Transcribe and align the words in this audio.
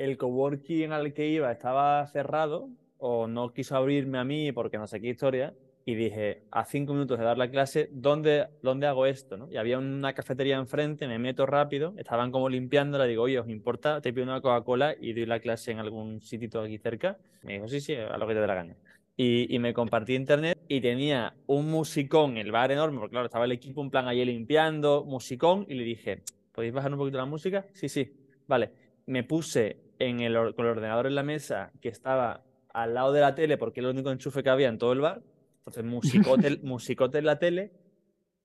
el 0.00 0.16
coworking 0.16 0.92
al 0.92 1.12
que 1.12 1.28
iba 1.28 1.52
estaba 1.52 2.06
cerrado 2.06 2.70
o 2.96 3.26
no 3.26 3.52
quiso 3.52 3.76
abrirme 3.76 4.16
a 4.16 4.24
mí 4.24 4.50
porque 4.50 4.78
no 4.78 4.86
sé 4.86 4.98
qué 5.00 5.08
historia. 5.08 5.52
Y 5.84 5.94
dije, 5.94 6.42
a 6.50 6.64
cinco 6.64 6.92
minutos 6.92 7.18
de 7.18 7.24
dar 7.24 7.36
la 7.36 7.50
clase, 7.50 7.88
¿dónde, 7.92 8.46
dónde 8.62 8.86
hago 8.86 9.06
esto? 9.06 9.36
¿no? 9.36 9.50
Y 9.50 9.56
había 9.56 9.78
una 9.78 10.12
cafetería 10.12 10.56
enfrente, 10.56 11.06
me 11.06 11.18
meto 11.18 11.46
rápido, 11.46 11.94
estaban 11.96 12.30
como 12.30 12.48
limpiándola, 12.48 13.04
digo, 13.04 13.24
oye, 13.24 13.38
¿os 13.40 13.48
importa? 13.48 14.00
Te 14.00 14.12
pido 14.12 14.24
una 14.24 14.40
Coca-Cola 14.40 14.94
y 14.98 15.12
doy 15.12 15.26
la 15.26 15.40
clase 15.40 15.72
en 15.72 15.78
algún 15.80 16.20
sitio 16.20 16.60
aquí 16.60 16.78
cerca. 16.78 17.18
Me 17.42 17.54
dijo, 17.54 17.68
sí, 17.68 17.80
sí, 17.80 17.94
a 17.94 18.16
lo 18.16 18.26
que 18.26 18.34
te 18.34 18.40
dé 18.40 18.46
la 18.46 18.54
gana. 18.54 18.76
Y, 19.16 19.54
y, 19.54 19.58
me 19.58 19.74
compartí 19.74 20.14
internet 20.14 20.58
y 20.68 20.80
tenía 20.80 21.34
un 21.46 21.70
musicón, 21.70 22.38
el 22.38 22.52
bar 22.52 22.72
enorme, 22.72 23.00
porque 23.00 23.12
claro, 23.12 23.26
estaba 23.26 23.44
el 23.44 23.52
equipo 23.52 23.82
en 23.82 23.90
plan 23.90 24.08
allí 24.08 24.24
limpiando, 24.24 25.04
musicón, 25.04 25.66
y 25.68 25.74
le 25.74 25.84
dije, 25.84 26.22
¿podéis 26.52 26.72
bajar 26.72 26.92
un 26.92 26.98
poquito 26.98 27.18
la 27.18 27.26
música? 27.26 27.66
Sí, 27.72 27.88
sí, 27.88 28.10
vale. 28.46 28.70
Me 29.06 29.24
puse 29.24 29.89
en 30.00 30.20
el, 30.20 30.34
con 30.54 30.64
el 30.64 30.72
ordenador 30.72 31.06
en 31.06 31.14
la 31.14 31.22
mesa 31.22 31.70
que 31.80 31.88
estaba 31.88 32.42
al 32.72 32.94
lado 32.94 33.12
de 33.12 33.20
la 33.20 33.34
tele, 33.34 33.58
porque 33.58 33.80
era 33.80 33.90
el 33.90 33.94
único 33.94 34.10
enchufe 34.10 34.42
que 34.42 34.50
había 34.50 34.68
en 34.68 34.78
todo 34.78 34.92
el 34.92 35.00
bar. 35.00 35.22
Entonces, 35.58 35.84
musicote, 35.84 36.58
musicote 36.62 37.18
en 37.18 37.26
la 37.26 37.38
tele. 37.38 37.72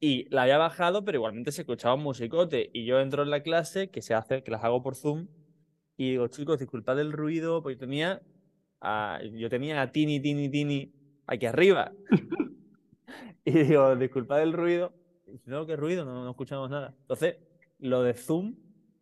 Y 0.02 0.28
la 0.30 0.44
había 0.44 0.58
bajado, 0.58 1.06
pero 1.06 1.18
igualmente 1.18 1.54
se 1.54 1.62
escuchaba 1.62 1.96
un 1.96 2.04
musicote. 2.04 2.70
Y 2.74 2.86
yo 2.86 3.00
entro 3.00 3.24
en 3.24 3.30
la 3.30 3.42
clase, 3.42 3.90
que 3.90 4.02
se 4.02 4.14
hace, 4.14 4.44
que 4.44 4.52
las 4.52 4.64
hago 4.64 4.84
por 4.84 4.96
Zoom, 4.96 5.28
y 5.98 6.12
digo, 6.12 6.28
chicos, 6.28 6.60
disculpad 6.60 7.00
el 7.00 7.14
ruido, 7.14 7.64
porque 7.64 7.76
yo 7.76 7.80
tenía 7.80 8.22
a, 8.82 9.22
yo 9.24 9.50
tenía 9.50 9.82
a 9.82 9.92
Tini, 9.94 10.20
Tini, 10.20 10.50
Tini 10.50 10.92
aquí 11.26 11.46
arriba. 11.46 11.94
y 13.46 13.52
digo, 13.52 13.96
disculpad 13.96 14.44
el 14.44 14.52
ruido. 14.52 14.92
Y 15.26 15.32
dice, 15.32 15.50
no, 15.50 15.66
qué 15.66 15.78
ruido, 15.78 16.04
no, 16.04 16.26
no 16.26 16.30
escuchamos 16.32 16.70
nada. 16.70 16.94
Entonces, 17.00 17.38
lo 17.80 18.04
de 18.04 18.14
Zoom 18.14 18.56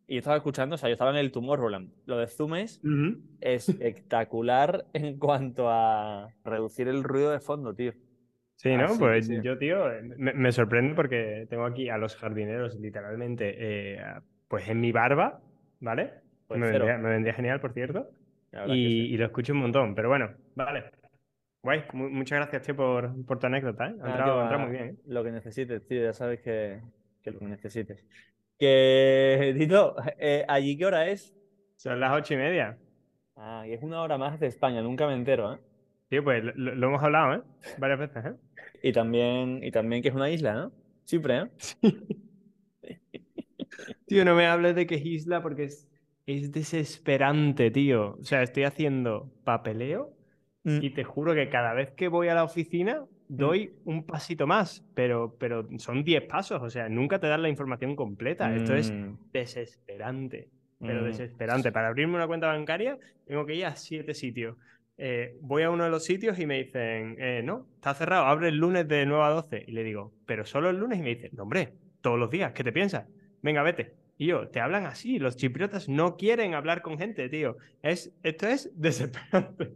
y 0.07 0.15
yo 0.15 0.19
estaba 0.19 0.37
escuchando, 0.37 0.75
o 0.75 0.77
sea, 0.77 0.89
yo 0.89 0.93
estaba 0.93 1.11
en 1.11 1.17
el 1.17 1.31
Tomorrowland. 1.31 1.91
Lo 2.05 2.17
de 2.17 2.27
Zoom 2.27 2.55
es 2.55 2.81
uh 2.83 2.87
-huh. 2.87 3.21
espectacular 3.39 4.85
en 4.93 5.17
cuanto 5.17 5.69
a 5.69 6.29
reducir 6.43 6.87
el 6.87 7.03
ruido 7.03 7.31
de 7.31 7.39
fondo, 7.39 7.73
tío. 7.73 7.93
Sí, 8.55 8.75
¿no? 8.75 8.85
Así, 8.85 8.99
pues 8.99 9.27
sí. 9.27 9.39
yo, 9.41 9.57
tío, 9.57 9.85
me, 10.17 10.33
me, 10.33 10.51
sorprende 10.51 10.93
porque 10.93 11.47
tengo 11.49 11.65
aquí 11.65 11.89
a 11.89 11.97
los 11.97 12.15
jardineros 12.15 12.79
literalmente, 12.79 13.55
eh, 13.57 14.01
pues 14.47 14.69
en 14.69 14.79
mi 14.79 14.91
barba, 14.91 15.41
¿vale? 15.79 16.11
Pues 16.47 16.59
me, 16.59 16.69
vendría, 16.69 16.97
me, 16.97 17.09
vendría, 17.09 17.33
genial, 17.33 17.59
por 17.59 17.73
cierto. 17.73 18.09
Y, 18.67 18.71
sí. 18.71 19.13
y, 19.13 19.17
lo 19.17 19.25
escucho 19.25 19.53
un 19.53 19.59
montón, 19.59 19.95
pero 19.95 20.09
bueno, 20.09 20.29
vale. 20.55 20.85
Guay, 21.63 21.83
muchas 21.93 22.39
gracias, 22.39 22.61
tío, 22.63 22.75
por, 22.75 23.25
por 23.25 23.39
tu 23.39 23.47
anécdota, 23.47 23.87
¿eh? 23.87 23.95
Ha 24.01 24.09
entrado, 24.09 24.39
ah, 24.39 24.43
entrado 24.43 24.67
muy 24.67 24.71
bien. 24.71 24.89
¿eh? 24.89 24.95
Lo 25.07 25.23
que 25.23 25.31
necesites, 25.31 25.85
tío, 25.87 26.03
ya 26.03 26.13
sabes 26.13 26.41
que, 26.41 26.81
que 27.21 27.31
lo 27.31 27.39
que 27.39 27.45
necesites. 27.45 28.05
Que, 28.57 29.53
Tito, 29.57 29.95
eh, 30.17 30.45
¿allí 30.47 30.77
qué 30.77 30.85
hora 30.85 31.09
es? 31.09 31.35
Son 31.75 31.99
las 31.99 32.13
ocho 32.13 32.33
y 32.33 32.37
media. 32.37 32.77
Ah, 33.35 33.65
y 33.67 33.73
es 33.73 33.83
una 33.83 34.01
hora 34.01 34.17
más 34.17 34.39
de 34.39 34.47
España, 34.47 34.81
nunca 34.81 35.07
me 35.07 35.13
entero, 35.13 35.53
¿eh? 35.53 35.59
Tío, 36.09 36.23
pues 36.23 36.43
lo, 36.43 36.75
lo 36.75 36.87
hemos 36.87 37.03
hablado, 37.03 37.35
¿eh? 37.35 37.41
Varias 37.77 37.99
veces, 37.99 38.25
¿eh? 38.25 38.35
Y 38.83 38.91
también, 38.91 39.63
y 39.63 39.71
también 39.71 40.01
que 40.01 40.09
es 40.09 40.15
una 40.15 40.29
isla, 40.29 40.53
¿no? 40.53 40.71
Chipre, 41.05 41.39
¿eh? 41.39 41.49
Sí. 41.57 41.77
tío, 44.05 44.25
no 44.25 44.35
me 44.35 44.45
hables 44.45 44.75
de 44.75 44.85
que 44.85 44.95
es 44.95 45.05
isla 45.05 45.41
porque 45.41 45.63
es, 45.63 45.89
es 46.25 46.51
desesperante, 46.51 47.71
tío. 47.71 48.17
O 48.19 48.23
sea, 48.23 48.43
estoy 48.43 48.63
haciendo 48.63 49.31
papeleo 49.43 50.15
mm. 50.63 50.79
y 50.81 50.89
te 50.91 51.03
juro 51.03 51.33
que 51.33 51.49
cada 51.49 51.73
vez 51.73 51.91
que 51.91 52.07
voy 52.07 52.27
a 52.27 52.35
la 52.35 52.43
oficina 52.43 53.05
doy 53.27 53.67
mm. 53.67 53.89
un 53.89 54.05
pasito 54.05 54.47
más, 54.47 54.83
pero, 54.93 55.35
pero 55.39 55.67
son 55.77 56.03
10 56.03 56.23
pasos, 56.23 56.61
o 56.61 56.69
sea, 56.69 56.89
nunca 56.89 57.19
te 57.19 57.27
dan 57.27 57.41
la 57.41 57.49
información 57.49 57.95
completa. 57.95 58.47
Mm. 58.47 58.55
Esto 58.55 58.75
es 58.75 58.93
desesperante, 59.31 60.49
pero 60.79 61.01
mm. 61.01 61.05
desesperante. 61.05 61.71
Para 61.71 61.87
abrirme 61.87 62.15
una 62.15 62.27
cuenta 62.27 62.47
bancaria 62.47 62.97
tengo 63.25 63.45
que 63.45 63.55
ir 63.55 63.65
a 63.65 63.75
7 63.75 64.13
sitios. 64.13 64.57
Eh, 64.97 65.35
voy 65.41 65.63
a 65.63 65.71
uno 65.71 65.83
de 65.85 65.89
los 65.89 66.03
sitios 66.05 66.37
y 66.39 66.45
me 66.45 66.63
dicen, 66.63 67.15
eh, 67.19 67.41
no, 67.43 67.67
está 67.75 67.93
cerrado, 67.93 68.25
abre 68.25 68.49
el 68.49 68.57
lunes 68.57 68.87
de 68.87 69.05
9 69.05 69.23
a 69.23 69.29
12. 69.29 69.65
Y 69.67 69.71
le 69.71 69.83
digo, 69.83 70.13
pero 70.25 70.45
solo 70.45 70.69
el 70.69 70.77
lunes. 70.77 70.99
Y 70.99 71.01
me 71.01 71.15
dicen, 71.15 71.31
no, 71.33 71.43
hombre, 71.43 71.73
todos 72.01 72.19
los 72.19 72.29
días, 72.29 72.51
¿qué 72.53 72.63
te 72.63 72.71
piensas? 72.71 73.07
Venga, 73.41 73.63
vete. 73.63 73.93
Y 74.17 74.27
yo, 74.27 74.47
te 74.49 74.59
hablan 74.59 74.85
así, 74.85 75.17
los 75.17 75.35
chipriotas 75.35 75.89
no 75.89 76.17
quieren 76.17 76.53
hablar 76.53 76.81
con 76.81 76.97
gente, 76.99 77.27
tío. 77.29 77.57
Es, 77.81 78.13
esto 78.21 78.47
es 78.47 78.71
desesperante. 78.79 79.71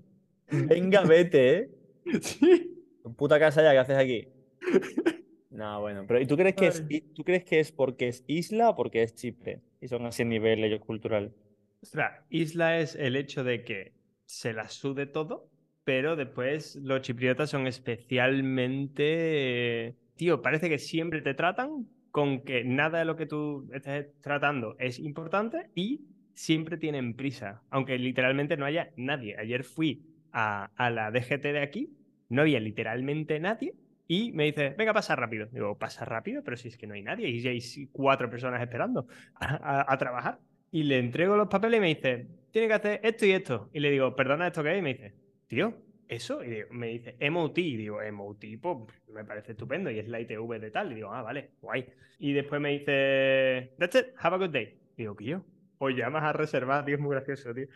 Venga, 0.50 1.02
vete, 1.02 1.58
¿eh? 1.58 1.70
Sí. 2.22 2.77
Puta 3.16 3.40
casa 3.40 3.64
ya, 3.64 3.72
¿qué 3.72 3.80
haces 3.80 3.98
aquí? 3.98 4.28
No, 5.58 5.82
bueno, 5.82 6.06
pero 6.08 6.22
¿y 6.22 6.28
tú 6.28 6.38
crees, 6.38 6.54
que 6.54 6.68
es, 6.68 6.86
tú 7.16 7.24
crees 7.24 7.44
que 7.44 7.60
es 7.60 7.72
porque 7.72 8.10
es 8.10 8.24
isla 8.28 8.70
o 8.70 8.76
porque 8.76 9.02
es 9.02 9.16
Chipre? 9.16 9.64
Y 9.82 9.88
son 9.88 10.06
así 10.06 10.22
a 10.22 10.26
nivel 10.26 10.80
cultural. 10.80 11.34
Ostras, 11.82 12.24
isla 12.30 12.80
es 12.80 12.94
el 12.94 13.16
hecho 13.16 13.44
de 13.44 13.64
que 13.64 13.94
se 14.26 14.54
la 14.54 14.70
sude 14.70 15.08
todo, 15.08 15.50
pero 15.84 16.16
después 16.16 16.76
los 16.76 17.02
chipriotas 17.02 17.50
son 17.50 17.66
especialmente... 17.66 19.96
Tío, 20.16 20.44
parece 20.44 20.70
que 20.70 20.78
siempre 20.78 21.24
te 21.24 21.34
tratan 21.34 21.88
con 22.12 22.42
que 22.42 22.64
nada 22.64 23.00
de 23.00 23.06
lo 23.06 23.16
que 23.16 23.26
tú 23.26 23.68
estés 23.74 24.14
tratando 24.22 24.76
es 24.78 25.00
importante 25.00 25.72
y 25.74 26.02
siempre 26.36 26.78
tienen 26.78 27.16
prisa, 27.16 27.64
aunque 27.72 27.98
literalmente 27.98 28.58
no 28.58 28.66
haya 28.66 28.92
nadie. 28.96 29.36
Ayer 29.40 29.64
fui 29.64 30.06
a, 30.32 30.70
a 30.76 30.92
la 30.92 31.10
DGT 31.10 31.42
de 31.42 31.62
aquí 31.62 31.97
no 32.30 32.42
había 32.42 32.60
literalmente 32.60 33.40
nadie 33.40 33.74
y 34.08 34.32
me 34.32 34.46
dice, 34.46 34.74
venga, 34.78 34.94
pasa 34.94 35.16
rápido. 35.16 35.48
Digo, 35.52 35.78
pasa 35.78 36.06
rápido, 36.06 36.44
pero 36.44 36.56
si 36.56 36.70
es 36.70 36.78
que 36.78 36.88
no 36.88 36.94
hay 36.94 37.04
nadie 37.04 37.28
y 37.28 37.46
hay 37.48 37.60
cuatro 37.92 38.30
personas 38.30 38.62
esperando 38.62 39.08
a, 39.36 39.82
a, 39.82 39.94
a, 39.94 39.98
trabajar. 39.98 40.40
Y 40.72 40.84
le 40.84 41.00
entrego 41.00 41.36
los 41.36 41.50
papeles 41.50 41.78
y 41.78 41.82
me 41.82 41.88
dice, 41.88 42.28
tiene 42.52 42.68
que 42.68 42.74
hacer 42.74 43.00
esto 43.04 43.26
y 43.26 43.32
esto. 43.32 43.70
Y 43.74 43.80
le 43.80 43.92
digo, 43.92 44.16
perdona, 44.16 44.48
¿esto 44.48 44.64
qué 44.64 44.74
es? 44.74 44.80
Y 44.80 44.82
me 44.82 44.94
dice, 44.94 45.14
tío, 45.48 45.74
¿eso? 46.08 46.42
Y 46.44 46.50
digo, 46.50 46.68
me 46.72 46.88
dice, 46.88 47.18
MOT. 47.30 47.58
Y 47.58 47.76
digo, 47.76 48.00
MOT, 48.12 48.46
pues 48.62 48.78
me 49.14 49.26
parece 49.26 49.52
estupendo. 49.52 49.92
Y 49.92 50.00
es 50.00 50.08
la 50.08 50.22
ITV 50.22 50.60
de 50.60 50.72
tal. 50.72 50.92
Y 50.94 50.96
digo, 50.96 51.14
ah, 51.14 51.22
vale, 51.22 51.52
guay. 51.62 51.86
Y 52.20 52.32
después 52.32 52.62
me 52.62 52.72
dice, 52.80 53.74
that's 53.78 53.96
it, 53.96 54.08
have 54.20 54.36
a 54.36 54.40
good 54.40 54.52
day. 54.52 54.78
Y 54.96 55.04
digo, 55.04 55.16
tío, 55.16 55.44
o 55.80 55.90
llamas 55.90 56.24
a 56.24 56.34
reservar, 56.34 56.86
tío, 56.86 56.96
es 56.96 57.02
muy 57.02 57.12
gracioso, 57.12 57.54
tío 57.54 57.68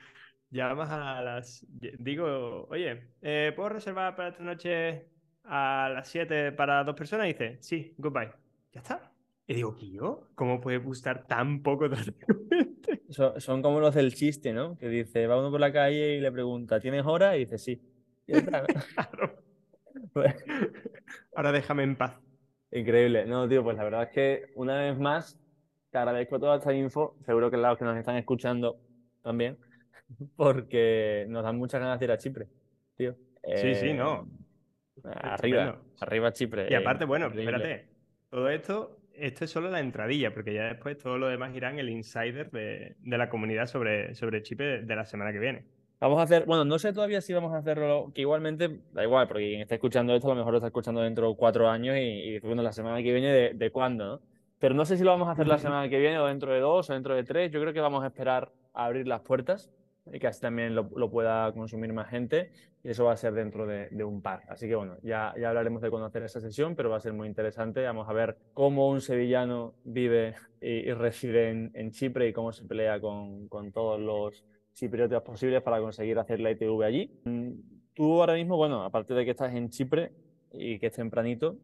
llamas 0.52 0.90
a 0.92 1.22
las. 1.22 1.66
Digo, 1.72 2.68
oye, 2.70 3.10
eh, 3.22 3.54
¿puedo 3.56 3.70
reservar 3.70 4.16
para 4.16 4.30
esta 4.30 4.44
noche 4.44 5.08
a 5.44 5.90
las 5.94 6.08
7 6.10 6.52
para 6.52 6.84
dos 6.84 6.96
personas? 6.96 7.26
Y 7.28 7.34
dice, 7.34 7.58
sí, 7.62 7.94
goodbye. 7.98 8.32
Ya 8.74 8.82
está. 8.82 9.12
Y 9.48 9.56
digo, 9.56 9.76
tío, 9.76 10.30
¿cómo 10.36 10.62
puede 10.62 10.78
gustar 10.78 11.26
tan 11.26 11.62
poco 11.64 11.90
tranquilamente? 11.90 13.02
Son, 13.10 13.40
son, 13.42 13.62
como 13.62 13.80
los 13.80 13.96
del 13.96 14.14
chiste, 14.14 14.54
¿no? 14.54 14.78
Que 14.78 14.88
dice, 14.88 15.28
va 15.28 15.40
uno 15.40 15.52
por 15.52 15.60
la 15.60 15.74
calle 15.74 16.16
y 16.16 16.22
le 16.22 16.32
pregunta, 16.32 16.80
¿tienes 16.80 17.06
hora? 17.06 17.36
Y 17.36 17.42
dice, 17.42 17.58
sí. 17.58 17.82
Y 18.28 18.34
está, 18.34 18.62
¿no? 18.62 18.68
claro. 18.96 19.42
Pues... 20.14 20.34
Ahora 21.36 21.52
déjame 21.52 21.84
en 21.84 21.96
paz. 21.96 22.18
Increíble. 22.72 23.26
No, 23.26 23.48
tío, 23.48 23.64
pues 23.64 23.78
la 23.78 23.84
verdad 23.84 24.04
es 24.04 24.10
que 24.10 24.52
una 24.56 24.78
vez 24.78 24.98
más 24.98 25.40
te 25.90 25.98
agradezco 25.98 26.40
toda 26.40 26.58
esta 26.58 26.74
info. 26.74 27.18
Seguro 27.26 27.52
que 27.52 27.58
los 27.58 27.78
que 27.78 27.86
nos 27.86 27.98
están 27.98 28.18
escuchando 28.18 28.80
también 29.22 29.58
porque 30.36 31.26
nos 31.30 31.44
dan 31.44 31.58
muchas 31.58 31.82
ganas 31.82 32.00
de 32.00 32.06
ir 32.06 32.12
a 32.12 32.18
Chipre, 32.18 32.48
tío. 32.96 33.14
Sí, 33.56 33.68
eh, 33.68 33.76
sí, 33.76 33.94
no. 33.94 34.28
Arriba, 35.04 35.64
Estupendo. 35.64 35.92
arriba 36.00 36.34
Chipre. 36.34 36.68
Y 36.70 36.76
aparte, 36.76 37.06
bueno, 37.06 37.28
espérate, 37.28 37.88
todo 38.30 38.50
esto, 38.50 39.00
esto 39.14 39.46
es 39.46 39.52
solo 39.52 39.70
la 39.70 39.80
entradilla, 39.80 40.34
porque 40.34 40.54
ya 40.54 40.66
después 40.66 40.98
todo 40.98 41.18
lo 41.18 41.28
demás 41.28 41.56
irá 41.56 41.72
en 41.72 41.80
el 41.80 41.90
insider 41.90 42.52
de, 42.52 42.96
de 43.00 43.18
la 43.18 43.30
comunidad 43.30 43.66
sobre, 43.66 44.14
sobre 44.14 44.44
Chipre 44.44 44.84
de 44.84 44.96
la 44.96 45.06
semana 45.06 45.32
que 45.32 45.40
viene. 45.40 45.66
Vamos 46.00 46.20
a 46.20 46.24
hacer, 46.24 46.46
bueno, 46.46 46.66
no 46.66 46.80
sé 46.80 46.94
todavía 46.94 47.22
si 47.22 47.32
vamos 47.32 47.54
a 47.54 47.58
hacerlo, 47.58 48.12
que 48.14 48.22
igualmente 48.22 48.80
da 48.92 49.04
igual, 49.04 49.28
porque 49.28 49.50
quien 49.50 49.62
está 49.62 49.76
escuchando 49.76 50.16
esto 50.16 50.28
a 50.28 50.32
lo 50.32 50.38
mejor 50.38 50.54
lo 50.54 50.58
está 50.58 50.68
escuchando 50.68 51.02
dentro 51.02 51.30
de 51.30 51.36
cuatro 51.36 51.70
años 51.70 51.96
y, 51.96 52.00
y 52.00 52.40
bueno, 52.40 52.64
la 52.64 52.72
semana 52.72 52.98
que 53.04 53.14
viene 53.14 53.32
de, 53.32 53.54
de 53.54 53.72
cuándo, 53.72 54.06
¿no? 54.06 54.22
Pero 54.58 54.76
no 54.76 54.86
sé 54.86 54.98
si 54.98 55.04
lo 55.04 55.12
vamos 55.12 55.28
a 55.28 55.32
hacer 55.32 55.48
la 55.48 55.58
semana 55.60 55.90
que 55.90 56.00
viene 56.00 56.18
o 56.20 56.26
dentro 56.26 56.54
de 56.54 56.60
dos 56.60 56.90
o 56.90 56.94
dentro 56.94 57.16
de 57.16 57.24
tres. 57.24 57.52
Yo 57.52 57.62
creo 57.62 57.74
que 57.74 57.82
vamos 57.82 58.04
a 58.04 58.08
esperar 58.08 58.52
a 58.74 58.86
abrir 58.86 59.08
las 59.08 59.22
puertas 59.22 59.72
y 60.12 60.20
que 60.20 60.28
así 60.28 60.42
también 60.42 60.74
lo, 60.74 60.90
lo, 60.96 61.12
pueda 61.12 61.52
consumir 61.54 61.94
más 61.94 62.10
gente 62.10 62.52
y 62.84 62.90
eso 62.90 63.06
va 63.06 63.14
a 63.14 63.18
ser 63.18 63.34
dentro 63.34 63.68
de, 63.68 63.88
de, 63.90 64.04
un 64.04 64.22
par. 64.22 64.42
Así 64.50 64.68
que 64.68 64.76
bueno, 64.76 64.98
ya, 65.04 65.34
ya 65.40 65.50
hablaremos 65.50 65.82
de 65.82 65.90
cuándo 65.90 66.08
hacer 66.08 66.24
esa 66.24 66.40
sesión, 66.40 66.76
pero 66.76 66.90
va 66.90 66.98
a 66.98 67.00
ser 67.00 67.14
muy 67.14 67.28
interesante. 67.28 67.84
Vamos 67.84 68.10
a 68.10 68.14
ver 68.14 68.38
cómo 68.54 68.90
un 68.90 69.02
sevillano 69.02 69.76
vive 69.84 70.36
y, 70.60 70.90
y 70.90 70.94
reside 70.94 71.50
en, 71.50 71.72
en, 71.76 71.92
Chipre 71.92 72.28
y 72.28 72.34
cómo 72.34 72.52
se 72.52 72.66
pelea 72.66 73.00
con, 73.00 73.48
con 73.48 73.72
todos 73.72 74.00
los 74.00 74.44
chipriotas 74.74 75.22
posibles 75.22 75.62
para 75.62 75.80
conseguir 75.80 76.18
hacer 76.18 76.40
la 76.40 76.52
ITV 76.52 76.84
allí. 76.84 77.12
Tú 77.94 78.20
ahora 78.22 78.34
mismo, 78.34 78.58
bueno, 78.58 78.84
aparte 78.84 79.14
de 79.14 79.26
que 79.26 79.32
estás 79.32 79.54
en 79.54 79.70
Chipre 79.70 80.12
y 80.54 80.80
que 80.80 80.88
es 80.88 80.94
tempranito, 80.94 81.58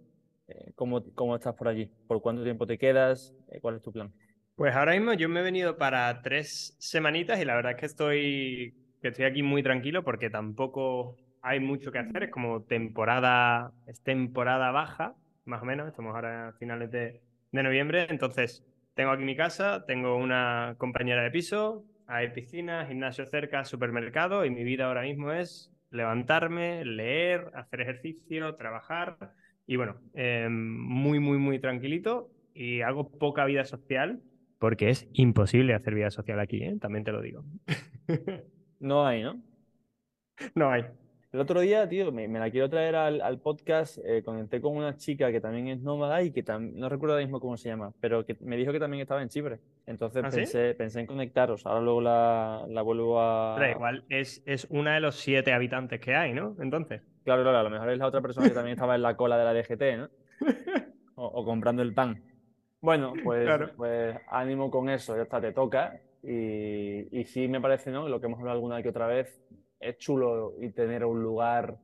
eh, 0.47 0.71
¿cómo, 0.75 1.03
¿cómo 1.15 1.35
estás 1.35 1.55
por 1.55 1.67
allí? 1.67 1.89
¿Por 2.07 2.21
cuánto 2.21 2.43
tiempo 2.43 2.67
te 2.67 2.77
quedas? 2.77 3.33
Eh, 3.49 3.59
¿Cuál 3.59 3.77
es 3.77 3.81
tu 3.81 3.91
plan? 3.91 4.13
Pues 4.57 4.75
ahora 4.75 4.93
mismo 4.93 5.13
yo 5.13 5.29
me 5.29 5.41
he 5.41 5.43
venido 5.43 5.77
para 5.77 6.23
tres 6.23 6.75
semanitas 6.79 7.39
y 7.39 7.45
la 7.45 7.53
verdad 7.53 7.73
es 7.73 7.77
que 7.77 7.85
estoy, 7.85 8.73
que 9.03 9.09
estoy 9.09 9.25
aquí 9.25 9.43
muy 9.43 9.61
tranquilo 9.61 10.03
porque 10.03 10.31
tampoco 10.31 11.15
hay 11.43 11.59
mucho 11.59 11.91
que 11.91 11.99
hacer. 11.99 12.23
Es 12.23 12.31
como 12.31 12.63
temporada, 12.63 13.71
es 13.85 14.01
temporada 14.01 14.71
baja, 14.71 15.13
más 15.45 15.61
o 15.61 15.65
menos. 15.65 15.87
Estamos 15.87 16.15
ahora 16.15 16.47
a 16.47 16.53
finales 16.53 16.89
de, 16.89 17.21
de 17.51 17.63
noviembre. 17.63 18.07
Entonces, 18.09 18.65
tengo 18.95 19.11
aquí 19.11 19.23
mi 19.23 19.35
casa, 19.35 19.85
tengo 19.85 20.17
una 20.17 20.73
compañera 20.79 21.21
de 21.21 21.29
piso, 21.29 21.85
hay 22.07 22.29
piscina, 22.29 22.87
gimnasio 22.87 23.27
cerca, 23.27 23.63
supermercado 23.63 24.43
y 24.43 24.49
mi 24.49 24.63
vida 24.63 24.87
ahora 24.87 25.03
mismo 25.03 25.31
es 25.33 25.71
levantarme, 25.91 26.83
leer, 26.83 27.51
hacer 27.53 27.81
ejercicio, 27.81 28.55
trabajar 28.55 29.17
y 29.67 29.75
bueno, 29.75 30.01
em, 30.15 30.79
muy, 30.79 31.19
muy, 31.19 31.37
muy 31.37 31.59
tranquilito 31.59 32.31
y 32.55 32.81
hago 32.81 33.07
poca 33.19 33.45
vida 33.45 33.63
social 33.63 34.19
porque 34.59 34.89
es 34.89 35.07
imposible 35.13 35.73
hacer 35.73 35.93
vida 35.95 36.11
social 36.11 36.39
aquí, 36.39 36.63
¿eh? 36.63 36.77
también 36.79 37.03
te 37.03 37.11
lo 37.11 37.21
digo. 37.21 37.43
no 38.79 39.05
hay, 39.05 39.23
¿no? 39.23 39.41
No 40.55 40.71
hay. 40.71 40.85
El 41.33 41.41
otro 41.41 41.59
día, 41.59 41.87
tío, 41.89 42.11
me, 42.11 42.27
la 42.27 42.49
quiero 42.49 42.69
traer 42.69 42.95
al, 42.95 43.39
podcast. 43.39 43.97
Eh, 44.05 44.23
conecté 44.23 44.61
con 44.61 44.77
una 44.77 44.95
chica 44.95 45.29
que 45.29 45.41
también 45.41 45.67
es 45.67 45.81
nómada 45.81 46.23
y 46.23 46.31
que 46.31 46.43
no 46.57 46.87
recuerdo 46.87 47.15
ahora 47.15 47.25
mismo 47.25 47.41
cómo 47.41 47.57
se 47.57 47.67
llama, 47.67 47.91
pero 47.99 48.25
que 48.25 48.37
me 48.39 48.55
dijo 48.55 48.71
que 48.71 48.79
también 48.79 49.01
estaba 49.01 49.21
en 49.21 49.27
Chipre. 49.27 49.59
Entonces 49.85 50.23
¿Ah, 50.25 50.29
pensé, 50.29 50.73
pensé 50.73 51.01
en 51.01 51.05
conectaros. 51.05 51.65
Ahora 51.65 51.81
luego 51.81 52.01
la, 52.01 52.65
la 52.69 52.81
vuelvo 52.81 53.19
a. 53.19 53.55
Pero 53.57 53.71
igual 53.71 54.05
es, 54.09 54.41
es 54.45 54.67
una 54.69 54.95
de 54.95 55.01
los 55.01 55.15
siete 55.15 55.51
habitantes 55.51 55.99
que 55.99 56.15
hay, 56.15 56.33
¿no? 56.33 56.55
Entonces. 56.61 57.01
Claro, 57.25 57.43
claro, 57.43 57.57
a 57.57 57.63
lo 57.63 57.69
mejor 57.69 57.89
es 57.89 57.99
la 57.99 58.07
otra 58.07 58.21
persona 58.21 58.47
que 58.47 58.55
también 58.55 58.75
estaba 58.75 58.95
en 58.95 59.01
la 59.01 59.17
cola 59.17 59.37
de 59.37 59.43
la 59.43 59.53
DGT, 59.53 59.97
¿no? 59.97 60.09
O, 61.19 61.43
comprando 61.43 61.81
el 61.81 61.93
pan. 61.93 62.23
Bueno, 62.81 63.13
pues, 63.23 63.49
pues 63.75 64.17
ánimo 64.29 64.69
con 64.71 64.89
eso, 64.89 65.15
ya 65.15 65.23
está, 65.23 65.41
te 65.41 65.51
toca. 65.51 65.99
Y, 66.23 67.17
y 67.17 67.23
sí 67.25 67.47
me 67.47 67.61
parece, 67.61 67.91
¿no? 67.91 68.09
Lo 68.09 68.19
que 68.19 68.25
hemos 68.25 68.39
hablado 68.39 68.55
alguna 68.55 68.81
que 68.81 68.89
otra 68.89 69.07
vez, 69.07 69.41
es 69.79 69.97
chulo 69.97 70.55
y 70.59 70.71
tener 70.71 71.05
un 71.05 71.21
lugar 71.21 71.77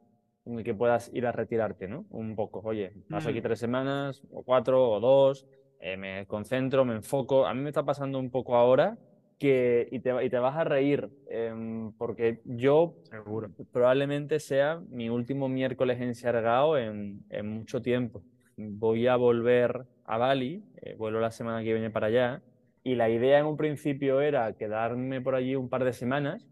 en 0.46 0.58
el 0.60 0.64
que 0.64 0.74
puedas 0.74 1.10
ir 1.14 1.26
a 1.26 1.32
retirarte, 1.32 1.88
¿no? 1.88 2.06
Un 2.10 2.36
poco. 2.36 2.62
Oye, 2.64 2.94
paso 3.10 3.30
aquí 3.30 3.40
mm. 3.40 3.44
tres 3.44 3.60
semanas, 3.60 4.24
o 4.32 4.44
cuatro, 4.44 4.90
o 4.90 5.00
dos, 5.00 5.48
eh, 5.80 5.98
me 5.98 6.26
concentro, 6.28 6.86
me 6.86 6.96
enfoco. 6.96 7.46
A 7.46 7.54
mí 7.54 7.62
me 7.62 7.70
está 7.70 7.84
pasando 7.84 8.20
un 8.20 8.30
poco 8.30 8.56
ahora 8.56 8.98
que, 9.40 9.88
y, 9.92 10.00
te, 10.00 10.24
y 10.24 10.30
te 10.30 10.40
vas 10.40 10.56
a 10.58 10.64
reír, 10.64 11.10
em, 11.30 11.92
porque 11.94 12.42
yo 12.46 12.96
Seguro. 13.04 13.50
probablemente 13.72 14.40
sea 14.40 14.82
mi 14.90 15.10
último 15.10 15.48
miércoles 15.48 16.02
encerrado 16.02 16.78
en, 16.78 17.24
en 17.30 17.50
mucho 17.50 17.82
tiempo. 17.82 18.24
Voy 18.58 19.08
a 19.08 19.16
volver 19.16 19.86
a 20.06 20.18
Bali, 20.18 20.64
eh, 20.82 20.96
vuelvo 20.98 21.20
la 21.20 21.32
semana 21.32 21.64
que 21.64 21.74
viene 21.74 21.90
para 21.90 22.08
allá, 22.08 22.42
y 22.84 22.96
la 22.96 23.10
idea 23.10 23.40
en 23.40 23.46
un 23.46 23.58
principio 23.58 24.22
era 24.22 24.54
quedarme 24.54 25.22
por 25.22 25.36
allí 25.36 25.56
un 25.56 25.70
par 25.70 25.84
de 25.84 25.94
semanas, 25.94 26.48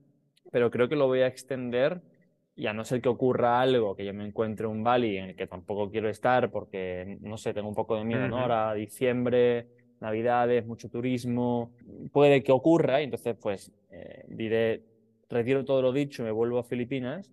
pero 0.51 0.71
creo 0.71 0.87
que 0.87 0.95
lo 0.95 1.07
voy 1.07 1.21
a 1.21 1.27
extender 1.27 2.01
y 2.55 2.67
a 2.67 2.73
no 2.73 2.85
ser 2.85 3.01
que 3.01 3.09
ocurra 3.09 3.61
algo, 3.61 3.95
que 3.95 4.05
yo 4.05 4.13
me 4.13 4.25
encuentre 4.25 4.67
un 4.67 4.83
Bali 4.83 5.17
en 5.17 5.29
el 5.29 5.35
que 5.35 5.47
tampoco 5.47 5.89
quiero 5.89 6.09
estar 6.09 6.51
porque, 6.51 7.17
no 7.21 7.37
sé, 7.37 7.53
tengo 7.53 7.67
un 7.67 7.75
poco 7.75 7.97
de 7.97 8.03
miedo, 8.03 8.27
¿no? 8.27 8.39
Ahora 8.39 8.73
diciembre, 8.73 9.67
navidades, 9.99 10.65
mucho 10.65 10.89
turismo, 10.89 11.71
puede 12.11 12.43
que 12.43 12.51
ocurra 12.51 13.01
y 13.01 13.05
entonces 13.05 13.35
pues 13.39 13.71
eh, 13.89 14.25
diré, 14.27 14.83
retiro 15.29 15.63
todo 15.63 15.81
lo 15.81 15.93
dicho 15.93 16.23
me 16.23 16.31
vuelvo 16.31 16.59
a 16.59 16.63
Filipinas, 16.63 17.31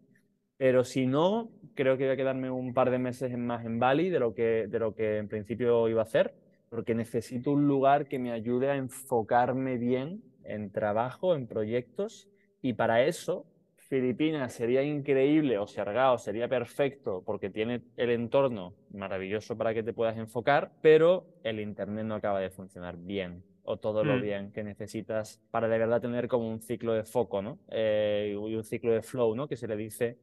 pero 0.59 0.85
si 0.85 1.07
no, 1.07 1.51
creo 1.75 1.97
que 1.97 2.05
voy 2.05 2.13
a 2.13 2.17
quedarme 2.17 2.51
un 2.51 2.75
par 2.75 2.91
de 2.91 2.99
meses 2.99 3.39
más 3.39 3.65
en 3.65 3.79
Bali 3.79 4.11
de 4.11 4.19
lo 4.19 4.35
que, 4.35 4.67
de 4.69 4.79
lo 4.79 4.95
que 4.95 5.19
en 5.19 5.29
principio 5.29 5.89
iba 5.89 6.03
a 6.03 6.05
hacer, 6.05 6.35
porque 6.69 6.95
necesito 6.95 7.53
un 7.53 7.67
lugar 7.67 8.09
que 8.09 8.19
me 8.19 8.33
ayude 8.33 8.69
a 8.69 8.77
enfocarme 8.77 9.79
bien 9.79 10.23
en 10.43 10.71
trabajo, 10.71 11.35
en 11.35 11.47
proyectos 11.47 12.29
y 12.61 12.73
para 12.73 13.05
eso, 13.05 13.47
Filipinas 13.77 14.53
sería 14.53 14.83
increíble 14.83 15.59
o 15.59 15.67
Siargao 15.67 16.19
sería 16.19 16.49
perfecto 16.49 17.23
porque 17.25 17.49
tiene 17.49 17.83
el 17.97 18.11
entorno 18.11 18.75
maravilloso 18.93 19.57
para 19.57 19.73
que 19.73 19.85
te 19.85 19.93
puedas 19.93 20.19
enfocar, 20.19 20.73
pero 20.83 21.25
el 21.45 21.61
Internet 21.61 22.05
no 22.05 22.17
acaba 22.17 22.41
de 22.41 22.51
funcionar 22.51 22.97
bien 22.99 23.45
o 23.69 23.77
todo 23.77 24.03
lo 24.03 24.17
mm. 24.17 24.23
bien 24.23 24.51
que 24.51 24.65
necesitas 24.65 25.43
para 25.51 25.69
de 25.69 25.79
verdad 25.79 26.01
tener 26.01 26.27
como 26.27 26.49
un 26.49 26.61
ciclo 26.63 26.95
de 26.95 27.05
foco, 27.05 27.43
¿no? 27.43 27.59
Eh, 27.71 28.33
y 28.35 28.55
un 28.55 28.65
ciclo 28.65 28.93
de 28.93 29.03
flow, 29.03 29.35
¿no? 29.35 29.47
Que 29.47 29.57
se 29.57 29.69
le 29.69 29.77
dice 29.77 30.19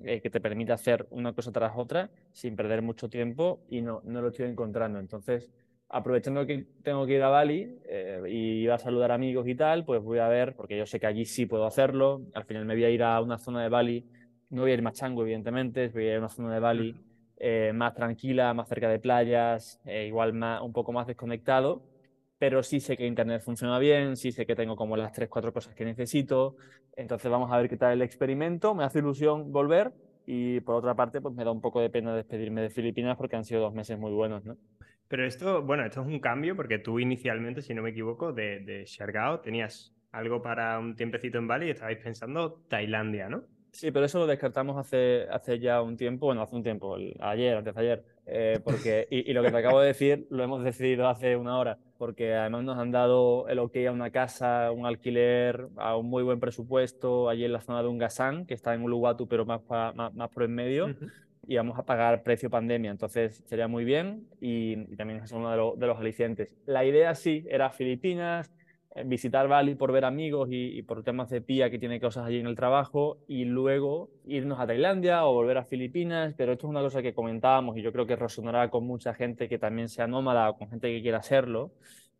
eh, 0.00 0.20
que 0.20 0.30
te 0.30 0.40
permite 0.40 0.72
hacer 0.72 1.06
una 1.10 1.32
cosa 1.32 1.52
tras 1.52 1.72
otra 1.76 2.10
sin 2.32 2.56
perder 2.56 2.82
mucho 2.82 3.08
tiempo 3.08 3.60
y 3.68 3.82
no, 3.82 4.02
no 4.04 4.20
lo 4.20 4.28
estoy 4.28 4.46
encontrando. 4.46 4.98
Entonces, 4.98 5.48
aprovechando 5.88 6.44
que 6.44 6.66
tengo 6.82 7.06
que 7.06 7.14
ir 7.14 7.22
a 7.22 7.28
Bali 7.28 7.78
eh, 7.88 8.20
y 8.28 8.62
iba 8.64 8.74
a 8.74 8.78
saludar 8.78 9.12
amigos 9.12 9.46
y 9.46 9.54
tal, 9.54 9.84
pues 9.84 10.02
voy 10.02 10.18
a 10.18 10.26
ver, 10.26 10.56
porque 10.56 10.76
yo 10.76 10.84
sé 10.84 10.98
que 10.98 11.06
allí 11.06 11.24
sí 11.24 11.46
puedo 11.46 11.66
hacerlo. 11.66 12.22
Al 12.34 12.46
final 12.46 12.64
me 12.64 12.74
voy 12.74 12.84
a 12.84 12.90
ir 12.90 13.04
a 13.04 13.20
una 13.20 13.38
zona 13.38 13.62
de 13.62 13.68
Bali, 13.68 14.04
no 14.50 14.62
voy 14.62 14.72
a 14.72 14.74
ir 14.74 14.82
más 14.82 14.94
chango, 14.94 15.22
evidentemente, 15.22 15.88
voy 15.88 16.04
a 16.04 16.10
ir 16.10 16.16
a 16.16 16.18
una 16.18 16.28
zona 16.30 16.52
de 16.52 16.60
Bali 16.60 16.96
eh, 17.40 17.70
más 17.72 17.94
tranquila, 17.94 18.52
más 18.54 18.68
cerca 18.68 18.88
de 18.88 18.98
playas, 18.98 19.80
eh, 19.84 20.06
igual 20.08 20.32
más, 20.32 20.60
un 20.62 20.72
poco 20.72 20.92
más 20.92 21.06
desconectado. 21.06 21.82
Pero 22.38 22.62
sí 22.62 22.80
sé 22.80 22.96
que 22.96 23.06
Internet 23.06 23.42
funciona 23.42 23.78
bien, 23.78 24.16
sí 24.16 24.32
sé 24.32 24.46
que 24.46 24.54
tengo 24.54 24.76
como 24.76 24.96
las 24.96 25.12
tres, 25.12 25.28
cuatro 25.28 25.52
cosas 25.52 25.74
que 25.74 25.84
necesito. 25.84 26.56
Entonces 26.96 27.30
vamos 27.30 27.52
a 27.52 27.58
ver 27.58 27.68
qué 27.68 27.76
tal 27.76 27.92
el 27.92 28.02
experimento. 28.02 28.74
Me 28.74 28.84
hace 28.84 29.00
ilusión 29.00 29.52
volver 29.52 29.92
y 30.26 30.60
por 30.60 30.76
otra 30.76 30.94
parte, 30.94 31.20
pues 31.20 31.34
me 31.34 31.44
da 31.44 31.50
un 31.50 31.60
poco 31.60 31.80
de 31.80 31.90
pena 31.90 32.14
despedirme 32.14 32.60
de 32.60 32.70
Filipinas 32.70 33.16
porque 33.16 33.36
han 33.36 33.44
sido 33.44 33.62
dos 33.62 33.74
meses 33.74 33.98
muy 33.98 34.12
buenos, 34.12 34.44
¿no? 34.44 34.56
Pero 35.08 35.24
esto, 35.24 35.62
bueno, 35.62 35.84
esto 35.86 36.02
es 36.02 36.06
un 36.06 36.20
cambio 36.20 36.54
porque 36.54 36.78
tú 36.78 36.98
inicialmente, 36.98 37.62
si 37.62 37.72
no 37.72 37.82
me 37.82 37.90
equivoco, 37.90 38.32
de, 38.32 38.60
de 38.60 38.84
tenías 39.42 39.94
algo 40.12 40.42
para 40.42 40.78
un 40.78 40.96
tiempecito 40.96 41.38
en 41.38 41.48
Bali 41.48 41.66
y 41.66 41.70
estabais 41.70 41.98
pensando 41.98 42.62
Tailandia, 42.68 43.28
¿no? 43.28 43.44
Sí, 43.72 43.90
pero 43.90 44.06
eso 44.06 44.18
lo 44.18 44.26
descartamos 44.26 44.76
hace, 44.76 45.26
hace 45.30 45.58
ya 45.58 45.82
un 45.82 45.96
tiempo, 45.96 46.26
bueno, 46.26 46.42
hace 46.42 46.56
un 46.56 46.62
tiempo, 46.62 46.96
ayer, 47.20 47.56
antes 47.56 47.74
de 47.74 47.80
ayer, 47.80 48.04
eh, 48.26 48.60
porque, 48.64 49.06
y, 49.10 49.32
lo 49.32 49.42
que 49.42 49.50
te 49.50 49.56
acabo 49.56 49.80
de 49.80 49.88
decir 49.88 50.26
lo 50.30 50.42
hemos 50.42 50.64
decidido 50.64 51.08
hace 51.08 51.36
una 51.36 51.58
hora, 51.58 51.78
porque 51.98 52.34
además 52.34 52.64
nos 52.64 52.78
han 52.78 52.90
dado 52.90 53.46
el 53.48 53.58
ok 53.58 53.76
a 53.88 53.92
una 53.92 54.10
casa, 54.10 54.72
un 54.72 54.86
alquiler, 54.86 55.68
a 55.76 55.96
un 55.96 56.08
muy 56.08 56.22
buen 56.22 56.40
presupuesto, 56.40 57.28
allí 57.28 57.44
en 57.44 57.52
la 57.52 57.60
zona 57.60 57.82
de 57.82 57.88
Ungasan, 57.88 58.46
que 58.46 58.54
está 58.54 58.74
en 58.74 58.82
Uluwatu, 58.82 59.28
pero 59.28 59.44
más, 59.46 59.60
más, 59.68 60.14
más 60.14 60.30
por 60.30 60.42
en 60.42 60.54
medio 60.54 60.94
y 61.48 61.56
vamos 61.56 61.78
a 61.78 61.82
pagar 61.84 62.22
precio 62.22 62.50
pandemia, 62.50 62.90
entonces 62.90 63.42
sería 63.46 63.66
muy 63.68 63.84
bien 63.84 64.28
y, 64.38 64.84
también 64.96 65.20
es 65.24 65.32
uno 65.32 65.50
de, 65.76 65.86
los 65.86 65.98
alicientes. 65.98 66.54
La 66.66 66.84
idea 66.84 67.14
sí 67.14 67.46
era 67.48 67.70
Filipinas, 67.70 68.52
visitar 69.04 69.48
Bali 69.48 69.74
por 69.74 69.92
ver 69.92 70.04
amigos 70.04 70.48
y, 70.50 70.82
por 70.82 71.02
temas 71.02 71.30
de 71.30 71.40
pía 71.40 71.70
que 71.70 71.78
tiene 71.78 72.00
cosas 72.00 72.26
allí 72.26 72.38
en 72.38 72.46
el 72.46 72.56
trabajo 72.56 73.18
y 73.26 73.44
luego 73.44 74.10
irnos 74.26 74.60
a 74.60 74.66
Tailandia 74.66 75.24
o 75.26 75.32
volver 75.32 75.58
a 75.58 75.64
Filipinas, 75.64 76.34
pero 76.36 76.52
esto 76.52 76.66
es 76.66 76.70
una 76.70 76.80
cosa 76.80 77.02
que 77.02 77.14
comentábamos 77.14 77.76
y 77.76 77.82
yo 77.82 77.92
creo 77.92 78.06
que 78.06 78.16
resonará 78.16 78.70
con 78.70 78.86
mucha 78.86 79.14
gente 79.14 79.48
que 79.48 79.58
también 79.58 79.88
sea 79.88 80.06
nómada 80.06 80.50
o 80.50 80.56
con 80.56 80.70
gente 80.70 80.88
que 80.88 81.02
quiera 81.02 81.22
serlo. 81.22 81.72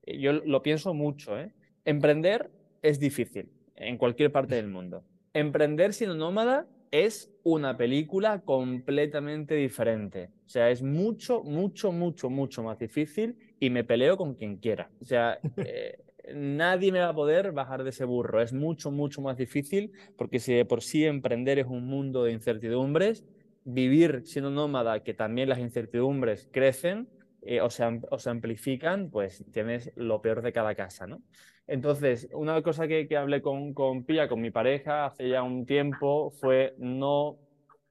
Eh, 0.03 0.19
yo 0.19 0.33
lo 0.33 0.63
pienso 0.63 0.95
mucho, 0.95 1.39
¿eh? 1.39 1.53
Emprender 1.85 2.51
es 2.83 3.01
difícil 3.01 3.51
en 3.77 3.97
cualquier 3.97 4.33
parte 4.33 4.55
del 4.55 4.69
mundo. 4.69 5.05
Emprender 5.33 5.93
siendo 5.93 6.17
nómada 6.17 6.67
es 6.91 7.31
una 7.43 7.77
película 7.77 8.41
completamente 8.41 9.55
diferente. 9.55 10.31
O 10.47 10.49
sea, 10.49 10.71
es 10.71 10.83
mucho, 10.83 11.43
mucho, 11.43 11.93
mucho, 11.93 12.31
mucho 12.31 12.63
más 12.63 12.79
difícil 12.79 13.37
y 13.61 13.71
me 13.71 13.85
peleo 13.85 14.17
con 14.17 14.35
quien 14.35 14.57
quiera. 14.57 14.91
O 15.01 15.05
sea, 15.05 15.39
eh, 15.59 15.99
nadie 16.35 16.93
me 16.93 17.01
va 17.01 17.11
a 17.11 17.15
poder 17.15 17.53
bajar 17.53 17.85
de 17.85 17.91
ese 17.91 18.05
burro. 18.05 18.41
Es 18.41 18.53
mucho, 18.53 18.91
mucho 18.91 19.21
más 19.21 19.37
difícil 19.37 19.93
porque 20.17 20.39
si 20.41 20.55
de 20.55 20.65
por 20.65 20.83
sí 20.83 21.05
emprender 21.05 21.59
es 21.59 21.67
un 21.67 21.87
mundo 21.87 22.25
de 22.25 22.33
incertidumbres, 22.33 23.25
vivir 23.65 24.23
siendo 24.25 24.51
nómada, 24.51 25.03
que 25.03 25.15
también 25.15 25.49
las 25.49 25.59
incertidumbres 25.59 26.49
crecen 26.53 27.09
eh, 27.43 27.61
o, 27.61 27.71
se, 27.71 27.85
o 28.11 28.19
se 28.19 28.31
amplifican, 28.31 29.11
pues 29.11 29.45
tienes 29.53 29.93
lo 29.95 30.21
peor 30.21 30.43
de 30.43 30.53
cada 30.53 30.75
casa, 30.75 31.07
¿no? 31.07 31.23
Entonces, 31.67 32.29
una 32.33 32.61
cosa 32.63 32.89
que, 32.89 33.07
hablé 33.17 33.43
con, 33.43 33.75
con 33.75 34.05
Pia, 34.05 34.27
con 34.27 34.41
mi 34.41 34.51
pareja, 34.51 35.05
hace 35.05 35.29
ya 35.29 35.43
un 35.43 35.67
tiempo, 35.67 36.31
fue 36.31 36.75
no 36.79 37.39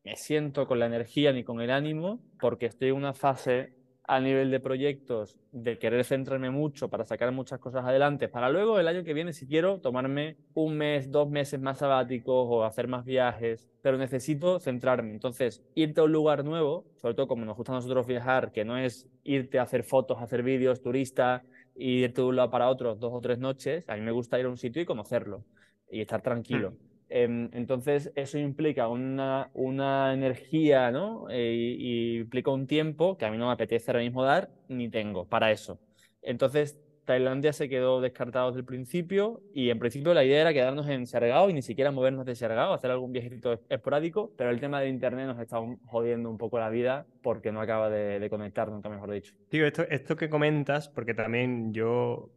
me 0.04 0.16
siento 0.16 0.68
con 0.68 0.80
la 0.80 0.88
energía 0.88 1.32
ni 1.32 1.44
con 1.44 1.62
el 1.62 1.70
ánimo, 1.70 2.20
porque 2.40 2.66
estoy 2.66 2.90
en 2.90 2.96
una 2.96 3.14
fase 3.14 3.77
a 4.08 4.22
nivel 4.22 4.50
de 4.50 4.62
proyectos 4.62 5.38
de 5.52 5.78
querer 5.78 6.06
centrarme 6.06 6.50
mucho 6.50 6.90
para 6.90 7.04
sacar 7.04 7.32
muchas 7.34 7.60
cosas 7.60 7.86
adelante, 7.86 8.30
para 8.30 8.50
luego 8.50 8.80
el 8.80 8.88
año 8.88 9.04
que 9.04 9.14
viene, 9.14 9.34
si 9.34 9.48
quiero, 9.48 9.80
tomarme 9.82 10.38
un 10.54 10.78
mes, 10.78 11.12
dos 11.12 11.30
meses 11.30 11.60
más 11.60 11.80
sabáticos 11.80 12.48
o 12.50 12.64
hacer 12.64 12.88
más 12.88 13.04
viajes, 13.04 13.68
pero 13.82 13.98
necesito 13.98 14.60
centrarme. 14.60 15.12
Entonces, 15.12 15.62
irte 15.76 16.00
a 16.00 16.06
un 16.06 16.14
lugar 16.14 16.46
nuevo, 16.46 16.86
sobre 16.96 17.16
todo 17.16 17.28
como 17.28 17.44
nos 17.44 17.58
gusta 17.58 17.74
a 17.74 17.76
nosotros 17.76 18.08
viajar, 18.08 18.54
que 18.54 18.64
no 18.64 18.78
es 18.78 19.10
irte 19.26 19.60
a 19.60 19.64
hacer 19.64 19.84
fotos, 19.84 20.22
hacer 20.22 20.42
vídeos, 20.42 20.82
turista, 20.82 21.44
y 21.78 22.04
ir 22.04 22.14
de 22.14 22.24
un 22.24 22.36
lado 22.36 22.50
para 22.50 22.70
otro 22.70 22.96
dos 22.96 23.12
o 23.14 23.22
tres 23.22 23.38
noches, 23.38 23.88
a 23.88 23.96
mí 23.96 24.02
me 24.02 24.12
gusta 24.12 24.40
ir 24.40 24.46
a 24.46 24.50
un 24.50 24.58
sitio 24.58 24.82
y 24.82 24.86
conocerlo 24.86 25.44
y 25.90 26.02
estar 26.02 26.22
tranquilo. 26.22 26.72
Hmm. 26.72 26.87
Em, 27.10 27.50
entonces, 27.54 28.12
eso 28.16 28.38
implica 28.38 28.88
una, 28.88 29.50
una 29.54 30.14
energía, 30.14 30.92
¿no? 30.92 31.28
Eh, 31.30 31.76
y, 31.78 32.18
implica 32.20 32.52
un 32.52 32.68
tiempo 32.68 33.18
que 33.18 33.26
a 33.26 33.32
mí 33.32 33.38
no 33.38 33.48
me 33.48 33.54
apetece 33.54 33.92
ahora 33.92 34.04
mismo 34.04 34.24
dar, 34.24 34.50
ni 34.68 34.90
tengo 34.90 35.26
para 35.26 35.52
eso. 35.52 35.80
Entonces, 36.22 36.80
Tailandia 37.06 37.54
se 37.54 37.70
quedó 37.70 38.02
descartado 38.02 38.48
desde 38.48 38.60
el 38.60 38.66
principio 38.66 39.42
y 39.54 39.70
en 39.70 39.80
principio 39.80 40.14
la 40.14 40.26
idea 40.26 40.42
era 40.42 40.52
quedarnos 40.52 40.90
en 40.90 41.08
Sargao 41.08 41.50
y 41.50 41.54
ni 41.54 41.62
siquiera 41.62 41.92
movernos 41.92 42.26
de 42.26 42.36
Sargao, 42.36 42.74
hacer 42.74 42.92
algún 42.92 43.14
viajecito 43.14 43.62
esporádico, 43.70 44.34
pero 44.38 44.50
el 44.50 44.60
tema 44.60 44.82
de 44.82 44.90
internet 44.90 45.28
nos 45.28 45.40
está 45.40 45.58
jodiendo 45.86 46.30
un 46.30 46.38
poco 46.38 46.60
la 46.60 46.70
vida 46.70 47.06
porque 47.22 47.54
no 47.54 47.62
acaba 47.62 47.90
de, 47.90 48.30
conectar, 48.30 48.70
nunca 48.70 48.90
mejor 48.90 49.12
dicho. 49.12 49.34
Tío, 49.48 49.66
esto, 49.66 49.84
esto 49.90 50.18
que 50.18 50.30
comentas, 50.30 50.90
porque 50.90 51.14
también 51.14 51.74
yo 51.74 52.30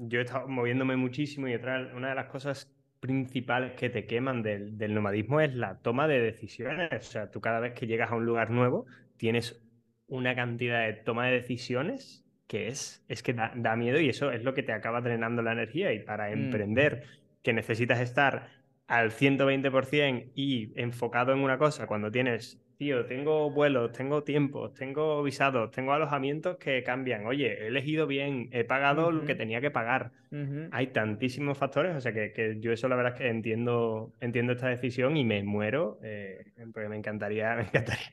yo 0.00 0.20
he 0.20 0.22
estado 0.22 0.46
moviéndome 0.46 0.96
muchísimo 0.96 1.48
y 1.48 1.54
otra, 1.54 1.90
una 1.94 2.10
de 2.10 2.14
las 2.14 2.26
cosas 2.26 2.70
principales 3.00 3.72
que 3.72 3.90
te 3.90 4.06
queman 4.06 4.42
del, 4.42 4.76
del, 4.78 4.94
nomadismo 4.94 5.40
es 5.40 5.54
la 5.54 5.80
toma 5.80 6.08
de 6.08 6.20
decisiones. 6.20 6.90
O 6.92 7.10
sea, 7.10 7.30
tú 7.30 7.40
cada 7.40 7.60
vez 7.60 7.72
que 7.74 7.86
llegas 7.86 8.10
a 8.10 8.16
un 8.16 8.26
lugar 8.26 8.50
nuevo 8.50 8.86
tienes 9.16 9.62
una 10.06 10.34
cantidad 10.34 10.86
de 10.86 10.94
toma 10.94 11.26
de 11.26 11.32
decisiones 11.32 12.24
que 12.46 12.68
es, 12.68 13.04
es 13.08 13.22
que 13.22 13.34
da, 13.34 13.52
da 13.54 13.76
miedo 13.76 14.00
y 14.00 14.08
eso 14.08 14.30
es 14.32 14.42
lo 14.42 14.54
que 14.54 14.62
te 14.62 14.72
acaba 14.72 15.00
drenando 15.02 15.42
la 15.42 15.52
energía. 15.52 15.92
Y 15.92 16.00
para 16.00 16.30
Mm. 16.30 16.32
emprender, 16.32 17.04
que 17.42 17.52
necesitas 17.52 18.00
estar 18.00 18.48
al 18.86 19.10
120% 19.12 20.32
y 20.34 20.72
enfocado 20.80 21.32
en 21.32 21.40
una 21.40 21.58
cosa, 21.58 21.86
cuando 21.86 22.10
tienes, 22.10 22.60
tío, 22.78 23.04
tengo 23.06 23.50
vuelos, 23.50 23.90
tengo 23.92 24.22
tiempos, 24.22 24.72
tengo 24.72 25.22
visados, 25.24 25.72
tengo 25.72 25.92
alojamientos 25.92 26.58
que 26.58 26.84
cambian. 26.84 27.26
Oye, 27.26 27.64
he 27.64 27.66
elegido 27.66 28.06
bien, 28.06 28.48
he 28.52 28.62
pagado 28.62 29.10
lo 29.10 29.24
que 29.24 29.34
tenía 29.34 29.60
que 29.60 29.72
pagar. 29.72 30.12
Hay 30.70 30.88
tantísimos 30.88 31.58
factores, 31.58 31.96
o 31.96 32.00
sea 32.00 32.12
que, 32.12 32.32
que 32.32 32.60
yo 32.60 32.70
eso 32.70 32.88
la 32.88 32.94
verdad 32.96 33.14
es 33.14 33.18
que 33.18 33.28
entiendo, 33.28 34.12
entiendo 34.20 34.52
esta 34.52 34.68
decisión 34.68 35.16
y 35.16 35.24
me 35.24 35.42
muero, 35.42 35.98
eh, 36.02 36.52
porque 36.72 36.88
me 36.88 36.96
encantaría, 36.96 37.54
me 37.56 37.62
encantaría 37.62 38.12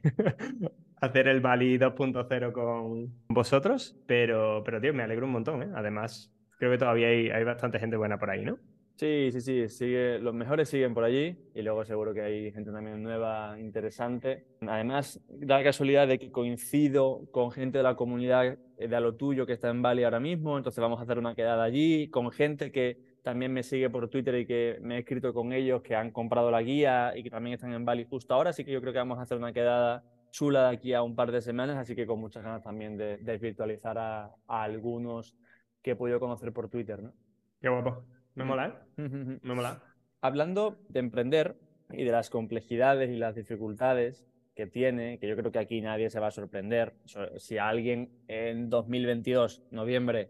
hacer 0.99 1.27
el 1.27 1.41
Bali 1.41 1.77
2.0 1.77 2.51
con 2.51 3.13
vosotros, 3.27 4.01
pero, 4.07 4.63
pero 4.65 4.81
tío, 4.81 4.93
me 4.93 5.03
alegro 5.03 5.27
un 5.27 5.33
montón, 5.33 5.61
¿eh? 5.61 5.69
Además, 5.75 6.33
creo 6.57 6.71
que 6.71 6.79
todavía 6.79 7.09
hay, 7.09 7.29
hay 7.29 7.43
bastante 7.43 7.79
gente 7.79 7.97
buena 7.97 8.17
por 8.17 8.31
ahí, 8.31 8.43
¿no? 8.43 8.57
Sí, 8.97 9.29
sí, 9.33 9.41
sí, 9.41 9.67
sigue, 9.67 10.19
los 10.19 10.33
mejores 10.33 10.69
siguen 10.69 10.93
por 10.93 11.03
allí 11.03 11.37
y 11.53 11.61
luego 11.61 11.83
seguro 11.83 12.13
que 12.13 12.21
hay 12.21 12.51
gente 12.53 12.71
también 12.71 13.03
nueva, 13.03 13.59
interesante. 13.59 14.45
Además, 14.61 15.19
da 15.27 15.57
la 15.57 15.65
casualidad 15.65 16.07
de 16.07 16.17
que 16.17 16.31
coincido 16.31 17.29
con 17.31 17.51
gente 17.51 17.79
de 17.79 17.83
la 17.83 17.97
comunidad 17.97 18.57
de 18.77 18.95
a 18.95 19.01
lo 19.01 19.15
tuyo 19.15 19.45
que 19.45 19.51
está 19.51 19.69
en 19.69 19.81
Bali 19.81 20.05
ahora 20.05 20.21
mismo, 20.21 20.57
entonces 20.57 20.81
vamos 20.81 20.99
a 20.99 21.03
hacer 21.03 21.19
una 21.19 21.35
quedada 21.35 21.65
allí, 21.65 22.09
con 22.09 22.31
gente 22.31 22.71
que 22.71 23.17
también 23.21 23.51
me 23.51 23.63
sigue 23.63 23.89
por 23.89 24.07
Twitter 24.07 24.35
y 24.35 24.45
que 24.45 24.77
me 24.81 24.95
he 24.95 24.99
escrito 24.99 25.33
con 25.33 25.51
ellos, 25.51 25.81
que 25.81 25.93
han 25.93 26.11
comprado 26.11 26.49
la 26.49 26.61
guía 26.61 27.11
y 27.17 27.23
que 27.23 27.29
también 27.29 27.55
están 27.55 27.73
en 27.73 27.83
Bali 27.83 28.05
justo 28.05 28.33
ahora, 28.33 28.51
así 28.51 28.63
que 28.63 28.71
yo 28.71 28.79
creo 28.79 28.93
que 28.93 28.99
vamos 28.99 29.19
a 29.19 29.23
hacer 29.23 29.37
una 29.37 29.51
quedada 29.51 30.05
chula 30.31 30.69
de 30.69 30.75
aquí 30.75 30.93
a 30.93 31.01
un 31.01 31.15
par 31.15 31.33
de 31.33 31.41
semanas, 31.41 31.75
así 31.75 31.95
que 31.95 32.07
con 32.07 32.21
muchas 32.21 32.43
ganas 32.43 32.63
también 32.63 32.95
de, 32.95 33.17
de 33.17 33.37
virtualizar 33.37 33.97
a, 33.97 34.25
a 34.47 34.63
algunos 34.63 35.35
que 35.81 35.91
he 35.91 35.95
podido 35.97 36.17
conocer 36.21 36.53
por 36.53 36.69
Twitter, 36.69 37.03
¿no? 37.03 37.11
Qué 37.59 37.67
guapo. 37.67 38.14
Me 38.35 38.43
mola, 38.43 38.67
¿eh? 38.97 39.01
Me 39.41 39.53
mola. 39.53 39.81
Hablando 40.21 40.77
de 40.89 40.99
emprender 40.99 41.55
y 41.91 42.03
de 42.03 42.11
las 42.11 42.29
complejidades 42.29 43.09
y 43.09 43.15
las 43.17 43.35
dificultades 43.35 44.25
que 44.55 44.65
tiene, 44.67 45.19
que 45.19 45.27
yo 45.27 45.35
creo 45.35 45.51
que 45.51 45.59
aquí 45.59 45.81
nadie 45.81 46.09
se 46.09 46.19
va 46.19 46.27
a 46.27 46.31
sorprender. 46.31 46.93
So- 47.05 47.37
Si 47.39 47.57
alguien 47.57 48.09
en 48.27 48.69
2022, 48.69 49.63
noviembre, 49.71 50.29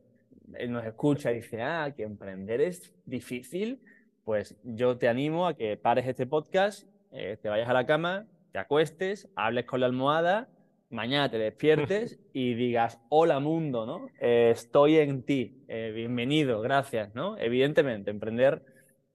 eh, 0.55 0.67
nos 0.67 0.85
escucha 0.85 1.31
y 1.31 1.35
dice, 1.35 1.61
ah, 1.61 1.93
que 1.95 2.03
emprender 2.03 2.61
es 2.61 2.93
difícil, 3.05 3.79
pues 4.23 4.55
yo 4.63 4.97
te 4.97 5.07
animo 5.07 5.47
a 5.47 5.55
que 5.55 5.77
pares 5.77 6.07
este 6.07 6.25
podcast, 6.25 6.87
eh, 7.11 7.37
te 7.41 7.49
vayas 7.49 7.69
a 7.69 7.73
la 7.73 7.85
cama, 7.85 8.25
te 8.51 8.59
acuestes, 8.59 9.29
hables 9.35 9.65
con 9.65 9.79
la 9.79 9.85
almohada, 9.85 10.49
mañana 10.95 11.29
te 11.29 11.37
despiertes 11.37 12.19
y 12.33 12.55
digas, 12.55 12.99
hola 13.09 13.39
mundo, 13.39 13.85
¿no? 13.85 14.07
Eh, 14.19 14.51
estoy 14.53 14.97
en 14.97 15.23
ti, 15.23 15.63
eh, 15.67 15.91
bienvenido, 15.93 16.61
gracias, 16.61 17.13
¿no? 17.13 17.37
Evidentemente, 17.37 18.09
emprender 18.09 18.63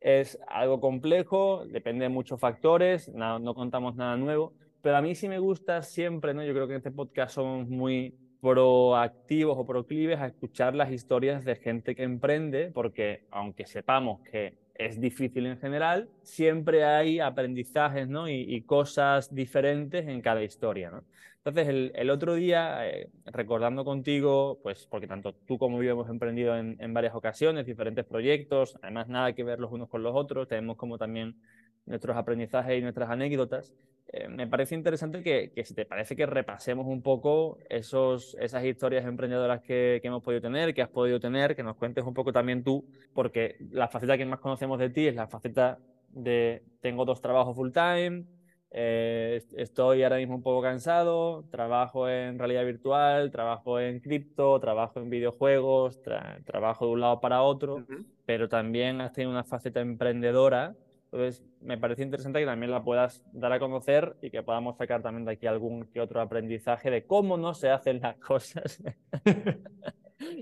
es 0.00 0.38
algo 0.46 0.80
complejo, 0.80 1.64
depende 1.66 2.04
de 2.04 2.08
muchos 2.10 2.38
factores, 2.38 3.08
no, 3.08 3.38
no 3.38 3.54
contamos 3.54 3.96
nada 3.96 4.16
nuevo, 4.16 4.52
pero 4.82 4.96
a 4.96 5.02
mí 5.02 5.14
sí 5.14 5.28
me 5.28 5.38
gusta 5.38 5.82
siempre, 5.82 6.34
¿no? 6.34 6.44
Yo 6.44 6.52
creo 6.52 6.66
que 6.66 6.74
en 6.74 6.78
este 6.78 6.90
podcast 6.90 7.34
somos 7.34 7.66
muy 7.68 8.14
proactivos 8.40 9.58
o 9.58 9.66
proclives 9.66 10.20
a 10.20 10.26
escuchar 10.26 10.74
las 10.74 10.92
historias 10.92 11.44
de 11.44 11.56
gente 11.56 11.94
que 11.94 12.02
emprende, 12.02 12.70
porque 12.72 13.24
aunque 13.30 13.66
sepamos 13.66 14.20
que 14.30 14.54
es 14.80 15.00
difícil 15.00 15.46
en 15.46 15.58
general, 15.58 16.08
siempre 16.22 16.84
hay 16.84 17.20
aprendizajes 17.20 18.08
¿no? 18.08 18.28
y, 18.28 18.62
cosas 18.62 19.34
diferentes 19.34 20.08
en 20.08 20.22
cada 20.22 20.42
historia. 20.42 20.90
¿no? 20.90 21.04
Entonces, 21.36 21.68
el, 21.68 21.92
el 21.94 22.10
otro 22.10 22.34
día, 22.34 22.88
eh, 22.88 23.10
recordando 23.26 23.84
contigo, 23.84 24.58
pues 24.62 24.86
porque 24.86 25.06
tanto 25.06 25.34
tú 25.34 25.58
como 25.58 25.82
yo 25.82 25.92
hemos 25.92 26.08
emprendido 26.08 26.56
en, 26.56 26.76
en, 26.80 26.94
varias 26.94 27.14
ocasiones, 27.14 27.66
diferentes 27.66 28.06
proyectos, 28.06 28.78
además 28.82 29.08
nada 29.08 29.34
que 29.34 29.44
ver 29.44 29.60
los 29.60 29.70
unos 29.70 29.88
con 29.88 30.02
los 30.02 30.14
otros, 30.14 30.48
tenemos 30.48 30.76
como 30.76 30.96
también 30.96 31.36
nuestros 31.90 32.16
aprendizajes 32.16 32.78
y 32.78 32.82
nuestras 32.82 33.10
anécdotas. 33.10 33.74
Eh, 34.12 34.28
me 34.28 34.46
parece 34.46 34.74
interesante 34.74 35.22
que, 35.22 35.52
que, 35.54 35.64
si 35.64 35.74
te 35.74 35.84
parece 35.84 36.16
que 36.16 36.26
repasemos 36.26 36.86
un 36.86 37.02
poco 37.02 37.58
esos, 37.68 38.36
esas 38.40 38.64
historias 38.64 39.04
emprendedoras 39.04 39.60
que, 39.60 39.98
que, 40.00 40.08
hemos 40.08 40.22
podido 40.22 40.40
tener, 40.40 40.74
que 40.74 40.82
has 40.82 40.88
podido 40.88 41.20
tener, 41.20 41.54
que 41.54 41.62
nos 41.62 41.76
cuentes 41.76 42.04
un 42.04 42.14
poco 42.14 42.32
también 42.32 42.64
tú, 42.64 42.84
porque 43.14 43.56
la 43.70 43.88
faceta 43.88 44.16
que 44.16 44.24
más 44.24 44.40
conocemos 44.40 44.78
de 44.78 44.90
ti 44.90 45.06
es 45.06 45.14
la 45.14 45.28
faceta 45.28 45.78
de 46.08 46.64
tengo 46.80 47.04
dos 47.04 47.20
trabajos 47.20 47.54
full 47.54 47.70
time, 47.70 48.24
eh, 48.72 49.42
estoy 49.56 50.04
ahora 50.04 50.16
mismo 50.16 50.36
un 50.36 50.42
poco 50.42 50.62
cansado, 50.62 51.44
trabajo 51.50 52.08
en 52.08 52.38
realidad 52.38 52.64
virtual, 52.64 53.30
trabajo 53.32 53.80
en 53.80 53.98
cripto, 54.00 54.60
trabajo 54.60 55.00
en 55.00 55.10
videojuegos, 55.10 56.00
tra 56.02 56.38
trabajo 56.44 56.86
de 56.86 56.92
un 56.92 57.00
lado 57.00 57.20
para 57.20 57.42
otro, 57.42 57.76
uh 57.76 57.78
-huh. 57.80 58.04
pero 58.24 58.48
también 58.48 59.00
has 59.00 59.12
tenido 59.12 59.32
una 59.32 59.44
faceta 59.44 59.80
emprendedora. 59.80 60.74
Entonces, 61.12 61.44
me 61.60 61.76
parece 61.76 62.04
interesante 62.04 62.38
que 62.38 62.46
también 62.46 62.70
la 62.70 62.84
puedas 62.84 63.24
dar 63.32 63.52
a 63.52 63.58
conocer 63.58 64.16
y 64.22 64.30
que 64.30 64.44
podamos 64.44 64.76
sacar 64.76 65.02
también 65.02 65.24
de 65.24 65.32
aquí 65.32 65.46
algún 65.48 65.86
que 65.86 66.00
otro 66.00 66.20
aprendizaje 66.20 66.88
de 66.90 67.04
cómo 67.04 67.36
no 67.36 67.52
se 67.52 67.70
hacen 67.70 68.00
las 68.00 68.16
cosas 68.20 68.80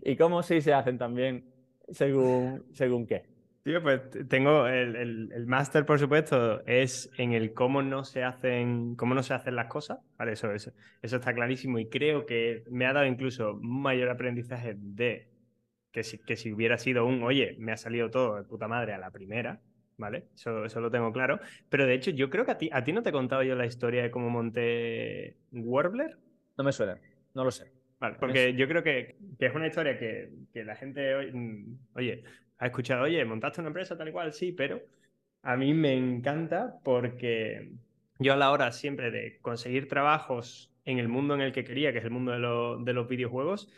y 0.03 0.17
cómo 0.17 0.43
sí 0.43 0.61
se 0.61 0.75
hacen 0.75 0.99
también 0.99 1.47
según, 1.89 2.65
según 2.73 3.07
qué. 3.07 3.25
Tío, 3.65 3.83
pues 3.83 4.01
tengo 4.29 4.67
el, 4.67 4.97
el, 4.97 5.33
el 5.33 5.47
máster, 5.47 5.85
por 5.85 5.99
supuesto, 5.99 6.65
es 6.67 7.11
en 7.19 7.33
el 7.33 7.55
cómo 7.55 7.83
no 7.83 8.05
se 8.05 8.23
hacen, 8.23 8.95
cómo 8.95 9.15
no 9.15 9.23
se 9.23 9.35
hacen 9.35 9.57
las 9.57 9.67
cosas. 9.67 9.99
Vale, 10.19 10.33
eso, 10.33 10.53
eso, 10.53 10.73
eso 11.03 11.17
está 11.17 11.35
clarísimo 11.35 11.79
y 11.79 11.89
creo 11.89 12.27
que 12.27 12.65
me 12.71 12.87
ha 12.87 12.93
dado 12.93 13.07
incluso 13.07 13.59
mayor 13.61 14.11
aprendizaje 14.11 14.75
de 14.77 15.31
que 15.93 16.03
si, 16.03 16.19
que 16.19 16.37
si 16.37 16.53
hubiera 16.53 16.79
sido 16.79 17.07
un, 17.07 17.23
oye, 17.23 17.57
me 17.59 17.73
ha 17.73 17.77
salido 17.77 18.11
todo 18.11 18.37
de 18.37 18.45
puta 18.45 18.69
madre 18.69 18.93
a 18.93 18.99
la 18.99 19.11
primera, 19.11 19.61
¿vale? 19.99 20.25
Eso, 20.35 20.65
eso 20.65 20.81
lo 20.81 20.91
tengo 20.91 21.13
claro. 21.13 21.39
Pero 21.69 21.85
de 21.85 21.95
hecho, 21.95 22.11
yo 22.11 22.31
creo 22.31 22.47
que 22.47 22.53
a 22.53 22.59
ti, 22.59 22.71
a 22.73 22.83
ti 22.83 22.93
no 22.93 23.03
te 23.03 23.11
he 23.11 23.13
contado 23.13 23.43
yo 23.43 23.55
la 23.55 23.67
historia 23.67 24.03
de 24.03 24.11
cómo 24.11 24.31
monté 24.31 25.37
Warbler. 25.53 26.17
No 26.57 26.65
me 26.65 26.73
suena, 26.73 26.99
no 27.35 27.45
lo 27.45 27.51
sé. 27.51 27.71
Vale, 28.01 28.17
porque 28.19 28.55
yo 28.55 28.69
creo 28.69 28.83
que, 28.83 29.17
que 29.39 29.47
es 29.47 29.55
una 29.55 29.67
historia 29.67 29.99
que, 29.99 30.31
que 30.53 30.65
la 30.65 30.77
gente, 30.77 31.15
oye, 31.95 32.23
ha 32.59 32.67
escuchado, 32.67 33.03
oye, 33.05 33.25
montaste 33.25 33.61
una 33.61 33.69
empresa 33.69 33.99
tal 33.99 34.09
y 34.09 34.13
cual, 34.13 34.33
sí, 34.33 34.53
pero 34.53 34.81
a 35.43 35.57
mí 35.57 35.75
me 35.75 35.95
encanta 35.95 36.79
porque 36.85 37.73
yo 38.19 38.33
a 38.33 38.37
la 38.37 38.53
hora 38.53 38.71
siempre 38.71 39.11
de 39.11 39.39
conseguir 39.41 39.89
trabajos 39.89 40.73
en 40.85 40.99
el 40.99 41.09
mundo 41.09 41.35
en 41.35 41.41
el 41.41 41.53
que 41.53 41.65
quería, 41.65 41.93
que 41.93 41.99
es 41.99 42.05
el 42.05 42.11
mundo 42.11 42.33
de, 42.33 42.39
lo, 42.39 42.79
de 42.79 42.93
los 42.93 43.09
videojuegos, 43.09 43.69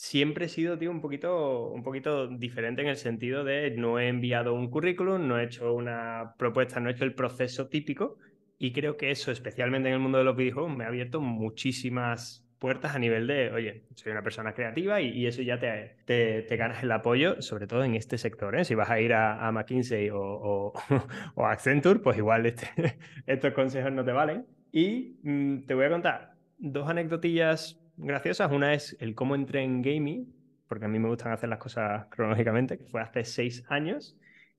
siempre 0.00 0.46
he 0.46 0.48
sido, 0.48 0.78
tío, 0.78 0.90
un 0.90 1.02
poquito, 1.02 1.68
un 1.68 1.82
poquito 1.82 2.26
diferente 2.26 2.80
en 2.80 2.88
el 2.88 2.96
sentido 2.96 3.44
de 3.44 3.70
no 3.72 3.98
he 3.98 4.08
enviado 4.08 4.54
un 4.54 4.70
currículum, 4.70 5.28
no 5.28 5.38
he 5.38 5.44
hecho 5.44 5.74
una 5.74 6.36
propuesta, 6.38 6.80
no 6.80 6.88
he 6.88 6.92
hecho 6.92 7.04
el 7.04 7.14
proceso 7.14 7.68
típico 7.68 8.16
y 8.58 8.72
creo 8.72 8.96
que 8.96 9.10
eso, 9.10 9.30
especialmente 9.30 9.90
en 9.90 9.96
el 9.96 10.00
mundo 10.00 10.16
de 10.16 10.24
los 10.24 10.36
videojuegos, 10.36 10.74
me 10.74 10.84
ha 10.84 10.88
abierto 10.88 11.20
muchísimas 11.20 12.48
puertas 12.58 12.94
a 12.94 12.98
nivel 12.98 13.26
de, 13.26 13.52
oye, 13.52 13.84
soy 13.94 14.12
una 14.12 14.22
persona 14.22 14.54
creativa 14.54 15.02
y, 15.02 15.10
y 15.10 15.26
eso 15.26 15.42
ya 15.42 15.58
te, 15.58 15.96
te, 16.06 16.42
te, 16.42 16.56
ganas 16.56 16.82
el 16.82 16.92
apoyo, 16.92 17.42
sobre 17.42 17.66
todo 17.66 17.84
en 17.84 17.94
este 17.94 18.16
sector. 18.16 18.56
¿eh? 18.56 18.64
Si 18.64 18.74
vas 18.74 18.88
a 18.88 19.00
ir 19.00 19.12
a, 19.12 19.46
a 19.46 19.52
McKinsey 19.52 20.08
o, 20.08 20.18
o, 20.18 20.72
o, 21.34 21.46
Accenture, 21.46 22.00
pues 22.00 22.16
igual 22.16 22.46
este, 22.46 22.70
estos 23.26 23.52
consejos 23.52 23.92
no 23.92 24.02
te 24.02 24.12
valen. 24.12 24.46
Y 24.72 25.18
mmm, 25.24 25.66
te 25.66 25.74
voy 25.74 25.84
a 25.84 25.90
contar 25.90 26.32
dos 26.56 26.88
anecdotillas 26.88 27.79
graciosas. 28.00 28.50
Una 28.50 28.74
es 28.74 28.96
el 29.00 29.14
cómo 29.14 29.34
entré 29.34 29.62
en 29.62 29.82
gaming, 29.82 30.32
porque 30.68 30.84
a 30.84 30.88
mí 30.88 30.98
me 30.98 31.08
gustan 31.08 31.32
hacer 31.32 31.48
las 31.48 31.58
cosas 31.58 32.06
cronológicamente, 32.10 32.78
que 32.78 32.84
fue 32.84 33.00
hace 33.00 33.24
seis 33.24 33.64
años, 33.68 34.16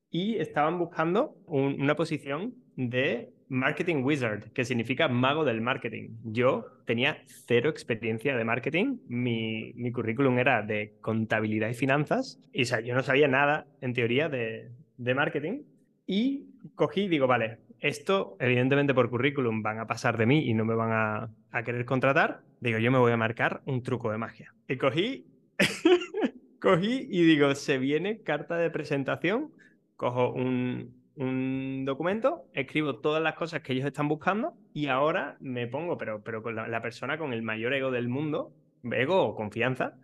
y 0.10 0.38
estaban 0.38 0.77
buscando 0.77 1.36
un, 1.45 1.81
una 1.81 1.95
posición 1.95 2.53
de 2.75 3.33
Marketing 3.51 4.03
Wizard, 4.03 4.51
que 4.53 4.63
significa 4.63 5.10
mago 5.10 5.43
del 5.43 5.60
marketing. 5.60 6.12
Yo 6.24 6.67
tenía 6.86 7.21
cero 7.25 7.69
experiencia 7.69 8.36
de 8.38 8.45
marketing, 8.45 9.00
mi, 9.10 9.91
currículum 9.91 10.39
era 10.39 10.62
de 10.62 10.95
contabilidad 11.01 11.69
y 11.69 11.74
finanzas, 11.74 12.39
y 12.53 12.63
yo 12.63 12.95
no 12.95 13.03
sabía 13.03 13.27
nada, 13.27 13.67
en 13.81 13.93
teoría, 13.93 14.29
de, 14.29 14.71
de 14.95 15.13
marketing, 15.13 15.63
y 16.07 16.45
cogí 16.75 17.01
y 17.01 17.07
digo, 17.10 17.27
vale, 17.27 17.57
esto 17.81 18.38
evidentemente 18.39 18.93
por 18.93 19.09
currículum 19.09 19.61
van 19.61 19.79
a 19.79 19.88
pasar 19.88 20.17
de 20.17 20.25
mí 20.25 20.47
y 20.47 20.53
no 20.53 20.65
me 20.65 20.75
van 20.75 20.91
a, 20.91 21.29
a 21.51 21.63
querer 21.63 21.85
contratar, 21.85 22.41
digo, 22.59 22.79
yo 22.79 22.91
me 22.91 23.00
voy 23.00 23.11
a 23.11 23.17
marcar 23.17 23.61
un 23.65 23.83
truco 23.83 24.11
de 24.11 24.17
magia. 24.17 24.53
Y 24.67 24.77
cogí, 24.77 25.25
cogí 26.61 27.07
y 27.09 27.23
digo, 27.23 27.53
se 27.55 27.77
viene 27.77 28.21
carta 28.21 28.55
de 28.57 28.69
presentación, 28.69 29.51
cojo 29.97 30.31
un, 30.31 31.01
un 31.15 31.83
documento, 31.85 32.45
escribo 32.53 33.00
todas 33.00 33.21
las 33.21 33.35
cosas 33.35 33.61
que 33.61 33.73
ellos 33.73 33.85
están 33.85 34.07
buscando 34.07 34.53
y 34.73 34.88
ahora 34.88 35.38
me 35.39 35.67
pongo, 35.67 35.97
pero, 35.97 36.23
pero 36.23 36.41
con 36.41 36.55
la, 36.55 36.81
persona 36.81 37.17
con 37.17 37.33
el 37.33 37.41
mayor 37.41 37.73
ego 37.73 37.91
del 37.91 38.07
mundo, 38.07 38.53
ego 38.83 39.21
o 39.23 39.35
confianza, 39.35 39.97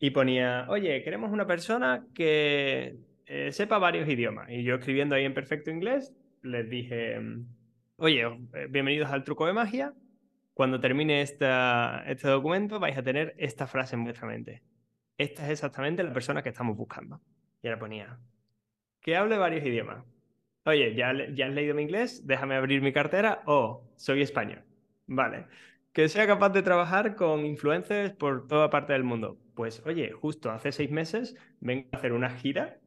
y 0.00 0.10
ponía, 0.10 0.66
oye, 0.68 1.02
queremos 1.02 1.32
una 1.32 1.46
persona 1.46 2.06
que 2.14 2.96
eh, 3.26 3.52
sepa 3.52 3.78
varios 3.78 4.08
idiomas. 4.08 4.50
Y 4.50 4.62
yo 4.62 4.76
escribiendo 4.76 5.14
ahí 5.14 5.24
en 5.24 5.34
perfecto 5.34 5.70
inglés, 5.70 6.14
les 6.42 6.68
dije, 6.68 7.20
oye, 7.96 8.22
eh, 8.22 8.66
bienvenidos 8.70 9.10
al 9.10 9.24
truco 9.24 9.46
de 9.46 9.52
magia. 9.52 9.94
Cuando 10.54 10.80
termine 10.80 11.22
este 11.22 11.46
documento 12.28 12.80
vais 12.80 12.98
a 12.98 13.02
tener 13.02 13.34
esta 13.38 13.66
frase 13.66 13.94
en 13.94 14.04
vuestra 14.04 14.26
mente. 14.26 14.62
Esta 15.16 15.44
es 15.44 15.50
exactamente 15.50 16.02
la 16.02 16.12
persona 16.12 16.42
que 16.42 16.48
estamos 16.48 16.76
buscando. 16.76 17.20
Y 17.62 17.68
ahora 17.68 17.78
ponía, 17.78 18.18
que 19.00 19.16
hable 19.16 19.38
varios 19.38 19.64
idiomas. 19.64 20.04
Oye, 20.64 20.94
¿ya, 20.94 21.12
¿ya 21.34 21.46
has 21.46 21.52
leído 21.52 21.74
mi 21.74 21.82
inglés? 21.82 22.26
Déjame 22.26 22.56
abrir 22.56 22.82
mi 22.82 22.92
cartera. 22.92 23.42
Oh, 23.46 23.88
soy 23.96 24.22
español. 24.22 24.62
Vale. 25.06 25.46
Que 25.92 26.08
sea 26.08 26.26
capaz 26.26 26.50
de 26.50 26.62
trabajar 26.62 27.16
con 27.16 27.46
influencers 27.46 28.12
por 28.12 28.46
toda 28.46 28.70
parte 28.70 28.92
del 28.92 29.04
mundo. 29.04 29.38
Pues 29.54 29.84
oye, 29.86 30.12
justo 30.12 30.50
hace 30.50 30.70
seis 30.70 30.90
meses 30.90 31.36
vengo 31.60 31.88
a 31.92 31.96
hacer 31.96 32.12
una 32.12 32.30
gira 32.30 32.78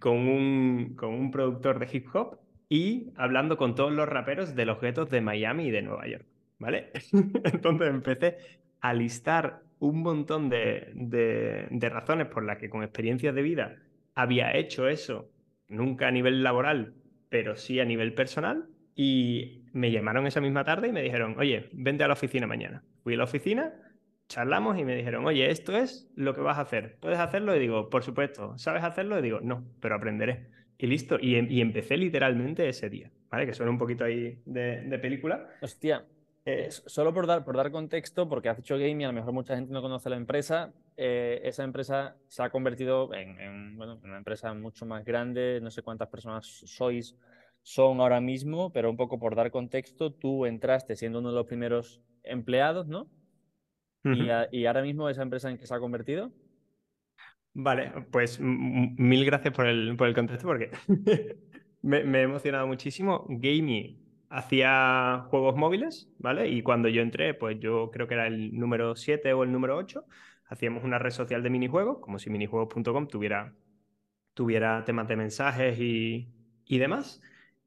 con 0.00 0.16
un, 0.16 0.94
con 0.96 1.14
un 1.14 1.30
productor 1.30 1.78
de 1.78 1.88
hip 1.96 2.08
hop 2.14 2.38
y 2.70 3.12
hablando 3.16 3.56
con 3.58 3.74
todos 3.74 3.92
los 3.92 4.08
raperos 4.08 4.54
de 4.54 4.64
los 4.64 4.80
guetos 4.80 5.10
de 5.10 5.20
Miami 5.20 5.66
y 5.66 5.70
de 5.72 5.82
Nueva 5.82 6.06
York. 6.06 6.24
¿Vale? 6.58 6.92
Entonces 7.12 7.88
empecé 7.88 8.38
a 8.80 8.94
listar 8.94 9.62
un 9.80 10.02
montón 10.02 10.48
de, 10.48 10.92
de, 10.94 11.88
razones 11.88 12.28
por 12.28 12.44
las 12.44 12.58
que 12.58 12.70
con 12.70 12.82
experiencias 12.82 13.34
de 13.34 13.42
vida 13.42 13.76
había 14.14 14.54
hecho 14.56 14.88
eso, 14.88 15.28
nunca 15.68 16.08
a 16.08 16.10
nivel 16.10 16.42
laboral, 16.42 16.94
pero 17.28 17.56
sí 17.56 17.80
a 17.80 17.84
nivel 17.84 18.14
personal. 18.14 18.68
Y 18.94 19.64
me 19.72 19.90
llamaron 19.90 20.26
esa 20.26 20.40
misma 20.40 20.64
tarde 20.64 20.88
y 20.88 20.92
me 20.92 21.02
dijeron, 21.02 21.34
oye, 21.38 21.70
vente 21.72 22.04
a 22.04 22.08
la 22.08 22.12
oficina 22.12 22.46
mañana. 22.46 22.84
Fui 23.02 23.14
a 23.14 23.16
la 23.16 23.24
oficina, 23.24 23.72
charlamos 24.28 24.78
y 24.78 24.84
me 24.84 24.94
dijeron, 24.94 25.24
oye, 25.24 25.50
esto 25.50 25.76
es 25.76 26.08
lo 26.14 26.34
que 26.34 26.42
vas 26.42 26.58
a 26.58 26.62
hacer. 26.62 26.98
¿Puedes 27.00 27.18
hacerlo? 27.18 27.56
Y 27.56 27.58
digo, 27.58 27.88
por 27.88 28.02
supuesto. 28.04 28.58
¿Sabes 28.58 28.84
hacerlo? 28.84 29.18
Y 29.18 29.22
digo, 29.22 29.40
no, 29.42 29.64
pero 29.80 29.94
aprenderé. 29.96 30.59
Y 30.80 30.86
listo. 30.86 31.18
Y, 31.20 31.36
em, 31.36 31.46
y 31.50 31.60
empecé 31.60 31.96
literalmente 31.96 32.68
ese 32.68 32.88
día, 32.88 33.10
¿vale? 33.30 33.46
Que 33.46 33.54
suena 33.54 33.70
un 33.70 33.78
poquito 33.78 34.04
ahí 34.04 34.40
de, 34.46 34.82
de 34.82 34.98
película. 34.98 35.48
Hostia, 35.60 36.04
eh, 36.44 36.68
solo 36.70 37.12
por 37.12 37.26
dar, 37.26 37.44
por 37.44 37.56
dar 37.56 37.70
contexto, 37.70 38.28
porque 38.28 38.48
has 38.48 38.56
dicho 38.56 38.78
gaming, 38.78 39.04
a 39.04 39.08
lo 39.08 39.12
mejor 39.12 39.32
mucha 39.32 39.56
gente 39.56 39.72
no 39.72 39.82
conoce 39.82 40.08
la 40.08 40.16
empresa. 40.16 40.72
Eh, 40.96 41.40
esa 41.44 41.64
empresa 41.64 42.16
se 42.28 42.42
ha 42.42 42.50
convertido 42.50 43.12
en, 43.14 43.38
en, 43.38 43.76
bueno, 43.76 44.00
una 44.02 44.18
empresa 44.18 44.52
mucho 44.54 44.86
más 44.86 45.04
grande. 45.04 45.60
No 45.62 45.70
sé 45.70 45.82
cuántas 45.82 46.08
personas 46.08 46.46
sois, 46.46 47.14
son 47.62 48.00
ahora 48.00 48.20
mismo, 48.20 48.72
pero 48.72 48.90
un 48.90 48.96
poco 48.96 49.18
por 49.18 49.34
dar 49.34 49.50
contexto, 49.50 50.12
tú 50.12 50.46
entraste 50.46 50.96
siendo 50.96 51.18
uno 51.18 51.30
de 51.30 51.36
los 51.36 51.46
primeros 51.46 52.00
empleados, 52.22 52.86
¿no? 52.86 53.02
Uh 54.02 54.08
-huh. 54.08 54.24
y, 54.24 54.30
a, 54.30 54.48
y, 54.50 54.66
ahora 54.66 54.82
mismo 54.82 55.08
esa 55.10 55.22
empresa 55.22 55.50
en 55.50 55.58
que 55.58 55.66
se 55.66 55.74
ha 55.74 55.78
convertido. 55.78 56.32
Vale, 57.52 57.92
pues 58.12 58.38
mil 58.40 59.24
gracias 59.24 59.52
por 59.52 59.66
el, 59.66 59.96
por 59.96 60.06
el 60.08 60.14
contexto 60.14 60.46
porque 60.46 60.70
me, 61.82 61.98
he 61.98 62.22
emocionado 62.22 62.66
muchísimo. 62.66 63.26
Gaming 63.28 63.98
hacía 64.28 65.26
juegos 65.30 65.56
móviles, 65.56 66.08
¿vale? 66.18 66.48
Y 66.48 66.62
cuando 66.62 66.88
yo 66.88 67.02
entré, 67.02 67.34
pues 67.34 67.58
yo 67.58 67.90
creo 67.90 68.06
que 68.06 68.14
era 68.14 68.26
el 68.28 68.56
número 68.56 68.94
7 68.94 69.32
o 69.32 69.42
el 69.42 69.50
número 69.52 69.76
8, 69.76 70.04
hacíamos 70.46 70.84
una 70.84 70.98
red 70.98 71.10
social 71.10 71.42
de 71.42 71.50
minijuegos, 71.50 71.98
como 71.98 72.18
si 72.20 72.30
minijuegos.com 72.30 73.08
tuviera, 73.08 73.54
tuviera 74.34 74.84
temas 74.84 75.08
de 75.08 75.16
mensajes 75.16 75.78
y, 75.80 76.28
y 76.64 76.78
demás. 76.78 77.20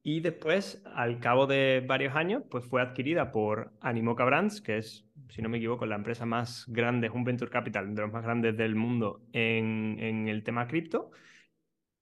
Y 0.06 0.20
después, 0.20 0.82
al 0.94 1.18
cabo 1.18 1.46
de 1.46 1.82
varios 1.86 2.14
años, 2.14 2.42
pues 2.50 2.66
fue 2.66 2.82
adquirida 2.82 3.32
por 3.32 3.72
Animoca 3.80 4.22
Brands, 4.26 4.60
que 4.60 4.76
es, 4.76 5.06
si 5.30 5.40
no 5.40 5.48
me 5.48 5.56
equivoco, 5.56 5.86
la 5.86 5.96
empresa 5.96 6.26
más 6.26 6.66
grande, 6.68 7.06
es 7.06 7.14
un 7.14 7.24
venture 7.24 7.50
capital 7.50 7.94
de 7.94 8.02
los 8.02 8.12
más 8.12 8.22
grandes 8.22 8.54
del 8.54 8.74
mundo 8.74 9.22
en, 9.32 10.28
el 10.28 10.42
tema 10.44 10.68
cripto. 10.68 11.10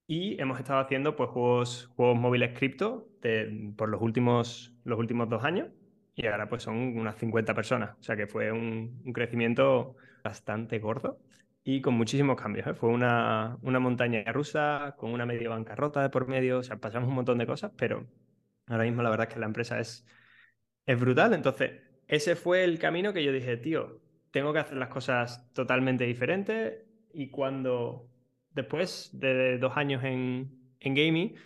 Y 0.09 0.40
hemos 0.40 0.59
estado 0.59 0.80
haciendo 0.80 1.14
pues, 1.14 1.30
juegos, 1.30 1.87
juegos 1.94 2.18
móviles 2.18 2.59
cripto 2.59 3.09
por 3.76 3.88
los 3.88 4.02
últimos, 4.02 4.75
los 4.82 4.99
últimos 4.99 5.28
dos 5.28 5.44
años. 5.44 5.68
Y 6.16 6.26
ahora 6.26 6.49
pues 6.49 6.64
son 6.64 6.99
unas 6.99 7.16
50 7.18 7.55
personas. 7.55 7.96
O 8.00 8.03
sea 8.03 8.16
que 8.16 8.27
fue 8.27 8.50
un 8.50 9.12
crecimiento 9.12 9.94
bastante 10.24 10.81
gordo 10.81 11.20
y 11.64 11.81
con 11.81 11.94
muchísimos 11.94 12.40
cambios. 12.40 12.66
¿eh? 12.66 12.75
Fue 12.75 12.90
una, 12.90 13.59
una, 13.62 13.79
montaña 13.79 14.25
rusa 14.33 14.94
con 14.98 15.12
una 15.12 15.27
medio 15.27 15.51
bancarrota 15.51 16.03
de 16.03 16.11
por 16.11 16.29
medio, 16.29 16.59
o 16.59 16.62
sea, 16.62 16.79
pasamos 16.79 17.09
un 17.09 17.14
montón 17.14 17.38
de 17.38 17.46
cosas, 17.46 17.72
pero 17.77 18.07
ahora 18.66 18.85
mismo 18.85 19.03
la 19.03 19.11
verdad 19.11 19.29
es 19.29 19.35
que 19.35 19.40
la 19.40 19.46
empresa 19.46 19.79
es, 19.81 20.07
es 20.87 20.98
brutal. 20.98 21.35
Entonces, 21.35 21.81
ese 22.09 22.37
fue 22.37 22.64
el 22.64 22.79
camino 22.79 23.12
que 23.12 23.25
yo 23.25 23.33
dije, 23.33 23.57
tío, 23.57 24.01
tengo 24.31 24.53
que 24.53 24.61
hacer 24.61 24.79
las 24.79 24.88
cosas 24.88 25.53
totalmente 25.53 26.05
diferentes 26.05 26.85
y 27.12 27.31
cuando 27.31 28.09
después 28.51 29.11
de 29.12 29.59
dos 29.59 29.77
años 29.77 30.05
en, 30.05 30.75
en 30.81 30.94
gaming, 30.94 31.37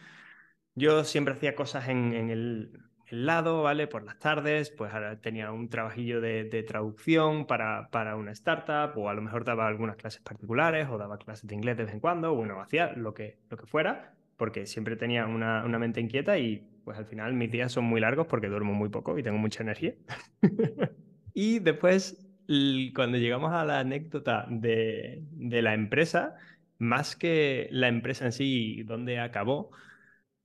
yo 0.74 1.04
siempre 1.04 1.34
hacía 1.34 1.54
cosas 1.54 1.88
en, 1.88 2.12
en 2.14 2.30
el, 2.30 2.85
el 3.08 3.26
lado, 3.26 3.62
¿vale? 3.62 3.86
Por 3.86 4.04
las 4.04 4.18
tardes, 4.18 4.70
pues 4.70 4.92
ahora 4.92 5.20
tenía 5.20 5.52
un 5.52 5.68
trabajillo 5.68 6.20
de, 6.20 6.44
de, 6.44 6.62
traducción 6.62 7.46
para, 7.46 7.88
para 7.90 8.16
una 8.16 8.32
startup, 8.32 8.98
o 8.98 9.08
a 9.08 9.14
lo 9.14 9.22
mejor 9.22 9.44
daba 9.44 9.66
algunas 9.66 9.96
clases 9.96 10.20
particulares, 10.22 10.88
o 10.90 10.98
daba 10.98 11.18
clases 11.18 11.46
de 11.46 11.54
inglés 11.54 11.76
de 11.76 11.84
vez 11.84 11.94
en 11.94 12.00
cuando, 12.00 12.34
bueno, 12.34 12.60
hacía 12.60 12.92
lo 12.92 13.14
que, 13.14 13.38
lo 13.48 13.56
que 13.56 13.66
fuera, 13.66 14.14
porque 14.36 14.66
siempre 14.66 14.96
tenía 14.96 15.26
una, 15.26 15.64
una 15.64 15.78
mente 15.78 16.00
inquieta 16.00 16.38
y 16.38 16.66
pues 16.84 16.98
al 16.98 17.06
final 17.06 17.34
mis 17.34 17.50
días 17.50 17.72
son 17.72 17.84
muy 17.84 18.00
largos 18.00 18.26
porque 18.26 18.48
duermo 18.48 18.72
muy 18.72 18.88
poco 18.88 19.18
y 19.18 19.22
tengo 19.22 19.38
mucha 19.38 19.62
energía. 19.62 19.94
y 21.34 21.60
después, 21.60 22.26
cuando 22.94 23.18
llegamos 23.18 23.52
a 23.52 23.64
la 23.64 23.80
anécdota 23.80 24.46
de, 24.48 25.22
de 25.32 25.62
la 25.62 25.74
empresa, 25.74 26.36
más 26.78 27.16
que 27.16 27.68
la 27.70 27.88
empresa 27.88 28.26
en 28.26 28.32
sí, 28.32 28.82
donde 28.84 29.18
acabó, 29.20 29.70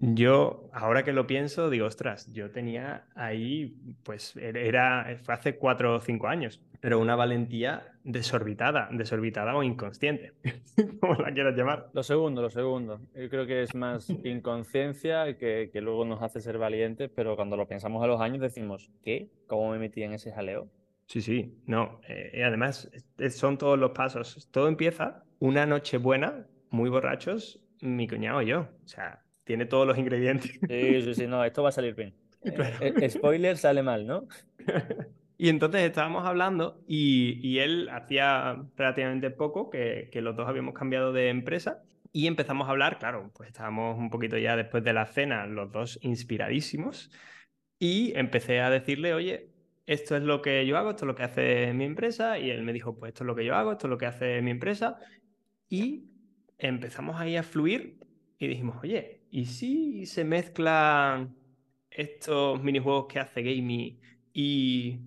yo, 0.04 0.68
ahora 0.74 1.04
que 1.04 1.14
lo 1.14 1.28
pienso, 1.28 1.70
digo, 1.70 1.86
ostras, 1.86 2.32
yo 2.34 2.50
tenía 2.50 3.06
ahí, 3.14 3.76
pues 4.02 4.36
era, 4.36 5.16
fue 5.22 5.36
hace 5.36 5.58
cuatro 5.58 5.96
o 5.96 6.02
cinco 6.02 6.28
años, 6.28 6.60
pero 6.80 7.00
una 7.00 7.16
valentía 7.16 7.94
desorbitada, 8.04 8.90
desorbitada 8.92 9.56
o 9.56 9.62
inconsciente, 9.62 10.34
como 11.00 11.14
la 11.14 11.32
quieras 11.32 11.56
llamar. 11.56 11.92
Lo 11.94 12.02
segundo, 12.02 12.42
lo 12.42 12.50
segundo. 12.50 13.00
Yo 13.14 13.30
creo 13.30 13.46
que 13.46 13.62
es 13.62 13.76
más 13.76 14.10
inconsciencia 14.24 15.38
que, 15.38 15.70
que 15.72 15.82
luego 15.82 16.04
nos 16.04 16.24
hace 16.24 16.42
ser 16.42 16.58
valientes, 16.58 17.12
pero 17.16 17.36
cuando 17.36 17.56
lo 17.56 17.68
pensamos 17.68 18.04
a 18.04 18.08
los 18.08 18.20
años 18.22 18.42
decimos, 18.42 18.90
¿qué? 19.04 19.30
¿Cómo 19.46 19.70
me 19.72 19.78
metí 19.78 20.02
en 20.02 20.14
ese 20.14 20.32
jaleo? 20.32 20.68
Sí, 21.06 21.22
sí, 21.22 21.62
no. 21.68 22.02
Eh, 22.08 22.42
además, 22.44 22.90
son 23.30 23.58
todos 23.58 23.78
los 23.78 23.92
pasos. 23.92 24.48
Todo 24.50 24.68
empieza 24.68 25.26
una 25.40 25.66
noche 25.66 25.98
buena, 25.98 26.48
muy 26.70 26.90
borrachos, 26.90 27.62
mi 27.82 28.08
cuñado 28.08 28.42
y 28.42 28.48
yo. 28.48 28.62
O 28.62 28.88
sea, 28.88 29.22
tiene 29.52 29.66
todos 29.66 29.86
los 29.86 29.98
ingredientes. 29.98 30.50
Sí, 30.66 31.02
sí, 31.02 31.14
sí, 31.14 31.28
no, 31.28 31.44
esto 31.44 31.62
va 31.62 31.70
a 31.70 31.74
salir 31.74 31.94
bien. 31.94 32.14
Claro. 32.56 32.78
El, 32.80 33.12
spoiler 33.12 33.58
sale 33.58 33.84
mal, 33.84 34.08
¿no? 34.08 34.30
y 35.38 35.50
entonces 35.50 35.82
estábamos 35.82 36.26
hablando 36.26 36.82
y, 36.88 37.38
y 37.46 37.60
él 37.60 37.90
hacía 37.90 38.64
relativamente 38.78 39.30
poco 39.30 39.70
que, 39.70 40.08
que, 40.10 40.22
los 40.22 40.38
dos 40.38 40.48
habíamos 40.48 40.74
cambiado 40.74 41.12
de 41.12 41.28
empresa 41.28 41.84
y 42.14 42.28
empezamos 42.28 42.70
a 42.70 42.72
hablar, 42.72 42.98
claro, 42.98 43.30
pues 43.36 43.50
estábamos 43.50 43.98
un 43.98 44.10
poquito 44.10 44.38
ya 44.38 44.56
después 44.56 44.86
de 44.86 44.94
la 44.94 45.06
cena, 45.06 45.46
los 45.48 45.70
dos 45.70 46.00
inspiradísimos 46.02 47.12
y 47.78 48.14
empecé 48.16 48.62
a 48.62 48.70
decirle, 48.70 49.14
oye, 49.14 49.50
esto 49.86 50.16
es 50.16 50.24
lo 50.24 50.42
que 50.42 50.66
yo 50.66 50.78
hago, 50.78 50.92
esto 50.92 51.04
es 51.04 51.08
lo 51.08 51.16
que 51.16 51.24
hace 51.24 51.74
mi 51.74 51.84
empresa 51.84 52.40
y 52.40 52.52
él 52.52 52.64
me 52.64 52.72
dijo, 52.72 52.98
pues 52.98 53.10
esto 53.10 53.26
es 53.26 53.28
lo 53.28 53.36
que 53.36 53.44
yo 53.44 53.54
hago, 53.54 53.74
esto 53.74 53.88
es 53.88 53.90
lo 53.90 53.98
que 53.98 54.06
hace 54.06 54.42
mi 54.42 54.52
empresa 54.52 54.98
y 55.68 56.06
empezamos 56.58 57.20
ahí 57.20 57.36
a 57.36 57.44
fluir 57.44 58.00
y 58.40 58.48
dijimos, 58.48 58.78
oye, 58.82 59.21
¿y 59.32 59.46
si 59.46 60.06
se 60.06 60.24
mezclan 60.24 61.36
estos 61.90 62.62
minijuegos 62.62 63.08
que 63.08 63.20
hace 63.20 63.42
Gamey 63.42 64.00
y 64.34 65.00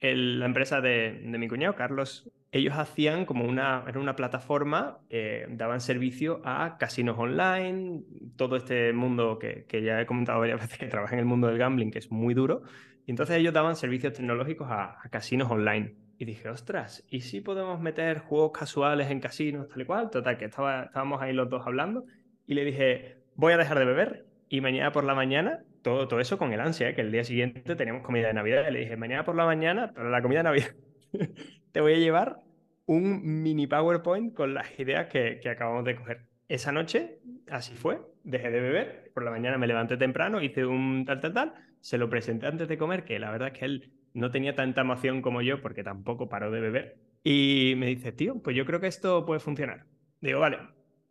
la 0.00 0.46
empresa 0.46 0.80
de, 0.80 1.20
mi 1.24 1.46
cuñado, 1.46 1.74
Carlos? 1.76 2.30
Ellos 2.52 2.74
hacían 2.76 3.26
como 3.26 3.44
una, 3.44 3.84
era 3.86 4.00
una 4.00 4.16
plataforma, 4.16 4.98
eh, 5.10 5.46
daban 5.50 5.80
servicio 5.80 6.40
a 6.44 6.78
casinos 6.78 7.18
online, 7.18 8.02
todo 8.36 8.56
este 8.56 8.92
mundo 8.94 9.38
que, 9.38 9.66
que, 9.66 9.82
ya 9.82 10.00
he 10.00 10.06
comentado 10.06 10.40
varias 10.40 10.60
veces 10.62 10.78
que 10.78 10.86
trabaja 10.86 11.14
en 11.14 11.20
el 11.20 11.26
mundo 11.26 11.48
del 11.48 11.58
gambling, 11.58 11.90
que 11.90 11.98
es 11.98 12.10
muy 12.10 12.34
duro. 12.34 12.62
Y 13.04 13.10
entonces 13.10 13.36
ellos 13.36 13.52
daban 13.52 13.76
servicios 13.76 14.14
tecnológicos 14.14 14.68
a, 14.70 14.96
a 15.02 15.08
casinos 15.10 15.50
online. 15.50 15.96
Y 16.18 16.24
dije, 16.24 16.48
ostras, 16.48 17.04
¿y 17.10 17.20
si 17.20 17.42
podemos 17.42 17.78
meter 17.78 18.20
juegos 18.20 18.52
casuales 18.52 19.10
en 19.10 19.20
casinos, 19.20 19.68
tal 19.68 19.82
y 19.82 19.84
cual? 19.84 20.10
Total, 20.10 20.38
que 20.38 20.46
estaba, 20.46 20.84
estábamos 20.84 21.20
ahí 21.20 21.34
los 21.34 21.50
dos 21.50 21.66
hablando 21.66 22.06
y 22.46 22.54
le 22.54 22.64
dije, 22.64 23.15
voy 23.36 23.52
a 23.52 23.56
dejar 23.56 23.78
de 23.78 23.84
beber 23.84 24.26
y 24.48 24.60
mañana 24.60 24.92
por 24.92 25.04
la 25.04 25.14
mañana, 25.14 25.64
todo, 25.82 26.08
todo 26.08 26.20
eso 26.20 26.38
con 26.38 26.52
el 26.52 26.60
ansia, 26.60 26.90
¿eh? 26.90 26.94
que 26.94 27.00
el 27.00 27.12
día 27.12 27.24
siguiente 27.24 27.76
teníamos 27.76 28.02
comida 28.02 28.28
de 28.28 28.34
Navidad. 28.34 28.68
Le 28.70 28.80
dije, 28.80 28.96
mañana 28.96 29.24
por 29.24 29.36
la 29.36 29.44
mañana, 29.44 29.92
para 29.92 30.10
la 30.10 30.22
comida 30.22 30.40
de 30.40 30.44
Navidad, 30.44 30.74
te 31.72 31.80
voy 31.80 31.94
a 31.94 31.98
llevar 31.98 32.40
un 32.86 33.42
mini 33.42 33.66
PowerPoint 33.66 34.34
con 34.34 34.54
las 34.54 34.78
ideas 34.78 35.06
que, 35.06 35.40
que 35.42 35.48
acabamos 35.48 35.84
de 35.84 35.96
coger. 35.96 36.26
Esa 36.48 36.70
noche, 36.70 37.18
así 37.50 37.74
fue, 37.74 38.00
dejé 38.22 38.50
de 38.50 38.60
beber, 38.60 39.10
por 39.14 39.24
la 39.24 39.32
mañana 39.32 39.58
me 39.58 39.66
levanté 39.66 39.96
temprano, 39.96 40.40
hice 40.40 40.64
un 40.64 41.04
tal, 41.04 41.20
tal, 41.20 41.32
tal, 41.32 41.54
se 41.80 41.98
lo 41.98 42.08
presenté 42.08 42.46
antes 42.46 42.68
de 42.68 42.78
comer, 42.78 43.04
que 43.04 43.18
la 43.18 43.32
verdad 43.32 43.48
es 43.52 43.58
que 43.58 43.64
él 43.64 43.92
no 44.14 44.30
tenía 44.30 44.54
tanta 44.54 44.82
emoción 44.82 45.22
como 45.22 45.42
yo, 45.42 45.60
porque 45.60 45.82
tampoco 45.82 46.28
paró 46.28 46.52
de 46.52 46.60
beber, 46.60 46.98
Y 47.24 47.74
me 47.76 47.86
dice, 47.86 48.12
tío, 48.12 48.40
pues 48.40 48.54
yo 48.56 48.64
creo 48.64 48.80
que 48.80 48.86
esto 48.86 49.26
puede 49.26 49.40
funcionar. 49.40 49.86
Digo, 50.20 50.38
vale, 50.38 50.58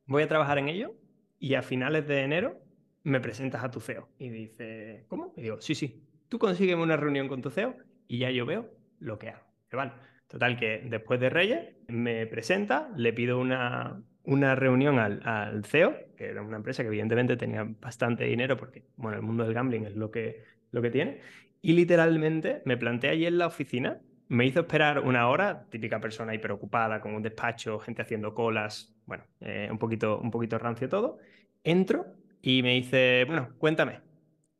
voy 0.05 0.23
a 0.23 0.27
trabajar 0.29 0.57
en 0.57 0.69
ello 0.69 0.95
y 1.39 1.55
a 1.55 1.61
finales 1.61 2.07
de 2.07 2.21
enero 2.21 2.59
me 3.03 3.19
presentas 3.19 3.63
a 3.63 3.71
tu 3.71 3.79
CEO. 3.79 4.09
Y 4.17 4.29
dice, 4.29 5.05
¿cómo? 5.07 5.33
Y 5.37 5.41
digo, 5.43 5.61
sí, 5.61 5.75
sí, 5.75 6.03
tú 6.29 6.39
consígueme 6.39 6.81
una 6.81 6.97
reunión 6.97 7.27
con 7.27 7.41
tu 7.41 7.49
CEO 7.49 7.75
y 8.07 8.19
ya 8.19 8.31
yo 8.31 8.45
veo 8.45 8.69
lo 8.99 9.19
que 9.19 9.29
hago. 9.29 9.43
Vale. 9.71 9.91
Total, 10.27 10.57
que 10.57 10.83
después 10.89 11.19
de 11.19 11.29
Reyes 11.29 11.75
me 11.87 12.25
presenta, 12.25 12.89
le 12.95 13.13
pido 13.13 13.39
una, 13.39 14.01
una 14.23 14.55
reunión 14.55 14.97
al, 14.97 15.21
al, 15.23 15.63
CEO, 15.65 15.95
que 16.17 16.25
era 16.25 16.41
una 16.41 16.57
empresa 16.57 16.81
que 16.81 16.87
evidentemente 16.87 17.37
tenía 17.37 17.63
bastante 17.79 18.23
dinero 18.23 18.57
porque, 18.57 18.85
bueno, 18.95 19.17
el 19.17 19.23
mundo 19.23 19.43
del 19.43 19.53
gambling 19.53 19.85
es 19.85 19.95
lo 19.95 20.09
que, 20.09 20.43
lo 20.71 20.81
que 20.81 20.89
tiene, 20.89 21.19
y 21.61 21.73
literalmente 21.73 22.61
me 22.65 22.77
plantea 22.77 23.11
allí 23.11 23.25
en 23.25 23.37
la 23.37 23.47
oficina, 23.47 24.01
me 24.27 24.45
hizo 24.45 24.61
esperar 24.61 24.99
una 25.01 25.29
hora, 25.29 25.67
típica 25.69 25.99
persona 25.99 26.31
ahí 26.31 26.39
preocupada, 26.39 26.99
con 27.01 27.13
un 27.13 27.21
despacho, 27.21 27.77
gente 27.79 28.01
haciendo 28.01 28.33
colas, 28.33 28.94
bueno, 29.05 29.23
eh, 29.41 29.67
un, 29.71 29.77
poquito, 29.77 30.19
un 30.19 30.31
poquito 30.31 30.57
rancio 30.57 30.89
todo, 30.89 31.17
entro 31.63 32.05
y 32.41 32.63
me 32.63 32.73
dice, 32.73 33.25
bueno, 33.27 33.49
cuéntame, 33.57 34.01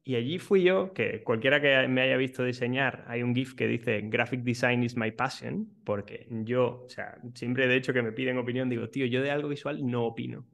y 0.08 0.16
allí 0.16 0.38
fui 0.38 0.62
yo, 0.62 0.94
que 0.94 1.24
cualquiera 1.24 1.60
que 1.60 1.88
me 1.88 2.02
haya 2.02 2.16
visto 2.16 2.44
diseñar, 2.44 3.04
hay 3.08 3.24
un 3.24 3.34
GIF 3.34 3.56
que 3.56 3.68
dice 3.68 4.02
Graphic 4.04 4.42
Design 4.42 4.84
is 4.84 4.96
my 4.96 5.10
passion, 5.10 5.68
porque 5.84 6.28
yo, 6.30 6.84
o 6.86 6.90
sea, 6.90 7.18
siempre 7.34 7.68
de 7.68 7.76
hecho 7.76 7.92
que 7.92 8.04
me 8.04 8.12
piden 8.12 8.38
opinión, 8.38 8.70
digo, 8.70 8.88
tío, 8.90 9.08
yo 9.08 9.24
de 9.24 9.32
algo 9.32 9.50
visual 9.50 9.84
no 9.90 10.06
opino. 10.06 10.46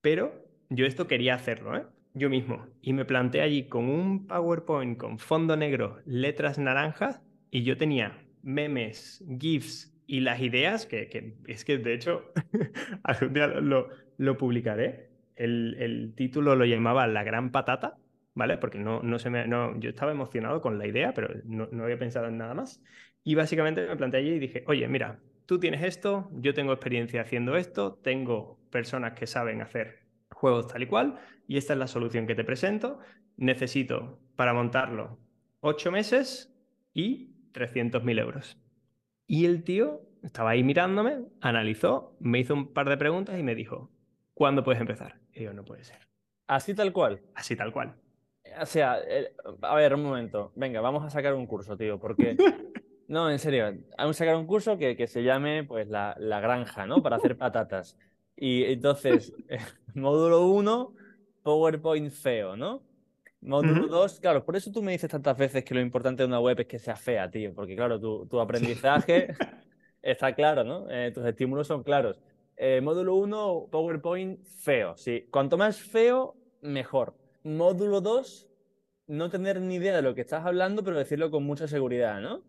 Pero 0.00 0.46
yo 0.70 0.86
esto 0.86 1.08
quería 1.08 1.34
hacerlo, 1.34 1.76
¿eh? 1.76 1.84
Yo 2.14 2.30
mismo. 2.30 2.64
Y 2.80 2.92
me 2.92 3.04
planté 3.04 3.40
allí 3.40 3.68
con 3.68 3.88
un 3.88 4.28
PowerPoint 4.28 4.96
con 4.96 5.18
fondo 5.18 5.56
negro, 5.56 6.00
letras 6.04 6.56
naranjas, 6.56 7.20
y 7.50 7.64
yo 7.64 7.76
tenía 7.76 8.24
memes, 8.42 9.24
GIFs 9.36 9.95
y 10.06 10.20
las 10.20 10.40
ideas, 10.40 10.86
que, 10.86 11.36
es 11.46 11.64
que 11.64 11.78
de 11.78 11.94
hecho 11.94 12.32
algún 13.02 13.32
día 13.32 13.46
lo, 13.46 13.88
lo 14.18 14.36
publicaré. 14.36 15.10
El, 15.34 15.76
el 15.78 16.14
título 16.14 16.56
lo 16.56 16.64
llamaba 16.64 17.06
La 17.06 17.22
Gran 17.22 17.52
Patata 17.52 17.98
¿vale? 18.36 18.58
Porque 18.58 18.78
no, 18.78 19.02
no 19.02 19.18
se 19.18 19.30
me, 19.30 19.48
no, 19.48 19.80
yo 19.80 19.90
estaba 19.90 20.12
emocionado 20.12 20.60
con 20.60 20.78
la 20.78 20.86
idea, 20.86 21.12
pero 21.14 21.34
no, 21.44 21.68
no 21.72 21.84
había 21.84 21.98
pensado 21.98 22.28
en 22.28 22.38
nada 22.38 22.54
más. 22.54 22.82
Y 23.24 23.34
básicamente 23.34 23.84
me 23.88 23.96
planteé 23.96 24.20
allí 24.20 24.32
y 24.34 24.38
dije, 24.38 24.62
oye, 24.68 24.86
mira, 24.88 25.18
tú 25.46 25.58
tienes 25.58 25.82
esto, 25.82 26.30
yo 26.34 26.54
tengo 26.54 26.72
experiencia 26.72 27.22
haciendo 27.22 27.56
esto, 27.56 27.94
tengo 28.04 28.60
personas 28.70 29.14
que 29.14 29.26
saben 29.26 29.62
hacer 29.62 30.06
juegos 30.30 30.68
tal 30.68 30.82
y 30.82 30.86
cual, 30.86 31.18
y 31.48 31.56
esta 31.56 31.72
es 31.72 31.78
la 31.78 31.86
solución 31.88 32.26
que 32.26 32.34
te 32.34 32.44
presento. 32.44 33.00
Necesito 33.38 34.20
para 34.36 34.52
montarlo 34.52 35.18
ocho 35.60 35.90
meses 35.90 36.54
y 36.92 37.32
300.000 37.52 38.20
euros. 38.20 38.58
Y 39.26 39.46
el 39.46 39.64
tío 39.64 40.02
estaba 40.22 40.50
ahí 40.50 40.62
mirándome, 40.62 41.24
analizó, 41.40 42.16
me 42.20 42.40
hizo 42.40 42.54
un 42.54 42.72
par 42.72 42.88
de 42.88 42.96
preguntas 42.96 43.38
y 43.38 43.42
me 43.42 43.54
dijo, 43.54 43.90
¿cuándo 44.34 44.64
puedes 44.64 44.80
empezar? 44.80 45.20
Y 45.32 45.44
yo, 45.44 45.52
no 45.52 45.64
puede 45.64 45.84
ser. 45.84 45.98
Así 46.46 46.74
tal 46.74 46.92
cual. 46.92 47.20
Así 47.34 47.56
tal 47.56 47.72
cual 47.72 47.96
o 48.60 48.66
sea, 48.66 48.98
a 49.62 49.74
ver, 49.74 49.94
un 49.94 50.02
momento. 50.02 50.52
Venga, 50.54 50.80
vamos 50.80 51.04
a 51.04 51.10
sacar 51.10 51.34
un 51.34 51.46
curso, 51.46 51.76
tío, 51.76 51.98
porque... 51.98 52.36
No, 53.08 53.30
en 53.30 53.38
serio, 53.38 53.72
vamos 53.96 54.16
a 54.16 54.18
sacar 54.18 54.34
un 54.34 54.48
curso 54.48 54.78
que, 54.78 54.96
que 54.96 55.06
se 55.06 55.22
llame 55.22 55.62
pues 55.62 55.86
la, 55.86 56.16
la, 56.18 56.40
granja, 56.40 56.86
¿no? 56.86 57.04
Para 57.04 57.18
hacer 57.18 57.38
patatas. 57.38 57.96
Y 58.34 58.64
entonces, 58.64 59.32
módulo 59.94 60.48
1, 60.48 60.92
PowerPoint 61.44 62.10
feo, 62.10 62.56
¿no? 62.56 62.82
Módulo 63.40 63.86
2, 63.86 64.20
claro, 64.20 64.44
por 64.44 64.56
eso 64.56 64.72
tú 64.72 64.82
me 64.82 64.92
dices 64.92 65.10
tantas 65.10 65.36
veces 65.36 65.64
que 65.64 65.74
lo 65.74 65.80
importante 65.80 66.22
de 66.22 66.26
una 66.26 66.40
web 66.40 66.58
es 66.60 66.66
que 66.66 66.78
sea 66.78 66.96
fea, 66.96 67.30
tío, 67.30 67.54
porque 67.54 67.76
claro, 67.76 68.00
tu, 68.00 68.26
tu 68.26 68.40
aprendizaje 68.40 69.28
está 70.02 70.34
claro, 70.34 70.64
¿no? 70.64 70.90
Eh, 70.90 71.12
tus 71.12 71.24
estímulos 71.24 71.66
son 71.66 71.82
claros. 71.82 72.20
Eh, 72.56 72.80
módulo 72.80 73.14
1, 73.16 73.68
PowerPoint 73.70 74.42
feo, 74.44 74.96
sí. 74.96 75.26
Cuanto 75.30 75.58
más 75.58 75.80
feo, 75.80 76.34
mejor. 76.62 77.14
Módulo 77.44 78.00
2, 78.00 78.48
no 79.08 79.30
tener 79.30 79.60
ni 79.60 79.76
idea 79.76 79.94
de 79.94 80.02
lo 80.02 80.14
que 80.14 80.22
estás 80.22 80.44
hablando, 80.44 80.82
pero 80.82 80.98
decirlo 80.98 81.30
con 81.30 81.44
mucha 81.44 81.68
seguridad, 81.68 82.20
¿no? 82.20 82.42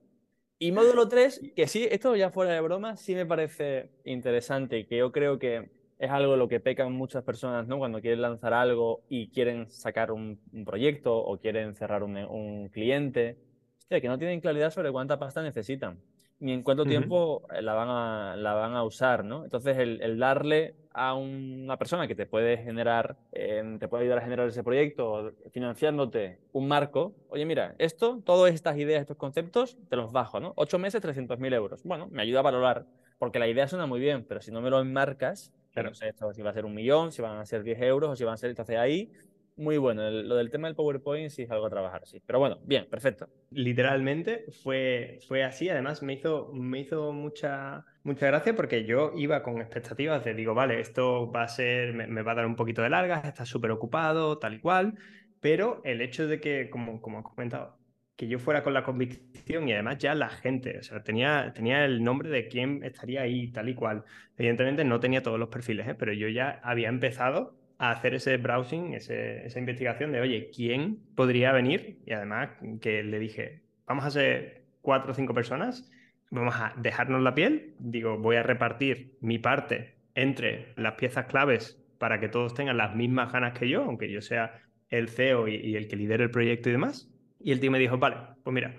Y 0.59 0.71
módulo 0.71 1.07
3, 1.07 1.51
que 1.55 1.67
sí, 1.67 1.87
esto 1.91 2.15
ya 2.15 2.31
fuera 2.31 2.53
de 2.53 2.61
broma, 2.61 2.97
sí 2.97 3.13
me 3.13 3.27
parece 3.27 3.91
interesante 4.05 4.79
y 4.79 4.85
que 4.85 4.97
yo 4.97 5.11
creo 5.11 5.37
que 5.37 5.69
es 5.99 6.11
algo 6.11 6.35
lo 6.35 6.47
que 6.47 6.59
pecan 6.59 6.93
muchas 6.93 7.23
personas, 7.23 7.67
¿no? 7.67 7.77
Cuando 7.77 8.01
quieren 8.01 8.21
lanzar 8.21 8.53
algo 8.53 9.03
y 9.09 9.29
quieren 9.29 9.69
sacar 9.69 10.11
un, 10.11 10.39
proyecto 10.65 11.17
o 11.17 11.39
quieren 11.39 11.75
cerrar 11.75 12.03
un, 12.03 12.17
un 12.17 12.69
cliente, 12.69 13.37
hostia, 13.77 14.01
que 14.01 14.07
no 14.07 14.17
tienen 14.17 14.41
claridad 14.41 14.71
sobre 14.71 14.91
cuánta 14.91 15.19
pasta 15.19 15.41
necesitan 15.41 15.99
ni 16.39 16.53
en 16.53 16.61
cuánto 16.61 16.85
tiempo 16.85 17.47
la 17.61 17.73
van 17.73 17.89
a, 17.89 18.35
la 18.35 18.53
van 18.53 18.75
a 18.75 18.83
usar, 18.83 19.25
¿no? 19.25 19.43
Entonces, 19.43 19.77
el, 19.77 20.01
el 20.01 20.19
darle 20.19 20.75
a 20.93 21.15
una 21.15 21.77
persona 21.77 22.07
que 22.07 22.15
te 22.15 22.25
puede 22.25 22.57
generar, 22.57 23.17
eh, 23.31 23.77
te 23.79 23.87
puede 23.87 24.03
ayudar 24.03 24.19
a 24.19 24.21
generar 24.21 24.47
ese 24.47 24.63
proyecto, 24.63 25.33
financiándote 25.51 26.39
un 26.51 26.67
marco, 26.67 27.15
oye, 27.29 27.45
mira, 27.45 27.75
esto, 27.79 28.21
todas 28.23 28.53
estas 28.53 28.77
ideas, 28.77 29.01
estos 29.01 29.17
conceptos, 29.17 29.77
te 29.89 29.95
los 29.95 30.11
bajo, 30.11 30.39
¿no? 30.39 30.53
Ocho 30.55 30.77
meses, 30.77 31.01
300.000 31.01 31.53
euros. 31.53 31.83
Bueno, 31.83 32.07
me 32.11 32.21
ayuda 32.21 32.39
a 32.39 32.43
valorar, 32.43 32.85
porque 33.17 33.39
la 33.39 33.47
idea 33.47 33.67
suena 33.67 33.87
muy 33.87 33.99
bien, 33.99 34.23
pero 34.27 34.41
si 34.41 34.51
no 34.51 34.61
me 34.61 34.69
lo 34.69 34.79
enmarcas, 34.79 35.51
sé 35.93 36.09
esto, 36.09 36.33
si 36.33 36.41
va 36.41 36.51
a 36.51 36.53
ser 36.53 36.65
un 36.65 36.73
millón, 36.73 37.11
si 37.11 37.21
van 37.21 37.37
a 37.39 37.45
ser 37.45 37.63
10 37.63 37.81
euros 37.81 38.11
o 38.11 38.15
si 38.15 38.23
van 38.23 38.33
a 38.33 38.37
ser, 38.37 38.49
entonces 38.49 38.77
ahí 38.77 39.11
muy 39.57 39.77
bueno. 39.77 40.09
lo 40.09 40.35
del 40.35 40.49
tema 40.49 40.67
del 40.67 40.75
PowerPoint 40.75 41.29
sí 41.31 41.43
es 41.43 41.51
algo 41.51 41.65
a 41.65 41.69
trabajar, 41.69 42.05
sí. 42.05 42.21
Pero 42.25 42.39
bueno, 42.39 42.59
bien, 42.63 42.87
perfecto. 42.89 43.27
Literalmente 43.49 44.45
fue, 44.63 45.19
fue 45.27 45.43
así. 45.43 45.67
Además, 45.69 46.03
me 46.03 46.13
hizo, 46.13 46.51
me 46.53 46.79
hizo 46.79 47.11
mucha, 47.11 47.83
mucha 48.03 48.27
gracia 48.27 48.55
porque 48.55 48.85
yo 48.85 49.11
iba 49.15 49.43
con 49.43 49.59
expectativas 49.59 50.23
de, 50.23 50.35
digo, 50.35 50.53
vale, 50.53 50.79
esto 50.79 51.31
va 51.31 51.43
a 51.43 51.47
ser, 51.47 51.93
me, 51.93 52.21
va 52.21 52.33
a 52.33 52.35
dar 52.35 52.45
un 52.45 52.55
poquito 52.55 52.81
de 52.83 52.89
largas, 52.89 53.25
está 53.25 53.45
súper 53.45 53.71
ocupado, 53.71 54.37
tal 54.37 54.53
y 54.53 54.59
cual. 54.59 54.93
Pero 55.39 55.81
el 55.83 56.01
hecho 56.01 56.27
de 56.27 56.39
que, 56.39 56.69
como, 56.69 57.01
como 57.01 57.19
has 57.19 57.25
comentado, 57.25 57.77
que 58.17 58.27
yo 58.27 58.39
fuera 58.39 58.63
con 58.63 58.73
la 58.73 58.83
convicción 58.83 59.69
y 59.69 59.73
además 59.73 59.99
ya 59.99 60.15
la 60.15 60.29
gente, 60.29 60.79
o 60.79 60.83
sea, 60.83 61.03
tenía, 61.03 61.53
tenía 61.55 61.85
el 61.85 62.03
nombre 62.03 62.29
de 62.29 62.47
quién 62.47 62.83
estaría 62.83 63.21
ahí, 63.21 63.51
tal 63.51 63.69
y 63.69 63.75
cual. 63.75 64.03
Evidentemente 64.37 64.83
no 64.83 64.99
tenía 64.99 65.23
todos 65.23 65.39
los 65.39 65.49
perfiles, 65.49 65.87
¿eh? 65.87 65.95
pero 65.95 66.11
yo 66.13 66.27
ya 66.27 66.59
había 66.63 66.89
empezado 66.89 67.55
a 67.77 67.91
hacer 67.91 68.15
ese 68.15 68.37
browsing, 68.37 68.95
esa 68.95 69.59
investigación 69.59 70.11
de, 70.11 70.19
oye, 70.19 70.49
¿quién 70.53 70.99
podría 71.15 71.51
venir? 71.51 71.99
Y 72.07 72.13
además 72.13 72.49
que 72.81 73.03
le 73.03 73.19
dije, 73.19 73.61
vamos 73.85 74.03
a 74.03 74.11
ser 74.11 74.63
cuatro 74.81 75.11
o 75.11 75.13
cinco 75.13 75.35
personas, 75.35 75.91
vamos 76.31 76.55
a 76.55 76.73
dejarnos 76.77 77.21
la 77.21 77.35
piel, 77.35 77.75
digo, 77.79 78.17
voy 78.17 78.37
a 78.37 78.43
repartir 78.43 79.15
mi 79.21 79.37
parte 79.37 79.93
entre 80.15 80.73
las 80.75 80.95
piezas 80.95 81.27
claves 81.27 81.79
para 81.99 82.19
que 82.19 82.29
todos 82.29 82.55
tengan 82.55 82.77
las 82.77 82.95
mismas 82.95 83.31
ganas 83.31 83.57
que 83.57 83.69
yo, 83.69 83.83
aunque 83.83 84.11
yo 84.11 84.21
sea 84.21 84.59
el 84.89 85.09
CEO 85.09 85.47
y, 85.47 85.75
el 85.75 85.87
que 85.87 85.95
lidere 85.95 86.23
el 86.23 86.31
proyecto 86.31 86.69
y 86.69 86.71
demás. 86.71 87.13
Y 87.39 87.51
el 87.51 87.59
tío 87.59 87.71
me 87.71 87.79
dijo, 87.79 87.97
vale, 87.97 88.17
pues 88.43 88.53
mira, 88.53 88.75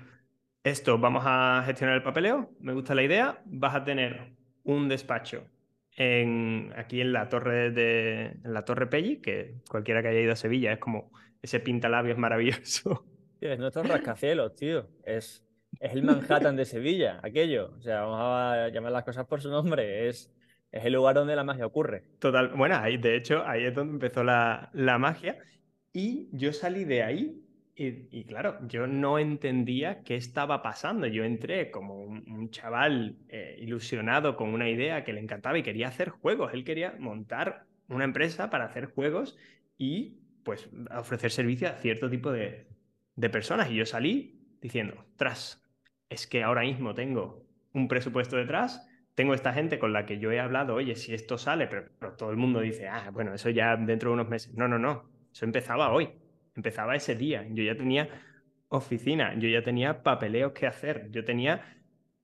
esto 0.65 0.99
vamos 0.99 1.23
a 1.27 1.63
gestionar 1.65 1.97
el 1.97 2.03
papeleo, 2.03 2.51
me 2.61 2.73
gusta 2.73 2.95
la 2.95 3.03
idea, 3.03 3.43
vas 3.47 3.75
a 3.75 3.85
tener 3.85 4.33
un 4.65 4.89
despacho 4.89 5.45
aquí 6.77 7.01
en 7.01 7.13
la 7.13 7.29
torre 7.29 7.73
de 7.73 8.37
en 8.45 8.55
la 8.55 8.65
torre 8.65 8.87
Pelli, 8.87 9.17
que 9.17 9.57
cualquiera 9.69 10.01
que 10.01 10.09
haya 10.09 10.21
ido 10.21 10.33
a 10.33 10.37
Sevilla 10.37 10.73
es 10.73 10.79
como 10.79 11.11
ese 11.43 11.59
pintalabios 11.61 12.19
maravilloso. 12.19 13.05
Tío, 13.41 13.53
es 13.53 13.59
nuestro 13.59 13.83
rascacielos, 13.83 14.55
tío. 14.55 14.89
Es, 15.05 15.45
es 15.81 15.93
el 15.93 16.03
Manhattan 16.03 16.57
de 16.57 16.65
Sevilla, 16.65 17.21
aquello. 17.23 17.73
O 17.79 17.81
sea, 17.81 18.03
vamos 18.03 18.21
a 18.21 18.69
llamar 18.69 18.93
las 18.93 19.05
cosas 19.05 19.27
por 19.27 19.41
su 19.41 19.51
nombre. 19.51 20.09
Es, 20.09 20.33
es 20.71 20.85
el 20.85 20.93
lugar 20.93 21.15
donde 21.15 21.37
la 21.37 21.45
magia 21.45 21.67
ocurre. 21.67 22.05
Total. 22.19 22.49
Bueno, 22.49 22.77
ahí, 22.77 22.97
de 22.97 23.17
hecho, 23.17 23.45
ahí 23.47 23.65
es 23.65 23.75
donde 23.75 23.95
empezó 23.95 24.25
la, 24.25 24.71
la 24.73 24.99
magia. 24.99 25.39
Y 25.93 26.29
yo 26.33 26.53
salí 26.53 26.85
de 26.85 27.03
ahí 27.03 27.41
y, 27.81 28.25
claro, 28.25 28.59
yo 28.67 28.89
no 28.89 29.21
entendía 29.21 30.03
qué 30.03 30.17
estaba 30.17 30.63
pasando. 30.63 31.07
Yo 31.07 31.23
entré 31.23 31.71
como 31.71 32.03
un, 32.03 32.51
chaval 32.51 33.17
eh, 33.29 33.57
ilusionado 33.61 34.35
con 34.35 34.49
una 34.53 34.69
idea 34.69 35.05
que 35.05 35.13
le 35.13 35.21
encantaba 35.21 35.59
y 35.59 35.63
quería 35.63 35.87
hacer 35.87 36.09
juegos. 36.09 36.53
Él 36.55 36.65
quería 36.65 36.97
montar 36.99 37.67
una 37.89 38.03
empresa 38.03 38.51
para 38.51 38.65
hacer 38.65 38.87
juegos 38.87 39.39
y 39.77 40.19
pues 40.43 40.69
ofrecer 40.91 41.31
servicio 41.31 41.69
a 41.69 41.75
cierto 41.75 42.11
tipo 42.11 42.33
de, 42.33 42.67
personas. 43.31 43.71
Y 43.71 43.77
yo 43.77 43.87
salí 43.87 44.41
diciendo, 44.61 45.05
tras, 45.15 45.63
es 46.09 46.27
que 46.27 46.43
ahora 46.43 46.63
mismo 46.63 46.95
tengo 46.95 47.47
un 47.75 47.87
presupuesto 47.87 48.37
detrás, 48.37 48.89
tengo 49.15 49.35
esta 49.35 49.53
gente 49.53 49.79
con 49.79 49.93
la 49.93 50.05
que 50.05 50.19
yo 50.19 50.33
he 50.33 50.41
hablado, 50.41 50.75
oye, 50.75 50.97
si 50.97 51.15
esto 51.15 51.39
sale, 51.39 51.69
pero, 51.69 51.91
pero 52.01 52.15
todo 52.15 52.33
el 52.33 52.39
mundo 52.39 52.59
dice, 52.59 52.89
ah, 52.89 53.11
bueno, 53.13 53.35
eso 53.35 53.51
ya 53.51 53.77
dentro 53.77 54.11
de 54.11 54.15
unos 54.15 54.29
meses. 54.29 54.53
No, 54.55 54.67
no, 54.67 54.81
no, 54.81 55.09
eso 55.33 55.45
empezaba 55.45 55.93
hoy 55.93 56.11
empezaba 56.59 56.97
ese 56.97 57.15
día. 57.15 57.47
Yo 57.51 57.63
ya 57.63 57.77
tenía 57.77 58.09
oficina, 58.69 59.35
yo 59.39 59.49
ya 59.49 59.63
tenía 59.63 60.03
papeleos 60.03 60.53
que 60.53 60.67
hacer, 60.67 61.09
yo 61.11 61.25
tenía 61.25 61.63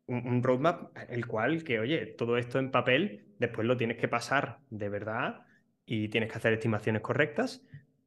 un, 0.06 0.42
roadmap 0.42 0.94
el 1.08 1.26
cual 1.26 1.64
que, 1.64 1.80
oye, 1.80 2.06
todo 2.06 2.36
esto 2.36 2.58
en 2.58 2.70
papel, 2.70 3.24
después 3.38 3.66
lo 3.66 3.76
tienes 3.76 3.96
que 3.96 4.08
pasar 4.08 4.58
de 4.68 4.88
verdad 4.90 5.46
y 5.86 6.08
tienes 6.08 6.30
que 6.30 6.38
hacer 6.38 6.52
estimaciones 6.52 7.00
correctas. 7.00 7.64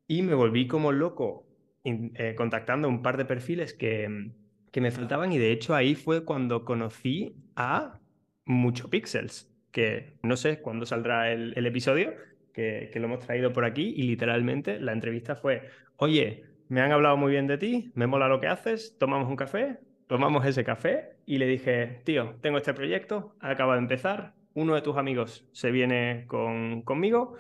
Y 0.07 0.21
me 0.21 0.35
volví 0.35 0.67
como 0.67 0.91
loco 0.91 1.47
eh, 1.83 2.35
contactando 2.35 2.87
un 2.87 3.01
par 3.01 3.17
de 3.17 3.25
perfiles 3.25 3.73
que, 3.73 4.31
que 4.71 4.81
me 4.81 4.91
faltaban 4.91 5.31
y 5.31 5.37
de 5.37 5.51
hecho 5.51 5.73
ahí 5.73 5.95
fue 5.95 6.23
cuando 6.23 6.63
conocí 6.63 7.35
a 7.55 7.99
Mucho 8.45 8.89
Pixels, 8.89 9.51
que 9.71 10.17
no 10.23 10.37
sé 10.37 10.61
cuándo 10.61 10.85
saldrá 10.85 11.31
el, 11.31 11.65
episodio, 11.65 12.13
que, 12.53 12.89
que, 12.93 12.99
lo 12.99 13.07
hemos 13.07 13.19
traído 13.19 13.51
por 13.51 13.65
aquí 13.65 13.93
y 13.95 14.03
literalmente 14.03 14.79
la 14.79 14.93
entrevista 14.93 15.35
fue, 15.35 15.69
oye, 15.97 16.45
me 16.69 16.81
han 16.81 16.91
hablado 16.91 17.17
muy 17.17 17.31
bien 17.31 17.47
de 17.47 17.57
ti, 17.57 17.91
me 17.95 18.07
mola 18.07 18.27
lo 18.27 18.39
que 18.39 18.47
haces, 18.47 18.97
tomamos 18.97 19.27
un 19.29 19.36
café, 19.36 19.79
tomamos 20.07 20.45
ese 20.45 20.63
café 20.63 21.17
y 21.25 21.38
le 21.38 21.47
dije, 21.47 22.01
tío, 22.03 22.36
tengo 22.41 22.57
este 22.57 22.73
proyecto, 22.73 23.36
acaba 23.39 23.73
de 23.73 23.81
empezar, 23.81 24.33
uno 24.53 24.75
de 24.75 24.81
tus 24.81 24.97
amigos 24.97 25.47
se 25.51 25.71
viene 25.71 26.25
con, 26.27 26.81
conmigo, 26.83 27.36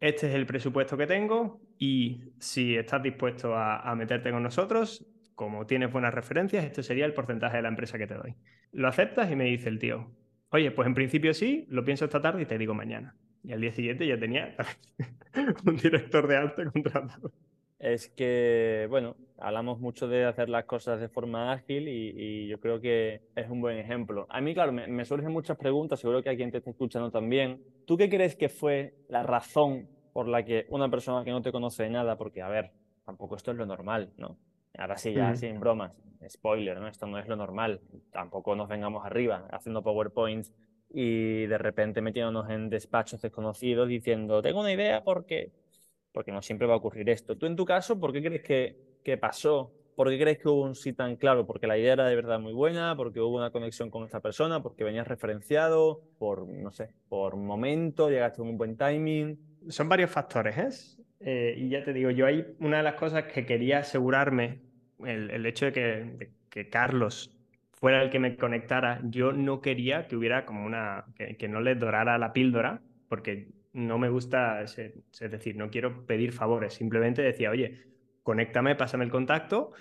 este 0.00 0.28
es 0.28 0.34
el 0.34 0.46
presupuesto 0.46 0.96
que 0.96 1.06
tengo 1.06 1.60
y 1.78 2.32
si 2.38 2.76
estás 2.76 3.02
dispuesto 3.02 3.54
a, 3.56 3.94
meterte 3.94 4.30
con 4.30 4.42
nosotros, 4.42 5.06
como 5.34 5.66
tienes 5.66 5.92
buenas 5.92 6.14
referencias, 6.14 6.64
este 6.64 6.82
sería 6.82 7.04
el 7.04 7.14
porcentaje 7.14 7.56
de 7.56 7.62
la 7.62 7.68
empresa 7.68 7.98
que 7.98 8.06
te 8.06 8.14
doy. 8.14 8.34
Lo 8.72 8.88
aceptas 8.88 9.30
y 9.30 9.36
me 9.36 9.44
dice 9.44 9.68
el 9.68 9.78
tío, 9.78 10.10
oye, 10.50 10.70
pues 10.70 10.86
en 10.86 10.94
principio 10.94 11.34
sí, 11.34 11.66
lo 11.68 11.84
pienso 11.84 12.06
esta 12.06 12.20
tarde 12.20 12.42
y 12.42 12.46
te 12.46 12.58
digo 12.58 12.74
mañana. 12.74 13.16
Y 13.44 13.52
al 13.52 13.60
día 13.60 13.72
siguiente 13.72 14.06
ya 14.06 14.18
tenía 14.18 14.56
un 15.64 15.76
director 15.76 16.26
de 16.26 16.36
arte 16.36 16.64
contratado 16.66 17.32
es 17.78 18.08
que, 18.08 18.86
bueno, 18.90 19.16
hablamos 19.38 19.78
mucho 19.78 20.08
de 20.08 20.24
hacer 20.24 20.48
las 20.48 20.64
cosas 20.64 21.00
de 21.00 21.08
forma 21.08 21.52
ágil 21.52 21.88
y, 21.88 22.48
yo 22.48 22.58
creo 22.60 22.80
que 22.80 23.22
es 23.36 23.48
un 23.48 23.60
buen 23.60 23.78
ejemplo. 23.78 24.26
A 24.30 24.40
mí, 24.40 24.54
claro, 24.54 24.72
me, 24.72 25.04
surgen 25.04 25.32
muchas 25.32 25.56
preguntas, 25.56 26.00
seguro 26.00 26.22
que 26.22 26.30
a 26.30 26.36
quien 26.36 26.50
te 26.50 26.58
está 26.58 26.70
escuchando 26.70 27.10
también. 27.10 27.62
¿Tú 27.86 27.96
qué 27.96 28.08
crees 28.08 28.34
que 28.36 28.48
fue 28.48 28.94
la 29.08 29.22
razón 29.22 29.88
por 30.12 30.26
la 30.26 30.44
que 30.44 30.66
una 30.70 30.90
persona 30.90 31.24
que 31.24 31.30
no 31.30 31.42
te 31.42 31.52
conoce 31.52 31.84
de 31.84 31.90
nada, 31.90 32.16
porque, 32.16 32.42
a 32.42 32.48
ver, 32.48 32.72
tampoco 33.04 33.36
esto 33.36 33.52
es 33.52 33.56
lo 33.56 33.66
normal, 33.66 34.12
¿no? 34.16 34.36
Ahora 34.76 34.96
sí, 34.96 35.12
ya 35.12 35.34
sin 35.36 35.60
bromas, 35.60 35.92
spoiler, 36.28 36.78
¿no? 36.78 36.88
Esto 36.88 37.06
no 37.06 37.18
es 37.18 37.28
lo 37.28 37.36
normal. 37.36 37.80
Tampoco 38.10 38.56
nos 38.56 38.68
vengamos 38.68 39.04
arriba 39.04 39.46
haciendo 39.50 39.82
PowerPoints 39.82 40.52
y 40.90 41.46
de 41.46 41.58
repente 41.58 42.00
metiéndonos 42.00 42.50
en 42.50 42.68
despachos 42.70 43.22
desconocidos 43.22 43.88
diciendo, 43.88 44.42
tengo 44.42 44.60
una 44.60 44.72
idea 44.72 45.04
porque 45.04 45.52
porque 46.18 46.32
no 46.32 46.42
siempre 46.42 46.66
va 46.66 46.74
a 46.74 46.78
ocurrir 46.78 47.08
esto. 47.10 47.38
Tú 47.38 47.46
en 47.46 47.54
tu 47.54 47.64
caso, 47.64 48.00
¿por 48.00 48.12
qué 48.12 48.20
crees 48.20 48.42
que, 48.42 48.76
que 49.04 49.16
pasó? 49.16 49.72
¿Por 49.94 50.08
qué 50.08 50.18
crees 50.18 50.38
que 50.38 50.48
hubo 50.48 50.64
un 50.64 50.74
sí 50.74 50.92
tan 50.92 51.14
claro? 51.14 51.46
¿Porque 51.46 51.68
la 51.68 51.78
idea 51.78 51.92
era 51.92 52.08
de 52.08 52.16
verdad 52.16 52.40
muy 52.40 52.52
buena? 52.52 52.96
¿Porque 52.96 53.20
hubo 53.20 53.36
una 53.36 53.52
conexión 53.52 53.88
con 53.88 54.02
esta 54.02 54.18
persona? 54.18 54.60
¿Porque 54.60 54.82
venías 54.82 55.06
referenciado? 55.06 56.02
¿Por, 56.18 56.48
no 56.48 56.72
sé, 56.72 56.88
por 57.08 57.36
momento? 57.36 58.10
¿Llegaste 58.10 58.38
con 58.38 58.48
un 58.48 58.58
buen 58.58 58.76
timing? 58.76 59.38
Son 59.68 59.88
varios 59.88 60.10
factores, 60.10 60.58
¿eh? 60.58 61.04
¿eh? 61.20 61.54
y 61.56 61.68
ya 61.68 61.84
te 61.84 61.92
digo, 61.92 62.10
yo 62.10 62.26
hay 62.26 62.44
una 62.58 62.78
de 62.78 62.82
las 62.82 62.94
cosas 62.94 63.26
que 63.26 63.46
quería 63.46 63.78
asegurarme, 63.78 64.58
el, 65.04 65.30
el 65.30 65.46
hecho 65.46 65.66
de 65.66 65.72
que, 65.72 65.80
de 65.80 66.32
que, 66.50 66.68
Carlos 66.68 67.30
fuera 67.74 68.02
el 68.02 68.10
que 68.10 68.18
me 68.18 68.34
conectara, 68.34 69.00
yo 69.04 69.30
no 69.30 69.60
quería 69.60 70.08
que 70.08 70.16
hubiera 70.16 70.44
como 70.44 70.66
una, 70.66 71.04
que, 71.14 71.36
que 71.36 71.46
no 71.46 71.60
le 71.60 71.76
dorara 71.76 72.18
la 72.18 72.32
píldora, 72.32 72.82
porque 73.08 73.57
no 73.78 73.96
me 73.98 74.08
gusta, 74.08 74.62
es, 74.62 74.76
decir, 75.30 75.56
no 75.56 75.70
quiero 75.70 76.04
pedir 76.04 76.32
favores, 76.32 76.74
simplemente 76.74 77.22
decía, 77.22 77.50
oye, 77.50 77.86
conéctame, 78.22 78.74
pásame 78.74 79.04
el 79.04 79.10
contacto. 79.10 79.72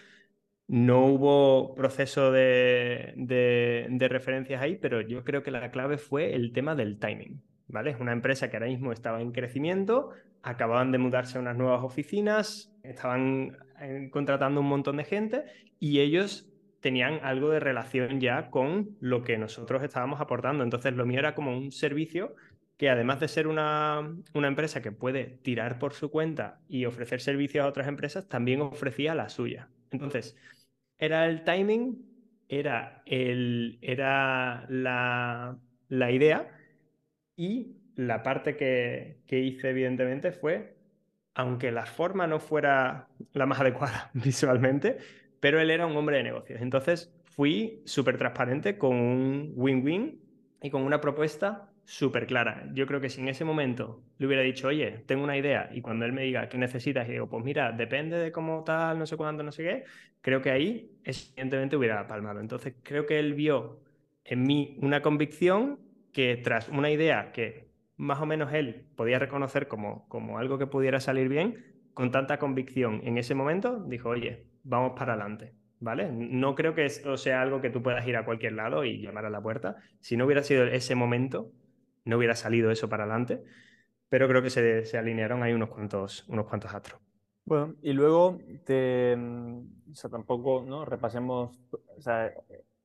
No 0.67 1.05
hubo 1.05 1.73
proceso 1.75 2.31
de, 2.31 3.13
de, 3.15 4.07
referencias 4.10 4.62
ahí, 4.62 4.75
pero 4.75 5.01
yo 5.01 5.23
creo 5.23 5.41
que 5.41 5.49
la 5.49 5.71
clave 5.71 5.97
fue 5.97 6.36
el 6.36 6.51
tema 6.51 6.75
del 6.75 6.99
timing. 6.99 7.41
¿vale? 7.67 7.91
Es 7.91 7.99
una 7.99 8.12
empresa 8.12 8.49
que 8.49 8.57
ahora 8.57 8.67
mismo 8.67 8.91
estaba 8.91 9.21
en 9.21 9.31
crecimiento, 9.31 10.12
acababan 10.43 10.91
de 10.91 10.97
mudarse 10.97 11.38
a 11.38 11.41
unas 11.41 11.57
nuevas 11.57 11.83
oficinas, 11.83 12.73
estaban 12.83 13.57
eh, 13.79 14.10
contratando 14.12 14.62
un 14.62 14.67
montón 14.67 14.97
de 14.97 15.05
gente 15.05 15.45
y 15.79 16.01
ellos 16.01 16.51
tenían 16.81 17.19
algo 17.23 17.49
de 17.49 17.60
relación 17.60 18.19
ya 18.19 18.49
con 18.49 18.97
lo 18.99 19.23
que 19.23 19.38
nosotros 19.38 19.81
estábamos 19.83 20.21
aportando. 20.21 20.63
Entonces 20.63 20.93
lo 20.93 21.05
mío 21.05 21.19
era 21.19 21.33
como 21.33 21.57
un 21.57 21.71
servicio 21.71 22.36
que 22.77 22.89
además 22.89 23.19
de 23.19 23.27
ser 23.27 23.47
una, 23.47 24.15
empresa 24.33 24.81
que 24.81 24.91
puede 24.91 25.25
tirar 25.41 25.79
por 25.79 25.93
su 25.93 26.11
cuenta 26.11 26.59
y 26.69 26.85
ofrecer 26.85 27.21
servicios 27.21 27.65
a 27.65 27.67
otras 27.67 27.87
empresas, 27.87 28.29
también 28.29 28.61
ofrecía 28.61 29.15
la 29.15 29.29
suya. 29.29 29.69
Entonces, 29.91 30.37
era 30.99 31.25
el 31.25 31.43
timing, 31.43 32.05
era, 32.47 33.01
el, 33.05 33.79
era 33.81 34.65
la, 34.69 35.57
idea 35.89 36.55
y 37.35 37.77
la 37.95 38.21
parte 38.21 38.55
que, 38.55 39.21
que 39.25 39.39
hice, 39.39 39.71
evidentemente, 39.71 40.31
fue, 40.31 40.77
aunque 41.33 41.71
la 41.71 41.87
forma 41.87 42.27
no 42.27 42.39
fuera 42.39 43.07
la 43.33 43.47
más 43.47 43.59
adecuada 43.61 44.11
visualmente, 44.13 44.99
pero 45.39 45.59
él 45.59 45.71
era 45.71 45.87
un 45.87 45.97
hombre 45.97 46.17
de 46.17 46.23
negocios. 46.23 46.61
Entonces, 46.61 47.11
fui 47.23 47.81
súper 47.85 48.19
transparente 48.19 48.77
con 48.77 48.95
un 48.95 49.53
win-win 49.55 50.21
y 50.61 50.69
con 50.69 50.83
una 50.83 51.01
propuesta 51.01 51.71
súper 51.88 52.28
clara. 52.28 52.69
Yo 52.73 52.86
creo 52.86 53.00
que 53.00 53.10
si 53.10 53.21
en 53.21 53.30
ese 53.30 53.45
momento 53.45 54.04
le 54.17 54.28
hubiera 54.28 54.43
dicho, 54.43 54.67
oye, 54.67 55.04
tengo 55.06 55.23
una 55.23 55.38
idea, 55.38 55.69
y 55.71 55.80
cuando 55.82 56.04
él 56.06 56.12
me 56.12 56.23
diga 56.23 56.50
qué 56.50 56.58
necesitas, 56.58 57.08
y 57.08 57.13
digo, 57.13 57.30
pues 57.30 57.45
mira, 57.45 57.71
depende 57.71 58.17
de 58.17 58.30
cómo 58.30 58.65
tal, 58.65 59.00
no 59.00 59.06
sé 59.06 59.15
cuándo, 59.15 59.41
no 59.41 59.54
sé 59.54 59.63
qué, 59.63 59.84
creo 60.19 60.41
que 60.41 60.52
ahí 60.52 60.91
evidentemente 61.06 61.78
hubiera 61.78 62.06
palmado. 62.06 62.41
Entonces 62.41 62.76
creo 62.84 63.06
que 63.06 63.19
él 63.19 63.34
vio 63.36 63.80
en 64.26 64.43
mí 64.43 64.78
una 64.82 65.02
convicción 65.02 65.80
que 66.12 66.36
tras 66.36 66.67
una 66.67 66.91
idea 66.91 67.32
que 67.32 67.69
más 67.95 68.19
o 68.19 68.26
menos 68.26 68.52
él 68.54 68.86
podía 68.97 69.17
reconocer 69.17 69.69
como, 69.69 70.10
como 70.10 70.39
algo 70.39 70.58
que 70.58 70.67
pudiera 70.67 71.00
salir 71.00 71.30
bien, 71.30 71.56
con 71.93 72.12
tanta 72.12 72.38
convicción 72.38 73.00
en 73.06 73.17
ese 73.17 73.34
momento, 73.34 73.82
dijo, 73.86 74.10
oye, 74.10 74.45
vamos 74.63 74.91
para 75.00 75.13
adelante. 75.13 75.54
¿Vale? 75.80 76.12
No 76.12 76.56
creo 76.56 76.73
que 76.73 76.86
esto 76.86 77.17
sea 77.17 77.41
algo 77.41 77.62
que 77.62 77.69
tú 77.69 77.84
puedas 77.84 78.06
ir 78.08 78.17
a 78.17 78.26
cualquier 78.26 78.54
lado 78.54 78.84
y 78.84 79.00
llamar 79.00 79.26
a 79.26 79.30
la 79.30 79.41
puerta. 79.41 79.76
Si 80.00 80.17
no 80.17 80.26
hubiera 80.26 80.41
sido 80.41 80.65
ese 80.65 80.95
momento, 80.95 81.52
no 82.07 82.17
hubiera 82.17 82.35
salido 82.35 82.71
eso 82.71 82.89
para 82.89 83.03
adelante, 83.03 83.43
pero 84.09 84.27
creo 84.27 84.41
que 84.41 84.49
se, 84.49 84.97
alinearon 84.97 85.43
ahí 85.43 85.53
unos 85.53 85.69
cuantos, 85.69 86.25
unos 86.27 86.47
cuantos 86.47 86.73
astros. 86.73 87.01
Bueno, 87.45 87.75
y 87.81 87.93
luego 87.93 88.39
te, 88.65 89.15
o 89.15 89.93
sea, 89.93 90.09
tampoco, 90.09 90.65
¿no? 90.67 90.85
Repasemos, 90.85 91.57
o 91.71 92.01
sea, 92.01 92.31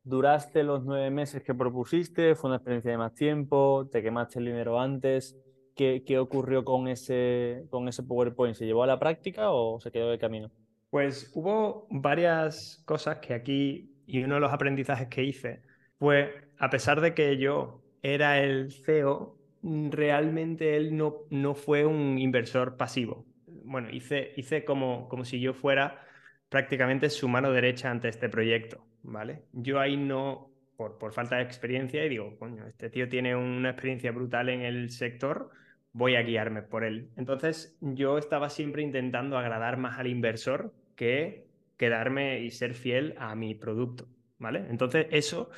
duraste 0.04 0.62
los 0.62 0.84
nueve 0.84 1.10
meses 1.10 1.42
que 1.42 1.54
propusiste, 1.54 2.34
fue 2.34 2.50
una 2.50 2.56
experiencia 2.56 2.90
de 2.90 2.98
más 2.98 3.14
tiempo, 3.14 3.88
te 3.90 4.02
quemaste 4.02 4.38
el 4.38 4.46
dinero 4.46 4.80
antes. 4.80 5.36
¿Qué, 5.74 6.04
qué 6.06 6.18
ocurrió 6.18 6.64
con 6.64 6.86
ese, 6.86 7.64
con 7.70 7.88
ese 7.88 8.02
PowerPoint? 8.02 8.54
¿Se 8.54 8.66
llevó 8.66 8.82
a 8.82 8.86
la 8.86 8.98
práctica 8.98 9.50
o 9.50 9.80
se 9.80 9.90
quedó 9.90 10.10
de 10.10 10.18
camino? 10.18 10.50
Pues 10.90 11.30
hubo 11.34 11.86
varias 11.90 12.82
cosas 12.84 13.18
que 13.18 13.32
aquí, 13.32 13.96
y 14.06 14.22
uno 14.22 14.34
de 14.34 14.40
los 14.42 14.52
aprendizajes 14.52 15.08
que 15.08 15.24
hice 15.24 15.62
fue, 15.98 16.50
a 16.58 16.68
pesar 16.68 17.00
de 17.00 17.14
que 17.14 17.38
yo 17.38 17.81
era 18.02 18.40
el 18.40 18.72
CEO, 18.72 19.38
mm, 19.62 19.90
realmente 19.90 20.76
él 20.76 20.96
no, 20.96 21.22
no 21.30 21.54
fue 21.54 21.86
un 21.86 22.18
inversor 22.18 22.76
pasivo. 22.76 23.24
Bueno, 23.46 23.90
hice, 23.90 24.32
hice 24.36 24.64
como, 24.64 25.08
como 25.08 25.24
si 25.24 25.40
yo 25.40 25.54
fuera 25.54 26.04
prácticamente 26.48 27.08
su 27.08 27.28
mano 27.28 27.52
derecha 27.52 27.90
ante 27.90 28.08
este 28.08 28.28
proyecto, 28.28 28.84
¿vale? 29.02 29.44
Yo 29.52 29.80
ahí 29.80 29.96
no, 29.96 30.50
por, 30.76 30.98
por 30.98 31.12
falta 31.12 31.36
de 31.36 31.42
experiencia, 31.42 32.04
y 32.04 32.08
digo, 32.08 32.36
coño, 32.38 32.66
este 32.66 32.90
tío 32.90 33.08
tiene 33.08 33.34
una 33.36 33.70
experiencia 33.70 34.12
brutal 34.12 34.48
en 34.48 34.62
el 34.62 34.90
sector, 34.90 35.50
voy 35.92 36.16
a 36.16 36.22
guiarme 36.22 36.62
por 36.62 36.84
él. 36.84 37.10
Entonces, 37.16 37.76
yo 37.80 38.18
estaba 38.18 38.50
siempre 38.50 38.82
intentando 38.82 39.38
agradar 39.38 39.76
más 39.76 39.98
al 39.98 40.08
inversor 40.08 40.74
que 40.96 41.46
quedarme 41.76 42.40
y 42.40 42.50
ser 42.50 42.74
fiel 42.74 43.14
a 43.18 43.34
mi 43.34 43.54
producto, 43.54 44.08
¿vale? 44.38 44.66
Entonces, 44.68 45.06
eso 45.10 45.50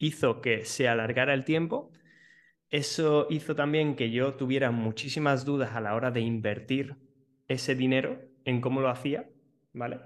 hizo 0.00 0.40
que 0.40 0.64
se 0.64 0.88
alargara 0.88 1.34
el 1.34 1.44
tiempo. 1.44 1.92
Eso 2.70 3.26
hizo 3.30 3.54
también 3.54 3.94
que 3.94 4.10
yo 4.10 4.34
tuviera 4.34 4.72
muchísimas 4.72 5.44
dudas 5.44 5.76
a 5.76 5.80
la 5.80 5.94
hora 5.94 6.10
de 6.10 6.20
invertir 6.20 6.96
ese 7.46 7.74
dinero 7.76 8.20
en 8.44 8.60
cómo 8.60 8.80
lo 8.80 8.88
hacía, 8.88 9.28
¿vale? 9.72 10.00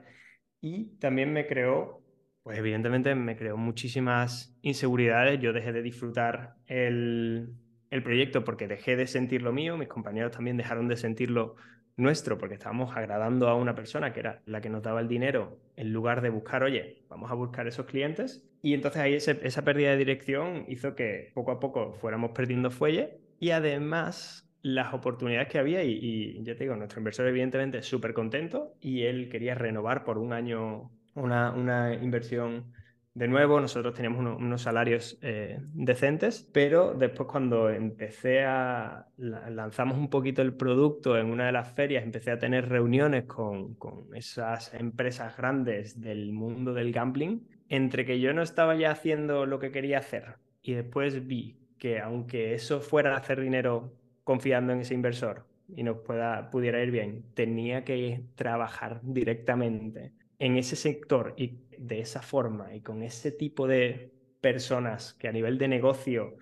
Y 0.60 0.96
también 0.98 1.32
me 1.32 1.46
creó, 1.46 2.02
pues 2.42 2.58
evidentemente 2.58 3.14
me 3.14 3.36
creó 3.36 3.56
muchísimas 3.56 4.58
inseguridades. 4.62 5.40
Yo 5.40 5.52
dejé 5.52 5.72
de 5.72 5.82
disfrutar 5.82 6.56
el, 6.66 7.54
el 7.90 8.02
proyecto 8.02 8.44
porque 8.44 8.66
dejé 8.66 8.96
de 8.96 9.06
sentir 9.06 9.42
lo 9.42 9.52
mío, 9.52 9.76
mis 9.76 9.88
compañeros 9.88 10.32
también 10.32 10.56
dejaron 10.56 10.88
de 10.88 10.96
sentirlo 10.96 11.54
nuestro, 11.96 12.38
porque 12.38 12.54
estábamos 12.54 12.96
agradando 12.96 13.48
a 13.48 13.54
una 13.54 13.76
persona 13.76 14.12
que 14.12 14.20
era 14.20 14.42
la 14.46 14.60
que 14.60 14.70
nos 14.70 14.82
daba 14.82 15.00
el 15.00 15.06
dinero, 15.06 15.60
en 15.76 15.92
lugar 15.92 16.20
de 16.20 16.30
buscar, 16.30 16.64
oye, 16.64 17.04
vamos 17.08 17.30
a 17.30 17.34
buscar 17.34 17.68
esos 17.68 17.86
clientes. 17.86 18.50
Y 18.64 18.72
entonces 18.72 19.02
ahí 19.02 19.12
esa 19.12 19.62
pérdida 19.62 19.90
de 19.90 19.98
dirección 19.98 20.64
hizo 20.68 20.94
que 20.94 21.30
poco 21.34 21.50
a 21.50 21.60
poco 21.60 21.92
fuéramos 21.92 22.30
perdiendo 22.30 22.70
fuelle 22.70 23.18
y 23.38 23.50
además 23.50 24.48
las 24.62 24.94
oportunidades 24.94 25.48
que 25.48 25.58
había, 25.58 25.84
y, 25.84 26.42
ya 26.42 26.54
te 26.54 26.64
digo, 26.64 26.74
nuestro 26.74 26.98
inversor 26.98 27.26
evidentemente 27.28 27.82
súper 27.82 28.14
contento 28.14 28.74
y 28.80 29.02
él 29.02 29.28
quería 29.28 29.54
renovar 29.54 30.02
por 30.02 30.16
un 30.16 30.32
año 30.32 30.90
una, 31.14 31.52
una 31.52 31.92
inversión 31.92 32.72
de 33.12 33.28
nuevo, 33.28 33.60
nosotros 33.60 33.92
teníamos 33.92 34.20
unos 34.40 34.62
salarios 34.62 35.18
eh, 35.20 35.60
decentes, 35.74 36.48
pero 36.50 36.94
después 36.94 37.28
cuando 37.28 37.68
empecé 37.68 38.44
a, 38.44 39.08
lanzamos 39.18 39.98
un 39.98 40.08
poquito 40.08 40.40
el 40.40 40.54
producto 40.54 41.18
en 41.18 41.26
una 41.26 41.44
de 41.44 41.52
las 41.52 41.70
ferias, 41.74 42.02
empecé 42.02 42.30
a 42.30 42.38
tener 42.38 42.66
reuniones 42.70 43.24
con, 43.24 43.74
con 43.74 44.06
esas 44.14 44.72
empresas 44.72 45.36
grandes 45.36 46.00
del 46.00 46.32
mundo 46.32 46.72
del 46.72 46.92
gambling, 46.92 47.46
entre 47.68 48.04
que 48.04 48.20
yo 48.20 48.32
no 48.34 48.42
estaba 48.42 48.74
ya 48.76 48.90
haciendo 48.90 49.46
lo 49.46 49.58
que 49.58 49.70
quería 49.70 49.98
hacer 49.98 50.36
y 50.62 50.74
después 50.74 51.26
vi 51.26 51.56
que 51.78 52.00
aunque 52.00 52.54
eso 52.54 52.80
fuera 52.80 53.16
hacer 53.16 53.40
dinero 53.40 53.92
confiando 54.22 54.72
en 54.72 54.80
ese 54.80 54.94
inversor 54.94 55.46
y 55.68 55.82
nos 55.82 55.98
pueda, 55.98 56.50
pudiera 56.50 56.82
ir 56.82 56.90
bien, 56.90 57.24
tenía 57.34 57.84
que 57.84 58.24
trabajar 58.34 59.00
directamente 59.02 60.12
en 60.38 60.56
ese 60.56 60.76
sector 60.76 61.34
y 61.36 61.58
de 61.78 62.00
esa 62.00 62.22
forma 62.22 62.74
y 62.74 62.80
con 62.80 63.02
ese 63.02 63.30
tipo 63.32 63.66
de 63.66 64.12
personas 64.40 65.14
que 65.14 65.28
a 65.28 65.32
nivel 65.32 65.58
de 65.58 65.68
negocio 65.68 66.36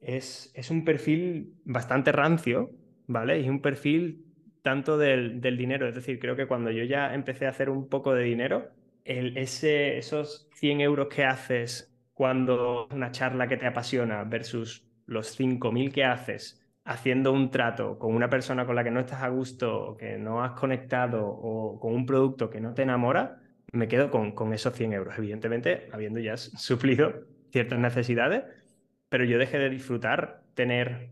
es, 0.00 0.50
es 0.54 0.70
un 0.70 0.84
perfil 0.84 1.54
bastante 1.64 2.12
rancio, 2.12 2.70
¿vale? 3.06 3.40
Y 3.40 3.48
un 3.48 3.60
perfil 3.60 4.24
tanto 4.62 4.98
del, 4.98 5.40
del, 5.40 5.56
dinero, 5.56 5.88
es 5.88 5.94
decir, 5.94 6.18
creo 6.18 6.36
que 6.36 6.46
cuando 6.46 6.70
yo 6.70 6.84
ya 6.84 7.14
empecé 7.14 7.46
a 7.46 7.50
hacer 7.50 7.70
un 7.70 7.88
poco 7.88 8.14
de 8.14 8.24
dinero, 8.24 8.70
el, 9.04 9.36
ese, 9.38 9.96
esos 9.96 10.49
100 10.60 10.82
euros 10.82 11.08
que 11.08 11.24
haces 11.24 11.90
cuando 12.12 12.86
una 12.92 13.10
charla 13.10 13.48
que 13.48 13.56
te 13.56 13.66
apasiona 13.66 14.24
versus 14.24 14.86
los 15.06 15.40
5.000 15.40 15.90
que 15.90 16.04
haces 16.04 16.60
haciendo 16.84 17.32
un 17.32 17.50
trato 17.50 17.98
con 17.98 18.14
una 18.14 18.28
persona 18.28 18.66
con 18.66 18.76
la 18.76 18.84
que 18.84 18.90
no 18.90 19.00
estás 19.00 19.22
a 19.22 19.28
gusto, 19.28 19.96
que 19.98 20.18
no 20.18 20.44
has 20.44 20.52
conectado 20.52 21.26
o 21.26 21.80
con 21.80 21.94
un 21.94 22.04
producto 22.04 22.50
que 22.50 22.60
no 22.60 22.74
te 22.74 22.82
enamora, 22.82 23.40
me 23.72 23.88
quedo 23.88 24.10
con, 24.10 24.52
esos 24.52 24.74
100 24.74 24.92
euros, 24.92 25.14
evidentemente 25.16 25.88
habiendo 25.92 26.20
ya 26.20 26.36
suplido 26.36 27.26
ciertas 27.50 27.78
necesidades, 27.78 28.44
pero 29.08 29.24
yo 29.24 29.38
dejé 29.38 29.58
de 29.58 29.70
disfrutar 29.70 30.42
tener 30.52 31.08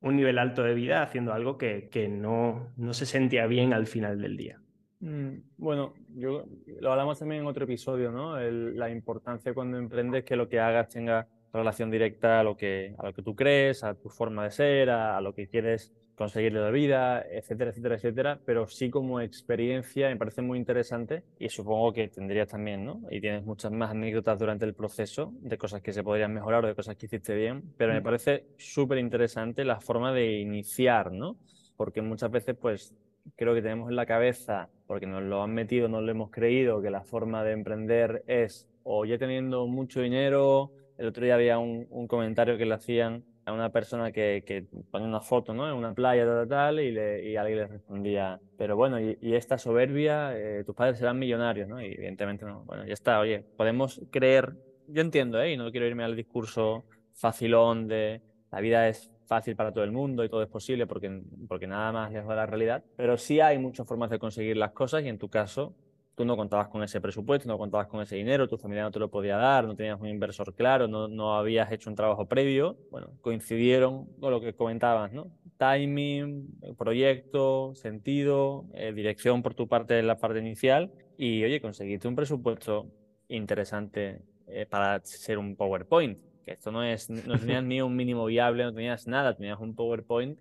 un 0.00 0.14
nivel 0.14 0.38
alto 0.38 0.62
de 0.62 0.74
vida 0.74 1.02
haciendo 1.02 1.32
algo 1.32 1.58
que, 1.58 1.88
que 1.88 2.08
no, 2.08 2.72
no 2.76 2.94
se 2.94 3.06
sentía 3.06 3.46
bien 3.48 3.72
al 3.72 3.88
final 3.88 4.20
del 4.20 4.36
día. 4.36 4.61
Mm, 5.02 5.42
bueno, 5.58 5.94
yo, 6.14 6.44
lo 6.80 6.92
hablamos 6.92 7.18
también 7.18 7.40
en 7.40 7.48
otro 7.48 7.64
episodio, 7.64 8.12
¿no? 8.12 8.38
la 8.38 8.88
importancia 8.88 9.52
cuando 9.52 9.76
emprendes 9.76 10.24
que 10.24 10.36
lo 10.36 10.48
que 10.48 10.60
hagas 10.60 10.90
tenga 10.90 11.26
relación 11.52 11.90
directa 11.90 12.38
a 12.38 12.44
lo 12.44 12.56
que, 12.56 12.94
a 12.96 13.06
lo 13.06 13.12
que 13.12 13.20
tú 13.20 13.34
crees, 13.34 13.82
a 13.82 13.94
tu 13.94 14.08
forma 14.08 14.44
de 14.44 14.52
ser, 14.52 14.90
a, 14.90 15.20
lo 15.20 15.34
que 15.34 15.48
quieres 15.48 15.92
conseguir 16.14 16.52
de 16.54 16.60
la 16.60 16.70
vida, 16.70 17.20
etcétera, 17.28 17.70
etcétera, 17.70 17.96
etcétera, 17.96 18.40
pero 18.46 18.68
sí 18.68 18.90
como 18.90 19.20
experiencia 19.20 20.08
me 20.08 20.16
parece 20.16 20.40
muy 20.40 20.56
interesante 20.56 21.24
y 21.36 21.48
supongo 21.48 21.92
que 21.92 22.06
tendrías 22.06 22.46
también, 22.46 22.84
¿no? 22.84 23.02
Y 23.10 23.20
tienes 23.20 23.44
muchas 23.44 23.72
más 23.72 23.90
anécdotas 23.90 24.38
durante 24.38 24.64
el 24.66 24.74
proceso 24.74 25.32
de 25.40 25.58
cosas 25.58 25.82
que 25.82 25.92
se 25.92 26.04
podrían 26.04 26.32
mejorar 26.32 26.64
o 26.64 26.68
de 26.68 26.76
cosas 26.76 26.94
que 26.94 27.06
hiciste 27.06 27.34
bien, 27.34 27.74
pero 27.76 27.92
me 27.92 28.00
mm. 28.00 28.04
parece 28.04 28.46
súper 28.56 28.98
interesante 28.98 29.64
la 29.64 29.80
forma 29.80 30.12
de 30.12 30.38
iniciar, 30.38 31.10
¿no? 31.10 31.38
Porque 31.76 32.02
muchas 32.02 32.30
veces, 32.30 32.54
pues, 32.54 32.94
creo 33.36 33.54
que 33.54 33.62
tenemos 33.62 33.88
en 33.90 33.96
la 33.96 34.06
cabeza, 34.06 34.68
porque 34.92 35.06
nos 35.06 35.22
lo 35.22 35.42
han 35.42 35.54
metido, 35.54 35.88
no 35.88 36.02
lo 36.02 36.10
hemos 36.10 36.30
creído, 36.30 36.82
que 36.82 36.90
la 36.90 37.00
forma 37.00 37.42
de 37.44 37.52
emprender 37.52 38.24
es 38.26 38.68
o 38.82 39.06
ya 39.06 39.16
teniendo 39.16 39.66
mucho 39.66 40.02
dinero, 40.02 40.70
el 40.98 41.06
otro 41.06 41.24
día 41.24 41.34
había 41.34 41.58
un, 41.58 41.86
comentario 42.08 42.58
que 42.58 42.66
le 42.66 42.74
hacían 42.74 43.24
a 43.46 43.54
una 43.54 43.70
persona 43.72 44.12
que, 44.12 44.44
que 44.46 44.66
ponía 44.90 45.08
una 45.08 45.22
foto 45.22 45.54
¿no? 45.54 45.66
en 45.66 45.74
una 45.74 45.94
playa, 45.94 46.26
tal, 46.46 46.78
y, 46.78 46.92
le, 46.92 47.26
y 47.26 47.36
alguien 47.36 47.60
le 47.60 47.66
respondía, 47.68 48.38
pero 48.58 48.76
bueno, 48.76 49.00
y, 49.00 49.16
esta 49.34 49.56
soberbia, 49.56 50.36
eh, 50.36 50.62
tus 50.62 50.74
padres 50.74 50.98
serán 50.98 51.18
millonarios, 51.18 51.70
¿no? 51.70 51.80
Y 51.80 51.86
evidentemente 51.86 52.44
no. 52.44 52.62
Bueno, 52.66 52.84
ya 52.84 52.92
está, 52.92 53.18
oye, 53.18 53.42
podemos 53.56 53.98
creer, 54.10 54.52
yo 54.88 55.00
entiendo, 55.00 55.40
¿eh? 55.40 55.54
Y 55.54 55.56
no 55.56 55.70
quiero 55.70 55.86
irme 55.86 56.04
al 56.04 56.16
discurso 56.16 56.84
facilón 57.14 57.88
de 57.88 58.20
la 58.50 58.60
vida 58.60 58.88
es 58.88 59.10
fácil 59.26 59.56
para 59.56 59.72
todo 59.72 59.84
el 59.84 59.92
mundo 59.92 60.24
y 60.24 60.28
todo 60.28 60.42
es 60.42 60.48
posible 60.48 60.86
porque, 60.86 61.22
porque 61.48 61.66
nada 61.66 61.92
más 61.92 62.12
lejos 62.12 62.28
de 62.28 62.36
la 62.36 62.46
realidad, 62.46 62.84
pero 62.96 63.16
sí 63.18 63.40
hay 63.40 63.58
muchas 63.58 63.86
formas 63.86 64.10
de 64.10 64.18
conseguir 64.18 64.56
las 64.56 64.72
cosas 64.72 65.04
y 65.04 65.08
en 65.08 65.18
tu 65.18 65.28
caso 65.28 65.74
tú 66.14 66.24
no 66.24 66.36
contabas 66.36 66.68
con 66.68 66.82
ese 66.82 67.00
presupuesto, 67.00 67.48
no 67.48 67.58
contabas 67.58 67.86
con 67.86 68.02
ese 68.02 68.16
dinero, 68.16 68.48
tu 68.48 68.58
familia 68.58 68.82
no 68.82 68.90
te 68.90 68.98
lo 68.98 69.10
podía 69.10 69.36
dar, 69.36 69.64
no 69.66 69.74
tenías 69.74 70.00
un 70.00 70.08
inversor 70.08 70.54
claro, 70.54 70.86
no, 70.86 71.08
no 71.08 71.34
habías 71.34 71.72
hecho 71.72 71.88
un 71.88 71.96
trabajo 71.96 72.26
previo, 72.26 72.76
bueno, 72.90 73.10
coincidieron 73.20 74.06
con 74.20 74.30
lo 74.30 74.40
que 74.40 74.54
comentabas, 74.54 75.12
¿no? 75.12 75.30
Timing, 75.58 76.76
proyecto, 76.76 77.74
sentido, 77.74 78.66
eh, 78.74 78.92
dirección 78.92 79.42
por 79.42 79.54
tu 79.54 79.68
parte 79.68 79.98
en 79.98 80.06
la 80.06 80.18
parte 80.18 80.38
inicial 80.38 80.92
y, 81.16 81.44
oye, 81.44 81.60
conseguiste 81.60 82.08
un 82.08 82.16
presupuesto 82.16 82.88
interesante 83.28 84.22
eh, 84.48 84.66
para 84.66 85.00
ser 85.04 85.38
un 85.38 85.56
PowerPoint, 85.56 86.18
que 86.42 86.52
esto 86.52 86.70
no 86.70 86.82
es, 86.82 87.08
no 87.10 87.38
tenías 87.38 87.64
ni 87.64 87.80
un 87.80 87.94
mínimo 87.94 88.26
viable, 88.26 88.64
no 88.64 88.72
tenías 88.72 89.06
nada, 89.06 89.34
tenías 89.34 89.58
un 89.60 89.74
PowerPoint 89.74 90.38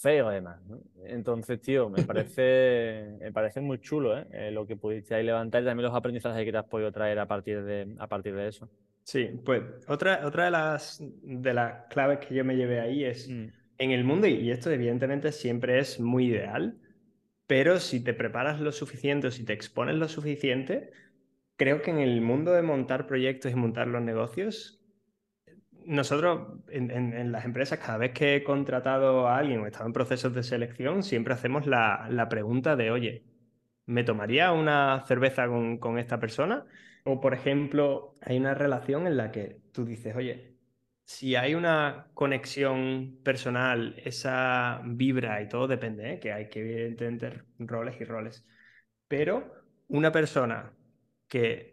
feo 0.00 0.28
además. 0.28 0.60
Entonces, 1.04 1.60
tío, 1.60 1.88
me 1.88 2.02
parece, 2.02 3.16
me 3.20 3.32
parece 3.32 3.60
muy 3.60 3.78
chulo 3.80 4.18
¿eh? 4.18 4.26
¿eh? 4.30 4.50
lo 4.50 4.66
que 4.66 4.76
pudiste 4.76 5.14
ahí 5.14 5.24
levantar 5.24 5.62
y 5.62 5.66
también 5.66 5.86
los 5.86 5.96
aprendizajes 5.96 6.44
que 6.44 6.52
te 6.52 6.58
has 6.58 6.66
podido 6.66 6.92
traer 6.92 7.18
a 7.18 7.26
partir 7.26 7.62
de, 7.62 7.94
a 7.98 8.06
partir 8.06 8.34
de 8.34 8.48
eso. 8.48 8.68
Sí, 9.04 9.30
pues 9.44 9.62
otra, 9.88 10.26
otra 10.26 10.44
de, 10.44 10.50
las, 10.52 11.02
de 11.22 11.54
las 11.54 11.86
claves 11.88 12.18
que 12.20 12.34
yo 12.34 12.44
me 12.44 12.56
llevé 12.56 12.80
ahí 12.80 13.04
es 13.04 13.28
mm. 13.28 13.46
en 13.78 13.90
el 13.90 14.04
mundo, 14.04 14.28
y 14.28 14.50
esto 14.50 14.70
evidentemente 14.70 15.32
siempre 15.32 15.78
es 15.78 15.98
muy 15.98 16.26
ideal, 16.26 16.78
pero 17.48 17.80
si 17.80 18.02
te 18.02 18.14
preparas 18.14 18.60
lo 18.60 18.70
suficiente 18.70 19.26
o 19.26 19.30
si 19.30 19.44
te 19.44 19.52
expones 19.52 19.96
lo 19.96 20.08
suficiente, 20.08 20.90
creo 21.56 21.82
que 21.82 21.90
en 21.90 21.98
el 21.98 22.20
mundo 22.20 22.52
de 22.52 22.62
montar 22.62 23.06
proyectos 23.06 23.50
y 23.50 23.56
montar 23.56 23.88
los 23.88 24.02
negocios, 24.02 24.81
nosotros 25.86 26.60
en, 26.68 27.32
las 27.32 27.44
empresas, 27.44 27.78
cada 27.78 27.98
vez 27.98 28.12
que 28.12 28.36
he 28.36 28.44
contratado 28.44 29.28
a 29.28 29.38
alguien 29.38 29.60
o 29.60 29.64
he 29.64 29.68
estado 29.68 29.86
en 29.86 29.92
procesos 29.92 30.34
de 30.34 30.42
selección, 30.42 31.02
siempre 31.02 31.34
hacemos 31.34 31.66
la, 31.66 32.26
pregunta 32.30 32.76
de, 32.76 32.90
oye, 32.90 33.24
¿me 33.86 34.04
tomaría 34.04 34.52
una 34.52 35.04
cerveza 35.06 35.46
con, 35.48 35.98
esta 35.98 36.18
persona? 36.20 36.66
O, 37.04 37.20
por 37.20 37.34
ejemplo, 37.34 38.14
hay 38.22 38.38
una 38.38 38.54
relación 38.54 39.06
en 39.06 39.16
la 39.16 39.32
que 39.32 39.60
tú 39.72 39.84
dices, 39.84 40.14
oye, 40.16 40.56
si 41.04 41.36
hay 41.36 41.54
una 41.54 42.08
conexión 42.14 43.18
personal, 43.24 43.94
esa 44.04 44.80
vibra 44.84 45.42
y 45.42 45.48
todo 45.48 45.68
depende, 45.68 46.14
¿eh? 46.14 46.20
que 46.20 46.32
hay 46.32 46.48
que 46.48 46.86
entender 46.86 47.44
roles 47.58 48.00
y 48.00 48.04
roles. 48.04 48.46
Pero 49.08 49.52
una 49.88 50.12
persona 50.12 50.72
que 51.28 51.71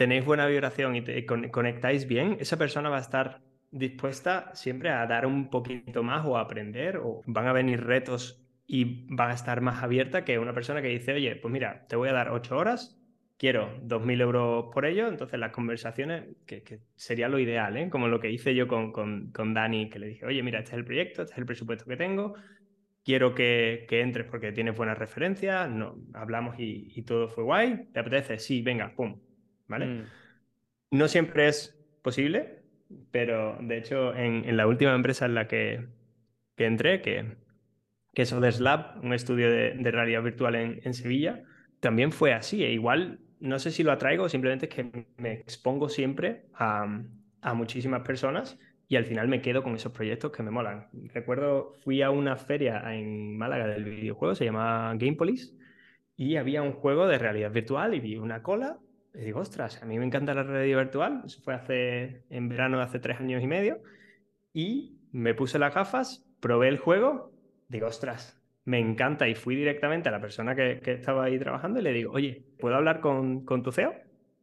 tenéis 0.00 0.24
buena 0.24 0.46
vibración 0.46 0.96
y 0.96 1.02
te 1.02 1.26
conectáis 1.26 2.08
bien, 2.08 2.38
esa 2.40 2.56
persona 2.56 2.88
va 2.88 2.96
a 2.96 3.02
estar 3.02 3.42
dispuesta 3.70 4.50
siempre 4.54 4.88
a 4.88 5.06
dar 5.06 5.26
un 5.26 5.50
poquito 5.50 6.02
más 6.02 6.24
o 6.24 6.38
a 6.38 6.40
aprender 6.40 6.96
o 6.96 7.20
van 7.26 7.46
a 7.46 7.52
venir 7.52 7.84
retos 7.84 8.42
y 8.66 9.06
va 9.14 9.28
a 9.28 9.34
estar 9.34 9.60
más 9.60 9.82
abierta 9.82 10.24
que 10.24 10.38
una 10.38 10.54
persona 10.54 10.80
que 10.80 10.88
dice, 10.88 11.12
oye, 11.12 11.36
pues 11.36 11.52
mira, 11.52 11.84
te 11.86 11.96
voy 11.96 12.08
a 12.08 12.14
dar 12.14 12.30
ocho 12.30 12.56
horas, 12.56 12.98
quiero 13.36 13.78
dos 13.82 14.02
mil 14.02 14.22
euros 14.22 14.70
por 14.72 14.86
ello, 14.86 15.06
entonces 15.06 15.38
las 15.38 15.52
conversaciones, 15.52 16.28
que, 16.46 16.80
sería 16.96 17.28
lo 17.28 17.38
ideal, 17.38 17.76
¿eh? 17.76 17.90
como 17.90 18.08
lo 18.08 18.20
que 18.20 18.30
hice 18.30 18.54
yo 18.54 18.66
con, 18.68 18.92
con, 18.92 19.30
con, 19.32 19.52
Dani, 19.52 19.90
que 19.90 19.98
le 19.98 20.06
dije, 20.06 20.24
oye, 20.24 20.42
mira, 20.42 20.60
este 20.60 20.70
es 20.70 20.78
el 20.78 20.86
proyecto, 20.86 21.20
este 21.20 21.34
es 21.34 21.38
el 21.38 21.44
presupuesto 21.44 21.84
que 21.84 21.98
tengo, 21.98 22.36
quiero 23.04 23.34
que, 23.34 23.84
que 23.86 24.00
entres 24.00 24.24
porque 24.24 24.50
tienes 24.52 24.74
buenas 24.74 24.96
referencias, 24.96 25.68
no, 25.68 25.98
hablamos 26.14 26.58
y, 26.58 26.90
y 26.94 27.02
todo 27.02 27.28
fue 27.28 27.44
guay, 27.44 27.88
¿te 27.92 28.00
apetece? 28.00 28.38
Sí, 28.38 28.62
venga, 28.62 28.94
pum, 28.96 29.20
¿vale? 29.70 29.86
Mm. 29.86 30.04
No 30.90 31.08
siempre 31.08 31.48
es 31.48 31.80
posible, 32.02 32.58
pero 33.10 33.56
de 33.60 33.78
hecho 33.78 34.14
en, 34.14 34.56
la 34.56 34.66
última 34.66 34.94
empresa 34.94 35.24
en 35.24 35.34
la 35.34 35.46
que, 35.46 35.86
que 36.56 36.66
entré, 36.66 37.00
que, 37.00 37.36
que 38.12 38.22
es 38.22 38.32
Odeslab, 38.32 39.02
un 39.02 39.14
estudio 39.14 39.50
de, 39.50 39.90
realidad 39.90 40.22
virtual 40.22 40.56
en, 40.56 40.94
Sevilla, 40.94 41.44
también 41.78 42.12
fue 42.12 42.34
así. 42.34 42.64
E 42.64 42.72
igual, 42.72 43.20
no 43.38 43.58
sé 43.58 43.70
si 43.70 43.82
lo 43.82 43.92
atraigo, 43.92 44.28
simplemente 44.28 44.66
es 44.66 44.74
que 44.74 45.06
me 45.16 45.32
expongo 45.32 45.88
siempre 45.88 46.46
a, 46.52 47.02
a 47.40 47.54
muchísimas 47.54 48.02
personas 48.02 48.58
y 48.88 48.96
al 48.96 49.04
final 49.04 49.28
me 49.28 49.40
quedo 49.40 49.62
con 49.62 49.76
esos 49.76 49.92
proyectos 49.92 50.32
que 50.32 50.42
me 50.42 50.50
molan. 50.50 50.88
Recuerdo, 51.14 51.74
fui 51.84 52.02
a 52.02 52.10
una 52.10 52.36
feria 52.36 52.82
en 52.92 53.38
Málaga 53.38 53.68
del 53.68 53.84
videojuego, 53.84 54.34
se 54.34 54.44
llama 54.44 54.92
Gamepolis, 54.96 55.56
y 56.16 56.36
había 56.36 56.62
un 56.62 56.72
juego 56.72 57.06
de 57.06 57.16
realidad 57.16 57.52
virtual 57.52 57.94
y 57.94 58.00
vi 58.00 58.16
una 58.16 58.42
cola 58.42 58.78
y 59.14 59.20
digo, 59.20 59.40
ostras, 59.40 59.82
a 59.82 59.86
mí 59.86 59.98
me 59.98 60.04
encanta 60.04 60.34
la 60.34 60.42
realidad 60.42 60.78
virtual. 60.78 61.22
Fue 61.42 61.54
hace, 61.54 62.24
en 62.30 62.48
verano 62.48 62.78
de 62.78 62.84
hace 62.84 62.98
tres 62.98 63.20
años 63.20 63.42
y 63.42 63.46
medio. 63.46 63.82
Y 64.52 64.98
me 65.12 65.34
puse 65.34 65.58
las 65.58 65.74
gafas, 65.74 66.26
probé 66.40 66.68
el 66.68 66.78
juego, 66.78 67.32
digo, 67.68 67.86
ostras, 67.86 68.40
me 68.64 68.78
encanta. 68.78 69.28
Y 69.28 69.34
fui 69.34 69.56
directamente 69.56 70.08
a 70.08 70.12
la 70.12 70.20
persona 70.20 70.54
que, 70.54 70.80
que 70.80 70.92
estaba 70.92 71.24
ahí 71.24 71.38
trabajando 71.38 71.80
y 71.80 71.82
le 71.82 71.92
digo, 71.92 72.12
oye, 72.12 72.44
¿puedo 72.58 72.76
hablar 72.76 73.00
con, 73.00 73.44
con 73.44 73.62
tu 73.62 73.72
CEO? 73.72 73.94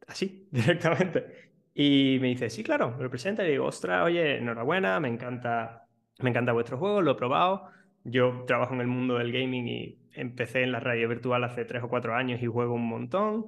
Así, 0.06 0.48
directamente. 0.52 1.48
Y 1.74 2.18
me 2.20 2.28
dice, 2.28 2.50
sí, 2.50 2.64
claro, 2.64 2.96
me 2.96 3.04
lo 3.04 3.10
presenta 3.10 3.46
y 3.46 3.50
digo, 3.52 3.66
ostras, 3.66 4.04
oye, 4.04 4.38
enhorabuena, 4.38 4.98
me 5.00 5.08
encanta, 5.08 5.86
me 6.18 6.30
encanta 6.30 6.52
vuestro 6.52 6.76
juego, 6.76 7.02
lo 7.02 7.12
he 7.12 7.14
probado. 7.14 7.68
Yo 8.04 8.44
trabajo 8.46 8.74
en 8.74 8.80
el 8.80 8.86
mundo 8.86 9.18
del 9.18 9.32
gaming 9.32 9.68
y 9.68 9.98
empecé 10.12 10.62
en 10.62 10.72
la 10.72 10.80
radio 10.80 11.08
virtual 11.08 11.44
hace 11.44 11.64
tres 11.64 11.82
o 11.82 11.88
cuatro 11.88 12.14
años 12.14 12.42
y 12.42 12.46
juego 12.46 12.74
un 12.74 12.88
montón. 12.88 13.46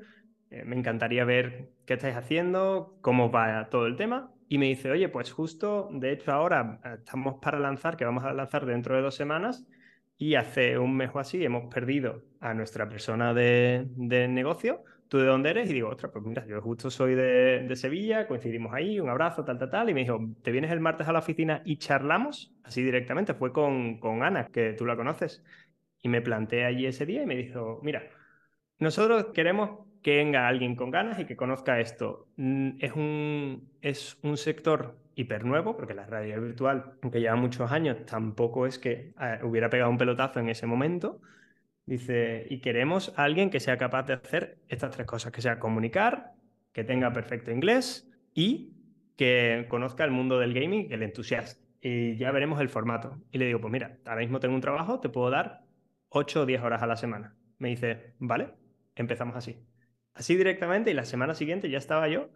Eh, 0.50 0.64
me 0.64 0.76
encantaría 0.76 1.24
ver 1.24 1.70
qué 1.86 1.94
estáis 1.94 2.16
haciendo, 2.16 2.98
cómo 3.00 3.30
va 3.30 3.68
todo 3.70 3.86
el 3.86 3.96
tema. 3.96 4.32
Y 4.48 4.58
me 4.58 4.66
dice, 4.66 4.90
oye, 4.90 5.08
pues 5.08 5.32
justo, 5.32 5.88
de 5.92 6.12
hecho 6.12 6.32
ahora 6.32 6.80
eh, 6.84 6.96
estamos 6.98 7.36
para 7.40 7.58
lanzar, 7.60 7.96
que 7.96 8.04
vamos 8.04 8.24
a 8.24 8.32
lanzar 8.32 8.66
dentro 8.66 8.96
de 8.96 9.02
dos 9.02 9.14
semanas, 9.14 9.66
y 10.18 10.34
hace 10.34 10.76
un 10.78 10.96
mes 10.96 11.10
o 11.14 11.18
así 11.18 11.42
hemos 11.44 11.72
perdido 11.72 12.22
a 12.40 12.52
nuestra 12.52 12.88
persona 12.88 13.32
de, 13.32 13.86
negocio 13.96 14.84
¿tú 15.08 15.18
de 15.18 15.24
dónde 15.24 15.50
eres? 15.50 15.70
Y 15.70 15.74
digo, 15.74 15.88
ostras, 15.88 16.12
pues 16.12 16.24
mira, 16.24 16.46
yo 16.46 16.60
justo 16.60 16.90
soy 16.90 17.14
de, 17.14 17.66
de, 17.66 17.76
Sevilla, 17.76 18.26
coincidimos 18.28 18.74
ahí, 18.74 19.00
un 19.00 19.08
abrazo, 19.08 19.44
tal, 19.44 19.58
tal, 19.58 19.70
tal. 19.70 19.88
Y 19.90 19.94
me 19.94 20.00
dijo, 20.00 20.20
¿te 20.42 20.50
vienes 20.52 20.70
el 20.72 20.80
martes 20.80 21.08
a 21.08 21.12
la 21.12 21.20
oficina 21.20 21.62
y 21.64 21.78
charlamos? 21.78 22.52
Así 22.62 22.82
directamente, 22.82 23.34
fue 23.34 23.52
con, 23.52 23.98
con 23.98 24.22
Ana, 24.22 24.46
que 24.46 24.74
tú 24.74 24.84
la 24.86 24.96
conoces. 24.96 25.42
Y 26.02 26.08
me 26.08 26.20
planteé 26.22 26.64
allí 26.64 26.86
ese 26.86 27.06
día 27.06 27.22
y 27.22 27.26
me 27.26 27.36
dijo, 27.36 27.80
mira, 27.82 28.02
nosotros 28.78 29.26
queremos 29.34 29.89
que 30.02 30.16
venga 30.16 30.48
alguien 30.48 30.76
con 30.76 30.90
ganas 30.90 31.18
y 31.18 31.24
que 31.24 31.36
conozca 31.36 31.80
esto. 31.80 32.28
Mm, 32.36 32.70
es 32.80 32.92
un, 32.94 33.70
es 33.82 34.18
un 34.22 34.36
sector 34.36 34.96
hiper 35.14 35.44
nuevo, 35.44 35.76
porque 35.76 35.94
la 35.94 36.06
realidad 36.06 36.40
virtual, 36.40 36.94
aunque 37.02 37.20
lleva 37.20 37.36
muchos 37.36 37.70
años, 37.72 38.04
tampoco 38.06 38.66
es 38.66 38.78
que 38.78 39.12
eh, 39.20 39.38
hubiera 39.42 39.68
pegado 39.70 39.90
un 39.90 39.98
pelotazo 39.98 40.40
en 40.40 40.48
ese 40.48 40.66
momento. 40.66 41.20
Dice, 41.86 42.46
y 42.48 42.60
queremos 42.60 43.12
a 43.16 43.24
alguien 43.24 43.50
que 43.50 43.60
sea 43.60 43.76
capaz 43.76 44.04
de 44.04 44.14
hacer 44.14 44.58
estas 44.68 44.92
tres 44.92 45.06
cosas, 45.06 45.32
que 45.32 45.42
sea 45.42 45.58
comunicar, 45.58 46.32
que 46.72 46.84
tenga 46.84 47.12
perfecto 47.12 47.50
inglés 47.50 48.08
y 48.32 48.74
que 49.16 49.66
conozca 49.68 50.04
el 50.04 50.12
mundo 50.12 50.38
del 50.38 50.54
gaming, 50.54 50.92
el 50.92 51.02
entusiasta. 51.02 51.60
Y 51.82 52.16
ya 52.16 52.30
veremos 52.30 52.60
el 52.60 52.68
formato. 52.68 53.18
Y 53.32 53.38
le 53.38 53.46
digo, 53.46 53.60
pues 53.60 53.72
mira, 53.72 53.98
ahora 54.04 54.20
mismo 54.20 54.40
tengo 54.40 54.54
un 54.54 54.60
trabajo, 54.60 55.00
te 55.00 55.08
puedo 55.08 55.30
dar 55.30 55.62
8 56.10 56.42
o 56.42 56.46
10 56.46 56.62
horas 56.62 56.82
a 56.82 56.86
la 56.86 56.96
semana. 56.96 57.34
Me 57.58 57.68
dice, 57.68 58.14
vale, 58.18 58.50
empezamos 58.94 59.36
así. 59.36 59.58
Así 60.14 60.36
directamente 60.36 60.90
y 60.90 60.94
la 60.94 61.04
semana 61.04 61.34
siguiente 61.34 61.70
ya 61.70 61.78
estaba 61.78 62.08
yo 62.08 62.28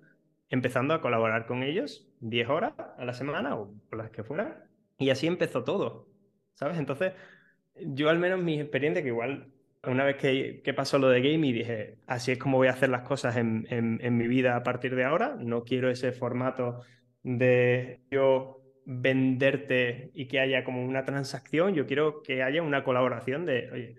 empezando 0.48 0.94
a 0.94 1.00
colaborar 1.00 1.46
con 1.46 1.62
ellos 1.62 2.08
10 2.20 2.48
horas 2.48 2.74
a 2.78 3.04
la 3.04 3.12
semana 3.14 3.56
o 3.56 3.74
las 3.92 4.10
que 4.10 4.24
fueran. 4.24 4.64
Y 4.98 5.10
así 5.10 5.26
empezó 5.26 5.64
todo, 5.64 6.08
¿sabes? 6.54 6.78
Entonces, 6.78 7.12
yo 7.74 8.08
al 8.08 8.18
menos 8.18 8.40
mi 8.40 8.60
experiencia, 8.60 9.02
que 9.02 9.08
igual 9.08 9.52
una 9.86 10.04
vez 10.04 10.16
que, 10.16 10.74
pasó 10.74 10.98
lo 10.98 11.08
de 11.08 11.20
game 11.20 11.52
dije, 11.52 11.98
así 12.06 12.32
es 12.32 12.38
como 12.38 12.58
voy 12.58 12.68
a 12.68 12.72
hacer 12.72 12.88
las 12.88 13.02
cosas 13.02 13.36
en, 13.36 13.66
en, 13.70 14.16
mi 14.16 14.28
vida 14.28 14.56
a 14.56 14.62
partir 14.62 14.94
de 14.94 15.04
ahora, 15.04 15.36
no 15.38 15.64
quiero 15.64 15.90
ese 15.90 16.12
formato 16.12 16.80
de 17.22 18.00
yo 18.10 18.62
venderte 18.86 20.10
y 20.14 20.26
que 20.26 20.40
haya 20.40 20.64
como 20.64 20.84
una 20.84 21.04
transacción, 21.04 21.74
yo 21.74 21.86
quiero 21.86 22.22
que 22.22 22.42
haya 22.42 22.62
una 22.62 22.84
colaboración 22.84 23.46
de, 23.46 23.70
oye, 23.72 23.96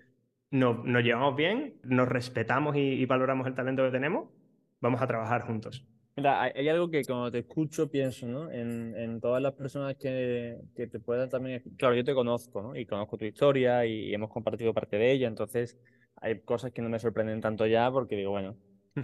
nos, 0.50 0.84
nos 0.84 1.02
llevamos 1.02 1.36
bien, 1.36 1.74
nos 1.82 2.08
respetamos 2.08 2.76
y, 2.76 2.80
y, 2.80 3.06
valoramos 3.06 3.46
el 3.46 3.54
talento 3.54 3.84
que 3.84 3.90
tenemos, 3.90 4.28
vamos 4.80 5.02
a 5.02 5.06
trabajar 5.06 5.42
juntos. 5.42 5.86
Mira, 6.16 6.42
hay 6.42 6.66
algo 6.70 6.88
que 6.88 7.02
cuando 7.04 7.30
te 7.30 7.40
escucho 7.40 7.90
pienso, 7.90 8.26
¿no? 8.26 8.50
En, 8.50 8.96
en 8.96 9.20
todas 9.20 9.42
las 9.42 9.52
personas 9.52 9.96
que, 9.96 10.56
que, 10.74 10.86
te 10.86 10.98
puedan 10.98 11.28
también... 11.28 11.62
Claro, 11.76 11.94
yo 11.94 12.04
te 12.04 12.14
conozco, 12.14 12.62
¿no? 12.62 12.74
Y 12.74 12.86
conozco 12.86 13.18
tu 13.18 13.26
historia 13.26 13.84
y, 13.84 14.14
hemos 14.14 14.30
compartido 14.30 14.72
parte 14.72 14.96
de 14.96 15.12
ella, 15.12 15.28
entonces 15.28 15.78
hay 16.16 16.40
cosas 16.40 16.72
que 16.72 16.80
no 16.80 16.88
me 16.88 16.98
sorprenden 16.98 17.42
tanto 17.42 17.66
ya 17.66 17.90
porque 17.90 18.16
digo, 18.16 18.30
bueno, 18.30 18.56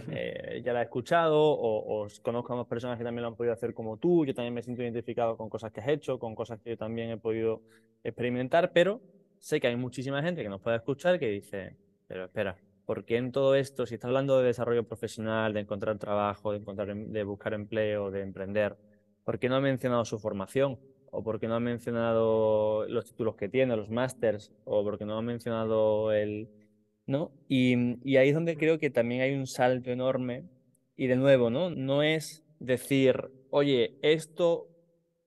eh, 0.08 0.62
ya 0.64 0.72
la 0.72 0.80
he 0.80 0.84
escuchado 0.84 1.38
o, 1.38 2.02
o, 2.02 2.08
conozco 2.22 2.54
a 2.54 2.56
más 2.56 2.66
personas 2.66 2.96
que 2.96 3.04
también 3.04 3.24
lo 3.24 3.28
han 3.28 3.36
podido 3.36 3.52
hacer 3.52 3.74
como 3.74 3.98
tú, 3.98 4.24
yo 4.24 4.32
también 4.32 4.54
me 4.54 4.62
siento 4.62 4.82
identificado 4.82 5.36
con 5.36 5.50
cosas 5.50 5.70
que 5.70 5.80
has 5.82 5.88
hecho, 5.88 6.18
con 6.18 6.34
cosas 6.34 6.60
que 6.60 6.70
yo 6.70 6.76
también 6.78 7.10
he 7.10 7.18
podido 7.18 7.60
experimentar, 8.02 8.72
pero 8.72 9.02
sé 9.42 9.60
que 9.60 9.66
hay 9.66 9.76
muchísima 9.76 10.22
gente 10.22 10.42
que 10.42 10.48
nos 10.48 10.60
puede 10.60 10.76
escuchar 10.76 11.18
que 11.18 11.28
dice, 11.28 11.76
pero 12.06 12.26
espera, 12.26 12.56
¿por 12.86 13.04
qué 13.04 13.16
en 13.16 13.32
todo 13.32 13.56
esto, 13.56 13.86
si 13.86 13.94
está 13.94 14.06
hablando 14.06 14.38
de 14.38 14.46
desarrollo 14.46 14.84
profesional, 14.84 15.52
de 15.52 15.60
encontrar 15.60 15.98
trabajo, 15.98 16.52
de, 16.52 16.58
encontrar, 16.58 16.90
em, 16.90 17.10
de 17.10 17.24
buscar 17.24 17.52
empleo, 17.52 18.12
de 18.12 18.22
emprender, 18.22 18.76
¿por 19.24 19.40
qué 19.40 19.48
no 19.48 19.56
ha 19.56 19.60
mencionado 19.60 20.04
su 20.04 20.20
formación? 20.20 20.78
¿O 21.10 21.24
por 21.24 21.40
qué 21.40 21.48
no 21.48 21.56
ha 21.56 21.60
mencionado 21.60 22.86
los 22.88 23.04
títulos 23.04 23.34
que 23.34 23.48
tiene, 23.48 23.76
los 23.76 23.90
másters? 23.90 24.52
¿O 24.64 24.84
por 24.84 24.96
qué 24.96 25.04
no 25.04 25.18
ha 25.18 25.22
mencionado 25.22 26.12
el... 26.12 26.48
¿No? 27.06 27.32
Y, 27.48 27.98
y 28.08 28.16
ahí 28.18 28.28
es 28.28 28.34
donde 28.34 28.56
creo 28.56 28.78
que 28.78 28.90
también 28.90 29.22
hay 29.22 29.34
un 29.34 29.48
salto 29.48 29.90
enorme. 29.90 30.44
Y 30.96 31.08
de 31.08 31.16
nuevo, 31.16 31.50
¿no? 31.50 31.68
No 31.68 32.02
es 32.02 32.44
decir, 32.60 33.30
oye, 33.50 33.98
esto 34.02 34.71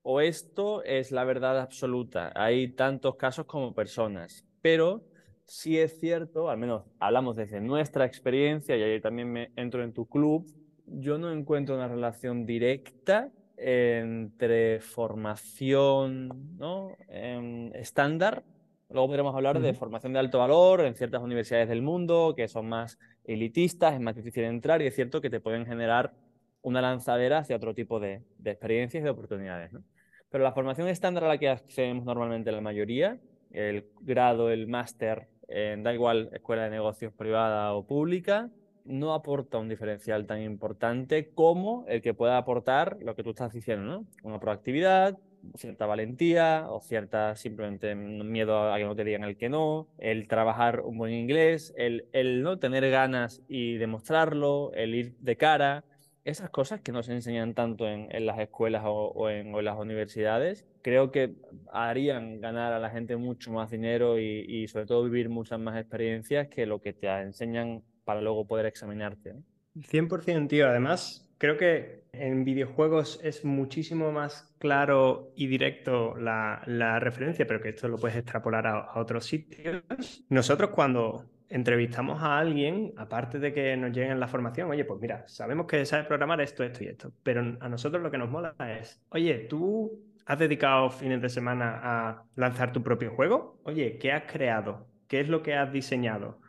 o 0.08 0.22
esto 0.22 0.84
es 0.84 1.12
la 1.12 1.24
verdad 1.24 1.60
absoluta. 1.60 2.32
Hay 2.36 2.68
tantos 2.68 3.16
casos 3.16 3.48
como 3.48 3.74
personas, 3.74 4.46
pero 4.62 5.04
sí 5.46 5.80
es 5.80 6.00
cierto, 6.00 6.52
al 6.52 6.60
menos 6.60 6.84
hablamos 7.00 7.36
desde 7.36 7.60
nuestra 7.60 8.06
experiencia, 8.06 8.78
y 8.78 8.84
ahí 8.84 9.02
también 9.02 9.32
me 9.32 9.52
entro 9.56 9.84
en 9.84 9.94
tu 9.94 10.06
club, 10.06 10.46
yo 10.86 11.18
no 11.18 11.32
encuentro 11.32 11.74
una 11.74 11.88
relación 11.88 12.46
directa 12.46 13.32
entre 13.58 14.80
formación 14.80 16.56
¿no? 16.56 16.90
Em, 17.08 17.74
estándar. 17.74 18.44
Luego 18.92 19.08
podremos 19.08 19.36
hablar 19.36 19.60
de 19.60 19.74
formación 19.74 20.14
de 20.14 20.20
alto 20.20 20.38
valor 20.38 20.82
en 20.82 20.94
ciertas 20.94 21.24
universidades 21.24 21.68
del 21.68 21.82
mundo 21.82 22.36
que 22.38 22.48
son 22.48 22.70
más 22.70 23.00
elitistas, 23.24 23.96
es 23.96 24.00
más 24.00 24.16
difícil 24.16 24.44
entrar 24.44 24.84
y 24.84 24.86
es 24.86 24.94
cierto 24.94 25.20
que 25.20 25.32
te 25.32 25.40
pueden 25.40 25.66
generar 25.66 26.14
una 26.62 26.80
lanzadera 26.80 27.40
hacia 27.40 27.56
otro 27.56 27.74
tipo 27.74 28.00
de, 28.00 28.22
de 28.38 28.52
experiencias 28.52 29.02
y 29.02 29.04
de 29.04 29.10
oportunidades. 29.10 29.74
¿no? 29.74 29.84
Pero 30.30 30.44
la 30.44 30.52
formación 30.52 30.88
estándar 30.88 31.24
a 31.24 31.28
la 31.28 31.38
que 31.38 31.50
accedemos 31.50 32.06
normalmente 32.06 32.52
la 32.52 32.62
mayoría, 32.62 33.20
el 33.52 33.86
grado, 34.02 34.52
el 34.52 34.68
máster, 34.68 35.28
da 35.48 35.94
igual 35.94 36.30
escuela 36.34 36.64
de 36.64 36.72
negocios 36.72 37.14
privada 37.14 37.74
o 37.74 37.86
pública, 37.86 38.50
no 38.86 39.14
aporta 39.14 39.58
un 39.58 39.70
diferencial 39.70 40.26
tan 40.26 40.42
importante 40.42 41.32
como 41.34 41.86
el 41.88 42.02
que 42.02 42.14
pueda 42.14 42.38
aportar 42.38 42.98
lo 43.02 43.16
que 43.16 43.24
tú 43.24 43.32
estás 43.32 43.52
diciendo, 43.52 43.86
¿no? 43.86 44.06
Una 44.24 44.40
proactividad, 44.40 45.18
cierta 45.56 45.86
valentía 45.86 46.68
o 46.70 46.82
cierta 46.82 47.36
simplemente 47.36 47.96
miedo 47.96 48.72
a 48.72 48.78
que 48.78 48.84
no 48.84 48.96
te 48.96 49.04
digan 49.04 49.24
el 49.24 49.38
que 49.38 49.50
no, 49.50 49.88
el 49.98 50.28
trabajar 50.28 50.82
un 50.82 50.98
buen 50.98 51.14
inglés, 51.14 51.74
el, 51.78 52.06
el 52.14 52.44
no 52.44 52.58
tener 52.60 52.90
ganas 52.90 53.42
y 53.48 53.78
demostrarlo, 53.78 54.72
el 54.74 54.96
ir 54.96 55.16
de 55.20 55.36
cara, 55.36 55.84
esas 56.26 56.50
cosas 56.50 56.82
que 56.82 56.92
no 56.92 57.04
se 57.04 57.14
enseñan 57.14 57.54
tanto 57.54 57.88
en, 57.88 58.10
las 58.26 58.40
escuelas 58.40 58.82
o, 58.86 59.30
en, 59.30 59.54
las 59.64 59.78
universidades, 59.78 60.66
creo 60.82 61.12
que 61.12 61.36
harían 61.72 62.42
ganar 62.42 62.74
a 62.74 62.80
la 62.80 62.90
gente 62.90 63.16
mucho 63.16 63.52
más 63.52 63.70
dinero 63.70 64.20
y, 64.20 64.68
sobre 64.68 64.88
todo 64.88 65.04
vivir 65.04 65.30
muchas 65.30 65.60
más 65.60 65.80
experiencias 65.80 66.48
que 66.48 66.66
lo 66.66 66.82
que 66.82 66.94
te 66.94 67.08
enseñan 67.08 67.84
para 68.04 68.22
luego 68.22 68.48
poder 68.48 68.66
examinarte. 68.66 69.36
100%, 69.76 70.48
tío. 70.48 70.68
Además, 70.68 71.32
creo 71.38 71.58
que 71.58 72.06
en 72.12 72.44
videojuegos 72.44 73.20
es 73.24 73.46
muchísimo 73.46 74.12
más 74.12 74.52
claro 74.58 75.32
y 75.36 75.46
directo 75.46 76.16
la, 76.16 76.64
referencia, 77.00 77.46
pero 77.46 77.62
que 77.62 77.70
esto 77.70 77.88
lo 77.88 77.98
puedes 77.98 78.18
extrapolar 78.18 78.66
a 78.66 79.00
otros 79.00 79.26
sitios. 79.26 79.84
Nosotros 80.30 80.72
cuando 80.72 81.35
entrevistamos 81.50 82.22
a 82.22 82.38
alguien, 82.40 82.94
aparte 82.98 83.40
de 83.40 83.54
que 83.54 83.76
nos 83.78 83.92
lleguen 83.92 84.20
la 84.20 84.28
formación, 84.28 84.70
oye, 84.70 84.86
pues 84.86 85.00
mira, 85.00 85.28
sabemos 85.28 85.68
que 85.68 85.86
sabes 85.86 86.08
programar 86.08 86.42
esto, 86.42 86.64
esto 86.64 86.84
y 86.84 86.88
esto, 86.88 87.14
pero 87.24 87.42
a 87.60 87.70
nosotros 87.70 88.02
lo 88.02 88.12
que 88.12 88.18
nos 88.18 88.30
mola 88.30 88.56
es, 88.80 89.02
oye, 89.10 89.40
tú 89.50 90.04
has 90.26 90.40
dedicado 90.40 90.90
fines 90.90 91.22
de 91.22 91.30
semana 91.30 91.80
a 91.84 92.24
lanzar 92.36 92.72
tu 92.72 92.82
propio 92.84 93.12
juego, 93.16 93.60
oye, 93.64 93.98
¿qué 94.00 94.12
has 94.12 94.24
creado? 94.32 94.88
¿Qué 95.08 95.20
es 95.22 95.30
lo 95.30 95.44
que 95.44 95.56
has 95.56 95.72
diseñado? 95.72 96.40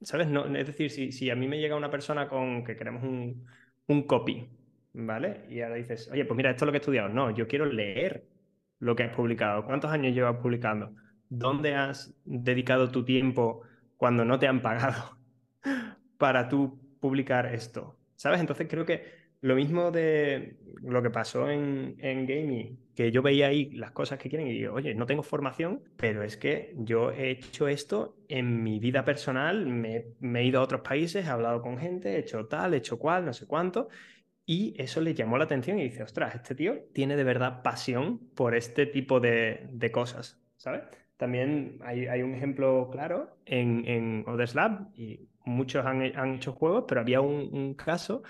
¿Sabes? 0.00 0.28
No, 0.28 0.44
es 0.46 0.66
decir, 0.66 0.90
si, 0.90 1.12
si 1.12 1.30
a 1.30 1.36
mí 1.36 1.48
me 1.48 1.58
llega 1.58 1.76
una 1.76 1.90
persona 1.90 2.28
con 2.28 2.64
que 2.64 2.76
queremos 2.76 3.02
un, 3.04 3.46
un 3.86 4.02
copy, 4.06 4.48
¿vale? 4.92 5.44
Y 5.48 5.60
ahora 5.60 5.76
dices, 5.76 6.08
oye, 6.12 6.24
pues 6.24 6.36
mira, 6.36 6.50
esto 6.50 6.64
es 6.64 6.66
lo 6.66 6.72
que 6.72 6.78
he 6.78 6.80
estudiado. 6.80 7.08
No, 7.08 7.30
yo 7.30 7.46
quiero 7.46 7.66
leer 7.66 8.28
lo 8.78 8.96
que 8.96 9.04
has 9.04 9.14
publicado. 9.14 9.64
¿Cuántos 9.64 9.90
años 9.90 10.14
llevas 10.14 10.36
publicando? 10.36 10.94
¿Dónde 11.28 11.74
has 11.74 12.14
dedicado 12.24 12.90
tu 12.90 13.04
tiempo? 13.04 13.62
Cuando 13.96 14.24
no 14.24 14.38
te 14.38 14.46
han 14.46 14.62
pagado 14.62 15.18
para 16.18 16.48
tú 16.48 16.78
publicar 17.00 17.46
esto. 17.54 17.98
¿Sabes? 18.16 18.40
Entonces 18.40 18.66
creo 18.68 18.84
que 18.84 19.24
lo 19.44 19.56
mismo 19.56 19.90
de 19.90 20.56
lo 20.82 21.02
que 21.02 21.10
pasó 21.10 21.50
en, 21.50 21.96
en 21.98 22.26
gaming, 22.26 22.78
que 22.94 23.12
yo 23.12 23.20
veía 23.20 23.48
ahí 23.48 23.70
las 23.72 23.90
cosas 23.90 24.18
que 24.18 24.30
quieren 24.30 24.48
y 24.48 24.52
digo, 24.52 24.72
oye, 24.72 24.94
no 24.94 25.04
tengo 25.04 25.22
formación, 25.22 25.82
pero 25.96 26.22
es 26.22 26.38
que 26.38 26.72
yo 26.78 27.10
he 27.10 27.30
hecho 27.30 27.68
esto 27.68 28.16
en 28.28 28.62
mi 28.62 28.78
vida 28.78 29.04
personal, 29.04 29.66
me, 29.66 30.14
he 30.22 30.44
ido 30.44 30.60
a 30.60 30.62
otros 30.62 30.80
países, 30.80 31.26
he 31.26 31.28
hablado 31.28 31.60
con 31.60 31.76
gente, 31.76 32.14
he 32.14 32.20
hecho 32.20 32.46
tal, 32.46 32.72
he 32.72 32.78
hecho 32.78 32.98
cual, 32.98 33.26
no 33.26 33.34
sé 33.34 33.46
cuánto, 33.46 33.88
y 34.46 34.74
eso 34.78 35.02
le 35.02 35.12
llamó 35.12 35.36
la 35.36 35.44
atención 35.44 35.78
y 35.78 35.84
dice, 35.84 36.02
ostras, 36.02 36.34
este 36.34 36.54
tío 36.54 36.84
tiene 36.94 37.14
de 37.14 37.24
verdad 37.24 37.62
pasión 37.62 38.30
por 38.34 38.54
este 38.54 38.86
tipo 38.86 39.20
de, 39.20 39.68
de 39.70 39.90
cosas, 39.92 40.40
¿sabes? 40.56 40.84
También 41.16 41.78
hay, 41.82 42.06
hay 42.06 42.22
un 42.22 42.34
ejemplo 42.34 42.88
claro 42.90 43.36
en, 43.46 43.86
en 43.86 44.24
Odeslab, 44.26 44.88
y 44.94 45.28
muchos 45.44 45.86
han, 45.86 46.02
han, 46.16 46.34
hecho 46.34 46.52
juegos, 46.52 46.84
pero 46.88 47.00
había 47.00 47.20
un, 47.20 47.74
caso 47.74 48.22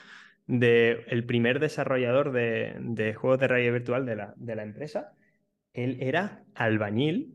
de 0.47 1.05
el 1.09 1.25
primer 1.25 1.61
desarrollador 1.61 2.33
de, 2.33 2.77
de, 2.81 3.15
juegos 3.15 3.41
de 3.41 3.49
realidad 3.49 3.73
virtual 3.73 4.05
de 4.07 4.17
la, 4.17 4.35
de 4.37 4.55
la 4.55 4.63
empresa. 4.63 5.13
Él 5.73 5.97
era 6.01 6.45
albañil 6.55 7.35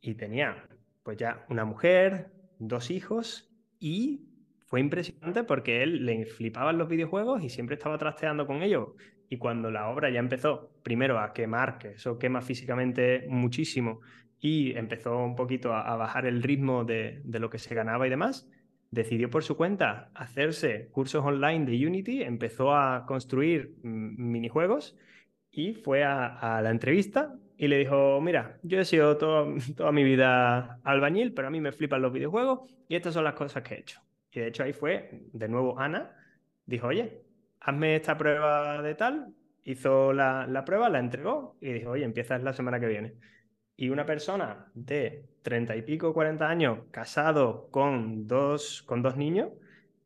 y 0.00 0.14
tenía 0.14 0.68
pues 1.02 1.16
ya 1.16 1.44
una 1.48 1.64
mujer, 1.64 2.30
dos 2.58 2.90
hijos 2.90 3.50
y 3.80 4.28
fue 4.66 4.80
impresionante 4.80 5.44
porque 5.44 5.82
él 5.82 6.06
le 6.06 6.24
flipaban 6.24 6.78
los 6.78 6.88
videojuegos 6.88 7.42
y 7.42 7.50
siempre 7.50 7.74
estaba 7.74 7.98
trasteando 7.98 8.46
con 8.46 8.62
ellos. 8.62 8.90
Y 9.28 9.38
cuando 9.38 9.70
la 9.70 9.88
obra 9.88 10.10
ya 10.10 10.18
empezó, 10.18 10.70
primero 10.82 11.18
a 11.18 11.32
quemar, 11.32 11.78
que 11.78 11.92
eso 11.92 12.18
quema 12.18 12.40
físicamente 12.40 13.26
muchísimo, 13.28 14.00
y 14.44 14.76
empezó 14.76 15.18
un 15.18 15.36
poquito 15.36 15.72
a, 15.72 15.94
bajar 15.96 16.26
el 16.26 16.42
ritmo 16.42 16.84
de, 16.84 17.22
lo 17.24 17.48
que 17.48 17.60
se 17.60 17.76
ganaba 17.76 18.08
y 18.08 18.10
demás, 18.10 18.50
decidió 18.90 19.30
por 19.30 19.44
su 19.44 19.56
cuenta 19.56 20.10
hacerse 20.14 20.88
cursos 20.90 21.24
online 21.24 21.64
de 21.64 21.86
Unity, 21.86 22.24
empezó 22.24 22.74
a 22.74 23.06
construir 23.06 23.76
minijuegos 23.82 24.98
y 25.52 25.74
fue 25.74 26.02
a, 26.02 26.60
la 26.60 26.70
entrevista 26.70 27.36
y 27.56 27.68
le 27.68 27.78
dijo, 27.78 28.20
mira, 28.20 28.58
yo 28.64 28.80
he 28.80 28.84
sido 28.84 29.16
toda 29.76 29.92
mi 29.92 30.02
vida 30.02 30.80
albañil, 30.82 31.34
pero 31.34 31.46
a 31.46 31.50
mí 31.52 31.60
me 31.60 31.70
flipan 31.70 32.02
los 32.02 32.12
videojuegos 32.12 32.68
y 32.88 32.96
estas 32.96 33.14
son 33.14 33.22
las 33.22 33.34
cosas 33.34 33.62
que 33.62 33.76
he 33.76 33.78
hecho. 33.78 34.00
Y 34.32 34.40
de 34.40 34.48
hecho 34.48 34.64
ahí 34.64 34.72
fue, 34.72 35.20
de 35.32 35.48
nuevo, 35.48 35.78
Ana 35.78 36.16
dijo, 36.66 36.88
oye, 36.88 37.22
hazme 37.60 37.94
esta 37.94 38.18
prueba 38.18 38.82
de 38.82 38.96
tal, 38.96 39.28
hizo 39.62 40.12
la, 40.12 40.48
la 40.48 40.64
prueba, 40.64 40.88
la 40.88 40.98
entregó 40.98 41.56
y 41.60 41.72
dijo, 41.72 41.90
oye, 41.90 42.04
empiezas 42.04 42.42
la 42.42 42.52
semana 42.52 42.80
que 42.80 42.86
viene. 42.88 43.14
Y 43.82 43.90
una 43.90 44.06
persona 44.06 44.70
de 44.74 45.24
treinta 45.42 45.74
y 45.74 45.82
pico, 45.82 46.14
40 46.14 46.48
años, 46.48 46.78
casado 46.92 47.66
con 47.72 48.28
dos, 48.28 48.84
con 48.84 49.02
dos 49.02 49.16
niños, 49.16 49.48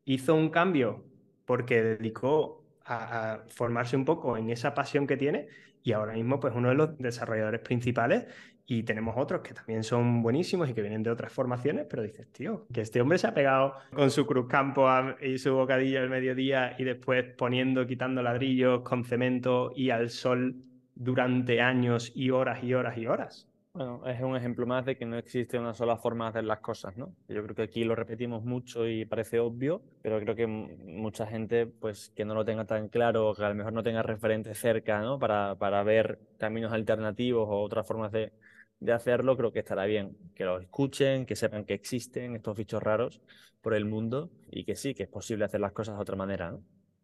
hizo 0.03 0.33
un 0.33 0.49
cambio 0.49 1.05
porque 1.45 1.83
dedicó 1.83 2.65
a, 2.83 3.43
formarse 3.49 3.95
un 3.95 4.03
poco 4.03 4.35
en 4.35 4.49
esa 4.49 4.73
pasión 4.73 5.05
que 5.05 5.15
tiene 5.15 5.47
y 5.83 5.91
ahora 5.91 6.13
mismo 6.13 6.39
pues 6.39 6.55
uno 6.55 6.69
de 6.69 6.73
los 6.73 6.97
desarrolladores 6.97 7.61
principales 7.61 8.25
y 8.65 8.81
tenemos 8.81 9.13
otros 9.15 9.41
que 9.41 9.53
también 9.53 9.83
son 9.83 10.23
buenísimos 10.23 10.67
y 10.67 10.73
que 10.73 10.81
vienen 10.81 11.03
de 11.03 11.11
otras 11.11 11.31
formaciones, 11.31 11.85
pero 11.87 12.01
dices, 12.01 12.33
tío, 12.33 12.65
que 12.73 12.81
este 12.81 12.99
hombre 12.99 13.19
se 13.19 13.27
ha 13.27 13.35
pegado 13.35 13.75
con 13.93 14.09
su 14.09 14.25
cruz 14.25 14.47
campo 14.47 14.87
y 15.21 15.37
su 15.37 15.53
bocadillo 15.53 15.99
al 15.99 16.09
mediodía 16.09 16.75
y 16.79 16.83
después 16.83 17.25
poniendo, 17.37 17.85
quitando 17.85 18.23
ladrillos 18.23 18.81
con 18.81 19.05
cemento 19.05 19.71
y 19.75 19.91
al 19.91 20.09
sol 20.09 20.55
durante 20.95 21.61
años 21.61 22.11
y 22.15 22.31
horas 22.31 22.63
y 22.63 22.73
horas 22.73 22.97
y 22.97 23.05
horas. 23.05 23.47
Bueno, 23.77 24.01
es 24.07 24.19
un 24.21 24.35
ejemplo 24.35 24.65
más 24.65 24.85
de 24.85 24.97
que 24.97 25.05
no 25.05 25.19
existe 25.19 25.59
una 25.59 25.75
sola 25.75 25.97
forma 25.97 26.25
de 26.25 26.29
hacer 26.29 26.45
las 26.45 26.61
cosas, 26.61 26.97
¿no? 26.97 27.13
Yo 27.27 27.43
creo 27.43 27.53
que 27.55 27.61
aquí 27.61 27.83
lo 27.83 27.93
repetimos 27.93 28.43
mucho 28.43 28.87
y 28.87 29.05
parece 29.05 29.39
obvio, 29.39 29.83
pero 30.01 30.19
creo 30.19 30.35
que 30.35 30.47
mucha 30.47 31.27
gente, 31.27 31.67
pues, 31.67 32.11
que 32.15 32.25
no 32.25 32.33
lo 32.33 32.43
tenga 32.43 32.65
tan 32.65 32.89
claro, 32.89 33.35
que 33.35 33.43
a 33.43 33.49
lo 33.49 33.53
mejor 33.53 33.73
no 33.73 33.83
tenga 33.83 34.01
referentes 34.01 34.57
cerca, 34.57 34.99
¿no? 35.01 35.19
Para, 35.19 35.53
para 35.59 35.83
ver 35.83 36.17
caminos 36.39 36.73
alternativos 36.73 37.47
o 37.47 37.61
otras 37.61 37.85
formas 37.85 38.11
de, 38.11 38.33
de 38.79 38.93
hacerlo, 38.93 39.37
creo 39.37 39.51
que 39.51 39.59
estará 39.59 39.85
bien. 39.85 40.17
Que 40.33 40.43
lo 40.43 40.59
escuchen, 40.59 41.27
que 41.27 41.35
sepan 41.35 41.63
que 41.63 41.75
existen 41.75 42.35
estos 42.35 42.57
bichos 42.57 42.81
raros 42.81 43.21
por 43.61 43.75
el 43.75 43.85
mundo 43.85 44.31
y 44.49 44.63
que 44.63 44.75
sí, 44.75 44.95
que 44.95 45.03
es 45.03 45.09
posible 45.09 45.45
hacer 45.45 45.59
las 45.59 45.73
cosas 45.73 45.97
de 45.97 46.01
otra 46.01 46.15
manera, 46.15 46.49
¿no? 46.49 46.63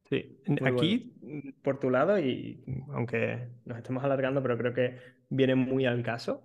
Sí, 0.10 0.40
aquí, 0.66 1.14
por 1.62 1.80
tu 1.80 1.92
lado, 1.92 2.18
y 2.18 2.64
aunque 2.94 3.48
nos 3.66 3.78
estemos 3.78 4.04
alargando, 4.04 4.42
pero 4.42 4.58
creo 4.58 4.74
que 4.74 4.98
viene 5.30 5.54
muy 5.54 5.86
al 5.86 6.02
caso, 6.02 6.44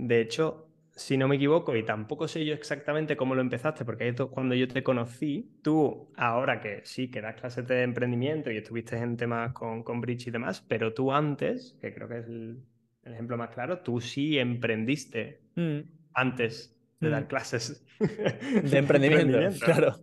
de 0.00 0.20
hecho, 0.20 0.68
si 0.92 1.16
no 1.16 1.28
me 1.28 1.36
equivoco, 1.36 1.76
y 1.76 1.84
tampoco 1.84 2.28
sé 2.28 2.44
yo 2.44 2.54
exactamente 2.54 3.16
cómo 3.16 3.34
lo 3.34 3.40
empezaste, 3.40 3.84
porque 3.84 4.08
esto 4.08 4.30
cuando 4.30 4.54
yo 4.54 4.68
te 4.68 4.82
conocí, 4.82 5.58
tú, 5.62 6.12
ahora 6.16 6.60
que 6.60 6.80
sí, 6.84 7.10
que 7.10 7.20
das 7.20 7.36
clases 7.36 7.66
de 7.66 7.82
emprendimiento 7.82 8.50
y 8.50 8.56
estuviste 8.56 8.96
en 8.96 9.16
temas 9.16 9.52
con, 9.52 9.82
con 9.82 10.00
Bridge 10.00 10.28
y 10.28 10.30
demás, 10.30 10.64
pero 10.66 10.92
tú 10.92 11.12
antes, 11.12 11.76
que 11.80 11.94
creo 11.94 12.08
que 12.08 12.18
es 12.18 12.26
el, 12.26 12.62
ejemplo 13.04 13.36
más 13.36 13.50
claro, 13.50 13.78
tú 13.78 14.00
sí 14.00 14.38
emprendiste 14.38 15.40
mm. 15.56 15.80
antes 16.14 16.76
de 17.00 17.08
dar 17.08 17.24
mm. 17.24 17.26
clases 17.28 17.84
de 17.98 18.78
emprendimiento, 18.78 19.64
claro. 19.64 19.96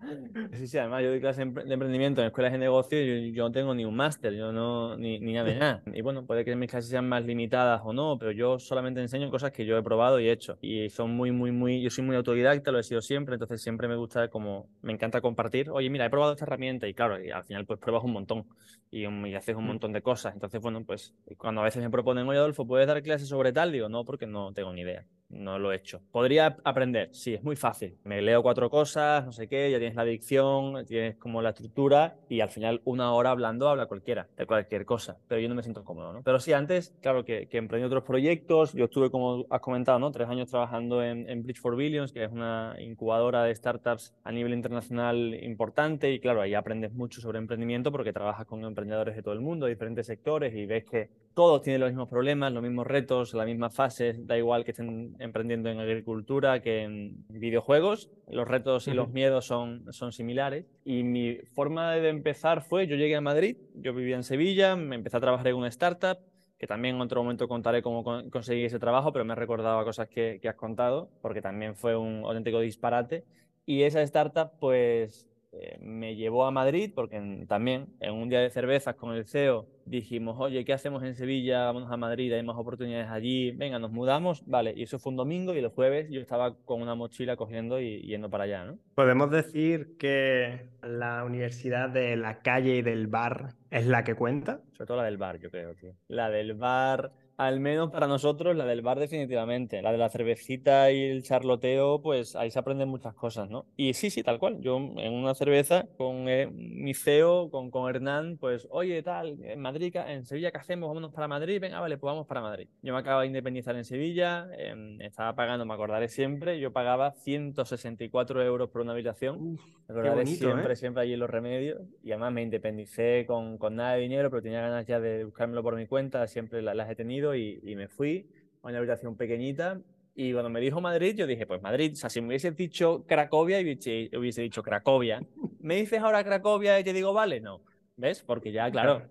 Sí, 0.52 0.66
sí, 0.66 0.78
además 0.78 1.02
yo 1.02 1.10
doy 1.10 1.20
clases 1.20 1.52
de 1.54 1.74
emprendimiento 1.74 2.20
en 2.20 2.28
escuelas 2.28 2.52
de 2.52 2.58
negocio 2.58 3.00
y 3.00 3.32
yo, 3.32 3.44
no 3.44 3.52
tengo 3.52 3.74
ni 3.74 3.84
un 3.84 3.94
máster, 3.94 4.34
yo 4.34 4.52
no, 4.52 4.96
ni, 4.96 5.18
ni 5.20 5.32
nada 5.32 5.48
de 5.48 5.54
nada. 5.58 5.82
Y 5.92 6.00
bueno, 6.00 6.26
puede 6.26 6.44
que 6.44 6.54
mis 6.56 6.70
clases 6.70 6.90
sean 6.90 7.08
más 7.08 7.24
limitadas 7.24 7.80
o 7.84 7.92
no, 7.92 8.16
pero 8.18 8.32
yo 8.32 8.58
solamente 8.58 9.00
enseño 9.00 9.30
cosas 9.30 9.52
que 9.52 9.64
yo 9.64 9.76
he 9.76 9.82
probado 9.82 10.20
y 10.20 10.28
he 10.28 10.32
hecho. 10.32 10.58
Y 10.60 10.88
son 10.90 11.10
muy, 11.14 11.32
muy, 11.32 11.52
muy, 11.52 11.80
yo 11.80 11.90
soy 11.90 12.04
muy 12.04 12.16
autodidacta, 12.16 12.70
lo 12.70 12.78
he 12.78 12.82
sido 12.82 13.00
siempre, 13.00 13.34
entonces 13.34 13.62
siempre 13.62 13.88
me 13.88 13.96
gusta 13.96 14.28
como, 14.28 14.68
me 14.82 14.92
encanta 14.92 15.20
compartir, 15.20 15.70
oye, 15.70 15.90
mira, 15.90 16.06
he 16.06 16.10
probado 16.10 16.32
esta 16.32 16.44
herramienta 16.44 16.88
y 16.88 16.94
claro, 16.94 17.22
y 17.22 17.30
al 17.30 17.44
final 17.44 17.66
pues 17.66 17.78
pruebas 17.78 18.04
un 18.04 18.12
montón 18.12 18.46
y, 18.90 19.06
y 19.06 19.34
haces 19.34 19.56
un 19.56 19.64
mm. 19.64 19.68
montón 19.68 19.92
de 19.92 20.02
cosas. 20.02 20.34
Entonces, 20.34 20.60
bueno, 20.60 20.84
pues 20.84 21.14
cuando 21.36 21.60
a 21.60 21.64
veces 21.64 21.82
me 21.82 21.90
proponen, 21.90 22.26
oye, 22.28 22.38
Adolfo, 22.38 22.66
¿puedes 22.66 22.86
dar 22.86 23.02
clases 23.02 23.28
sobre 23.28 23.52
tal? 23.52 23.72
Digo, 23.72 23.88
no, 23.88 24.04
porque 24.04 24.26
no 24.26 24.52
tengo 24.52 24.72
ni 24.72 24.82
idea 24.82 25.04
no 25.28 25.58
lo 25.58 25.72
he 25.72 25.76
hecho. 25.76 26.00
Podría 26.10 26.56
aprender, 26.64 27.10
sí, 27.12 27.34
es 27.34 27.42
muy 27.42 27.56
fácil. 27.56 27.98
Me 28.04 28.22
leo 28.22 28.42
cuatro 28.42 28.70
cosas, 28.70 29.24
no 29.24 29.32
sé 29.32 29.48
qué, 29.48 29.70
ya 29.70 29.78
tienes 29.88 29.96
la 29.96 30.04
dicción, 30.04 30.84
tienes 30.86 31.16
como 31.16 31.40
la 31.40 31.50
estructura 31.50 32.16
y 32.28 32.40
al 32.40 32.50
final 32.50 32.82
una 32.84 33.14
hora 33.14 33.30
hablando 33.30 33.68
habla 33.68 33.86
cualquiera, 33.86 34.28
de 34.36 34.44
cualquier 34.44 34.84
cosa, 34.84 35.16
pero 35.26 35.40
yo 35.40 35.48
no 35.48 35.54
me 35.54 35.62
siento 35.62 35.82
cómodo, 35.82 36.12
¿no? 36.12 36.22
Pero 36.22 36.38
sí, 36.40 36.52
antes, 36.52 36.94
claro, 37.00 37.24
que, 37.24 37.48
que 37.48 37.56
emprendí 37.56 37.86
otros 37.86 38.04
proyectos, 38.04 38.74
yo 38.74 38.84
estuve, 38.84 39.10
como 39.10 39.46
has 39.48 39.60
comentado, 39.60 39.98
¿no? 39.98 40.10
Tres 40.12 40.28
años 40.28 40.50
trabajando 40.50 41.02
en, 41.02 41.28
en 41.30 41.42
Bridge 41.42 41.60
for 41.60 41.74
Billions, 41.74 42.12
que 42.12 42.24
es 42.24 42.30
una 42.30 42.76
incubadora 42.78 43.44
de 43.44 43.54
startups 43.54 44.14
a 44.24 44.32
nivel 44.32 44.52
internacional 44.52 45.34
importante 45.42 46.12
y 46.12 46.20
claro, 46.20 46.42
ahí 46.42 46.52
aprendes 46.52 46.92
mucho 46.92 47.22
sobre 47.22 47.38
emprendimiento 47.38 47.90
porque 47.90 48.12
trabajas 48.12 48.44
con 48.44 48.62
emprendedores 48.64 49.16
de 49.16 49.22
todo 49.22 49.32
el 49.32 49.40
mundo, 49.40 49.66
de 49.66 49.72
diferentes 49.72 50.06
sectores 50.06 50.54
y 50.54 50.66
ves 50.66 50.84
que 50.84 51.08
todos 51.38 51.62
tienen 51.62 51.80
los 51.80 51.90
mismos 51.90 52.08
problemas, 52.08 52.52
los 52.52 52.64
mismos 52.64 52.84
retos, 52.86 53.32
las 53.32 53.46
mismas 53.46 53.72
fases, 53.72 54.26
da 54.26 54.36
igual 54.36 54.64
que 54.64 54.72
estén 54.72 55.14
emprendiendo 55.20 55.70
en 55.70 55.78
agricultura 55.78 56.60
que 56.60 56.82
en 56.82 57.24
videojuegos, 57.28 58.10
los 58.28 58.48
retos 58.48 58.88
y 58.88 58.92
los 58.92 59.10
miedos 59.10 59.46
son, 59.46 59.77
son 59.90 60.12
similares. 60.12 60.66
Y 60.84 61.02
mi 61.02 61.36
forma 61.52 61.92
de 61.92 62.08
empezar 62.08 62.62
fue, 62.62 62.86
yo 62.86 62.96
llegué 62.96 63.16
a 63.16 63.20
Madrid, 63.20 63.56
yo 63.74 63.94
vivía 63.94 64.16
en 64.16 64.24
Sevilla, 64.24 64.76
me 64.76 64.96
empecé 64.96 65.16
a 65.16 65.20
trabajar 65.20 65.48
en 65.48 65.56
una 65.56 65.68
startup, 65.68 66.18
que 66.58 66.66
también 66.66 66.96
en 66.96 67.00
otro 67.00 67.22
momento 67.22 67.46
contaré 67.48 67.82
cómo 67.82 68.02
conseguí 68.30 68.64
ese 68.64 68.78
trabajo, 68.78 69.12
pero 69.12 69.24
me 69.24 69.32
he 69.32 69.36
recordado 69.36 69.84
cosas 69.84 70.08
que, 70.08 70.38
que 70.42 70.48
has 70.48 70.56
contado, 70.56 71.10
porque 71.22 71.40
también 71.40 71.76
fue 71.76 71.96
un 71.96 72.24
auténtico 72.24 72.60
disparate. 72.60 73.24
Y 73.64 73.82
esa 73.82 74.02
startup, 74.02 74.50
pues 74.58 75.28
eh, 75.52 75.78
me 75.80 76.14
llevó 76.14 76.44
a 76.44 76.50
Madrid 76.50 76.92
porque 76.94 77.44
también 77.48 77.86
en 78.00 78.14
un 78.14 78.28
día 78.28 78.40
de 78.40 78.50
cervezas 78.50 78.94
con 78.96 79.14
el 79.14 79.26
CEO 79.26 79.66
dijimos, 79.86 80.36
oye, 80.38 80.64
¿qué 80.64 80.74
hacemos 80.74 81.02
en 81.02 81.14
Sevilla? 81.14 81.64
Vámonos 81.64 81.90
a 81.90 81.96
Madrid, 81.96 82.32
hay 82.32 82.42
más 82.42 82.56
oportunidades 82.56 83.08
allí, 83.08 83.52
venga, 83.52 83.78
nos 83.78 83.90
mudamos, 83.90 84.44
vale, 84.46 84.74
y 84.76 84.82
eso 84.82 84.98
fue 84.98 85.10
un 85.10 85.16
domingo 85.16 85.54
y 85.54 85.58
el 85.58 85.68
jueves 85.68 86.10
yo 86.10 86.20
estaba 86.20 86.54
con 86.64 86.82
una 86.82 86.94
mochila 86.94 87.36
cogiendo 87.36 87.80
y 87.80 88.02
yendo 88.02 88.28
para 88.28 88.44
allá, 88.44 88.64
¿no? 88.64 88.78
Podemos 88.94 89.30
decir 89.30 89.96
que 89.98 90.68
la 90.82 91.24
universidad 91.24 91.88
de 91.88 92.16
la 92.16 92.40
calle 92.40 92.76
y 92.76 92.82
del 92.82 93.06
bar 93.06 93.54
es 93.70 93.86
la 93.86 94.04
que 94.04 94.14
cuenta. 94.14 94.60
Sobre 94.72 94.86
todo 94.86 94.96
la 94.98 95.04
del 95.04 95.16
bar, 95.16 95.38
yo 95.38 95.50
creo, 95.50 95.74
tío. 95.74 95.94
La 96.08 96.30
del 96.30 96.54
bar 96.54 97.12
al 97.38 97.60
menos 97.60 97.92
para 97.92 98.08
nosotros, 98.08 98.56
la 98.56 98.66
del 98.66 98.82
bar 98.82 98.98
definitivamente. 98.98 99.80
La 99.80 99.92
de 99.92 99.98
la 99.98 100.08
cervecita 100.08 100.90
y 100.90 101.04
el 101.04 101.22
charloteo, 101.22 102.02
pues 102.02 102.34
ahí 102.34 102.50
se 102.50 102.58
aprenden 102.58 102.88
muchas 102.88 103.14
cosas, 103.14 103.48
¿no? 103.48 103.64
Y 103.76 103.94
sí, 103.94 104.10
sí, 104.10 104.24
tal 104.24 104.40
cual. 104.40 104.60
Yo 104.60 104.76
en 104.76 105.12
una 105.14 105.36
cerveza 105.36 105.86
con 105.96 106.28
eh, 106.28 106.50
mi 106.52 106.94
CEO, 106.94 107.48
con, 107.50 107.70
con 107.70 107.88
Hernán, 107.88 108.38
pues, 108.38 108.66
oye, 108.72 109.04
tal, 109.04 109.38
en 109.44 109.60
Madrid, 109.60 109.94
en 109.94 110.24
Sevilla, 110.26 110.50
¿qué 110.50 110.58
hacemos? 110.58 110.88
Vámonos 110.88 111.12
para 111.12 111.28
Madrid. 111.28 111.60
Venga, 111.60 111.78
vale, 111.78 111.96
pues 111.96 112.10
vamos 112.10 112.26
para 112.26 112.40
Madrid. 112.40 112.66
Yo 112.82 112.92
me 112.92 112.98
acabo 112.98 113.20
de 113.20 113.28
independizar 113.28 113.76
en 113.76 113.84
Sevilla, 113.84 114.48
em, 114.58 115.00
estaba 115.00 115.36
pagando, 115.36 115.64
me 115.64 115.74
acordaré 115.74 116.08
siempre, 116.08 116.58
yo 116.58 116.72
pagaba 116.72 117.12
164 117.12 118.42
euros 118.42 118.68
por 118.68 118.82
una 118.82 118.92
habitación. 118.92 119.60
me 119.86 119.94
acordaré 119.94 120.26
siempre, 120.26 120.72
¿eh? 120.72 120.76
siempre 120.76 121.04
allí 121.04 121.12
en 121.12 121.20
los 121.20 121.30
remedios. 121.30 121.82
Y 122.02 122.10
además 122.10 122.32
me 122.32 122.42
independicé 122.42 123.26
con, 123.28 123.58
con 123.58 123.76
nada 123.76 123.92
de 123.92 124.00
dinero, 124.00 124.28
pero 124.28 124.42
tenía 124.42 124.60
ganas 124.60 124.86
ya 124.88 124.98
de 124.98 125.24
buscármelo 125.24 125.62
por 125.62 125.76
mi 125.76 125.86
cuenta, 125.86 126.26
siempre 126.26 126.62
las 126.62 126.90
he 126.90 126.96
tenido 126.96 127.27
y, 127.34 127.60
me 127.76 127.88
fui 127.88 128.28
a 128.62 128.68
una 128.68 128.78
habitación 128.78 129.16
pequeñita. 129.16 129.80
Y 130.14 130.32
cuando 130.32 130.50
me 130.50 130.60
dijo 130.60 130.80
Madrid, 130.80 131.14
yo 131.16 131.26
dije, 131.26 131.46
pues 131.46 131.62
Madrid, 131.62 131.92
o 131.92 131.96
sea, 131.96 132.10
si 132.10 132.20
me 132.20 132.28
hubiese 132.28 132.50
dicho 132.50 133.04
Cracovia, 133.06 133.60
hubiese, 133.60 134.10
hubiese 134.16 134.42
dicho 134.42 134.62
Cracovia. 134.62 135.22
¿Me 135.60 135.76
dices 135.76 136.00
ahora 136.00 136.24
Cracovia 136.24 136.78
y 136.80 136.84
te 136.84 136.92
digo, 136.92 137.12
vale? 137.12 137.40
No. 137.40 137.62
¿Ves? 137.96 138.22
Porque 138.22 138.52
ya, 138.52 138.70
claro, 138.70 139.02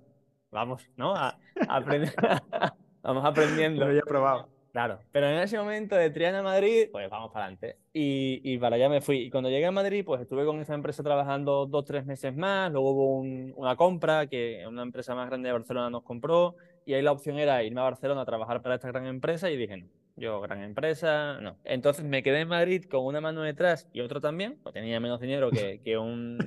vamos, 0.51 0.89
¿no? 0.95 1.15
A, 1.15 1.37
aprender, 1.69 2.13
vamos 3.01 3.25
aprendiendo. 3.25 3.81
Lo 3.81 3.87
había 3.87 4.01
probado. 4.01 4.49
Claro, 4.77 4.99
pero 5.11 5.27
en 5.27 5.39
ese 5.39 5.57
momento 5.57 5.95
de 5.95 6.11
Triana 6.11 6.39
a 6.39 6.43
Madrid, 6.43 6.89
pues 6.91 7.09
vamos 7.09 7.31
para 7.31 7.45
adelante. 7.45 7.77
Y, 7.93 8.41
y, 8.43 8.59
para 8.59 8.75
allá 8.75 8.89
me 8.89 9.01
fui. 9.01 9.21
Y 9.21 9.29
cuando 9.31 9.49
llegué 9.49 9.65
a 9.65 9.71
Madrid, 9.71 10.05
pues 10.05 10.21
estuve 10.21 10.45
con 10.45 10.59
esa 10.59 10.75
empresa 10.75 11.01
trabajando 11.01 11.65
dos, 11.65 11.83
tres 11.83 12.05
meses 12.05 12.35
más. 12.35 12.71
Luego 12.71 12.91
hubo 12.91 13.19
una 13.59 13.75
compra 13.75 14.27
que 14.27 14.63
una 14.67 14.83
empresa 14.83 15.15
más 15.15 15.29
grande 15.29 15.47
de 15.47 15.53
Barcelona 15.53 15.89
nos 15.89 16.03
compró 16.03 16.57
y 16.87 16.93
ahí 16.93 17.01
la 17.01 17.11
opción 17.11 17.37
era 17.37 17.61
irme 17.63 17.81
a 17.81 17.83
Barcelona 17.83 18.21
a 18.21 18.25
trabajar 18.25 18.61
para 18.61 18.75
esta 18.75 18.87
gran 18.87 19.05
empresa 19.07 19.51
y 19.51 19.57
dije, 19.57 19.75
no, 19.75 19.87
yo 20.15 20.39
gran 20.39 20.63
empresa, 20.63 21.37
no. 21.41 21.57
Entonces 21.65 22.05
me 22.05 22.23
quedé 22.23 22.39
en 22.39 22.47
Madrid 22.47 22.85
con 22.85 23.05
una 23.05 23.19
mano 23.19 23.41
detrás 23.41 23.89
y 23.91 23.99
otro 23.99 24.21
también, 24.21 24.57
tenía 24.71 25.01
menos 25.01 25.19
dinero 25.19 25.51
que, 25.51 25.81
que, 25.83 25.97
un, 25.97 26.37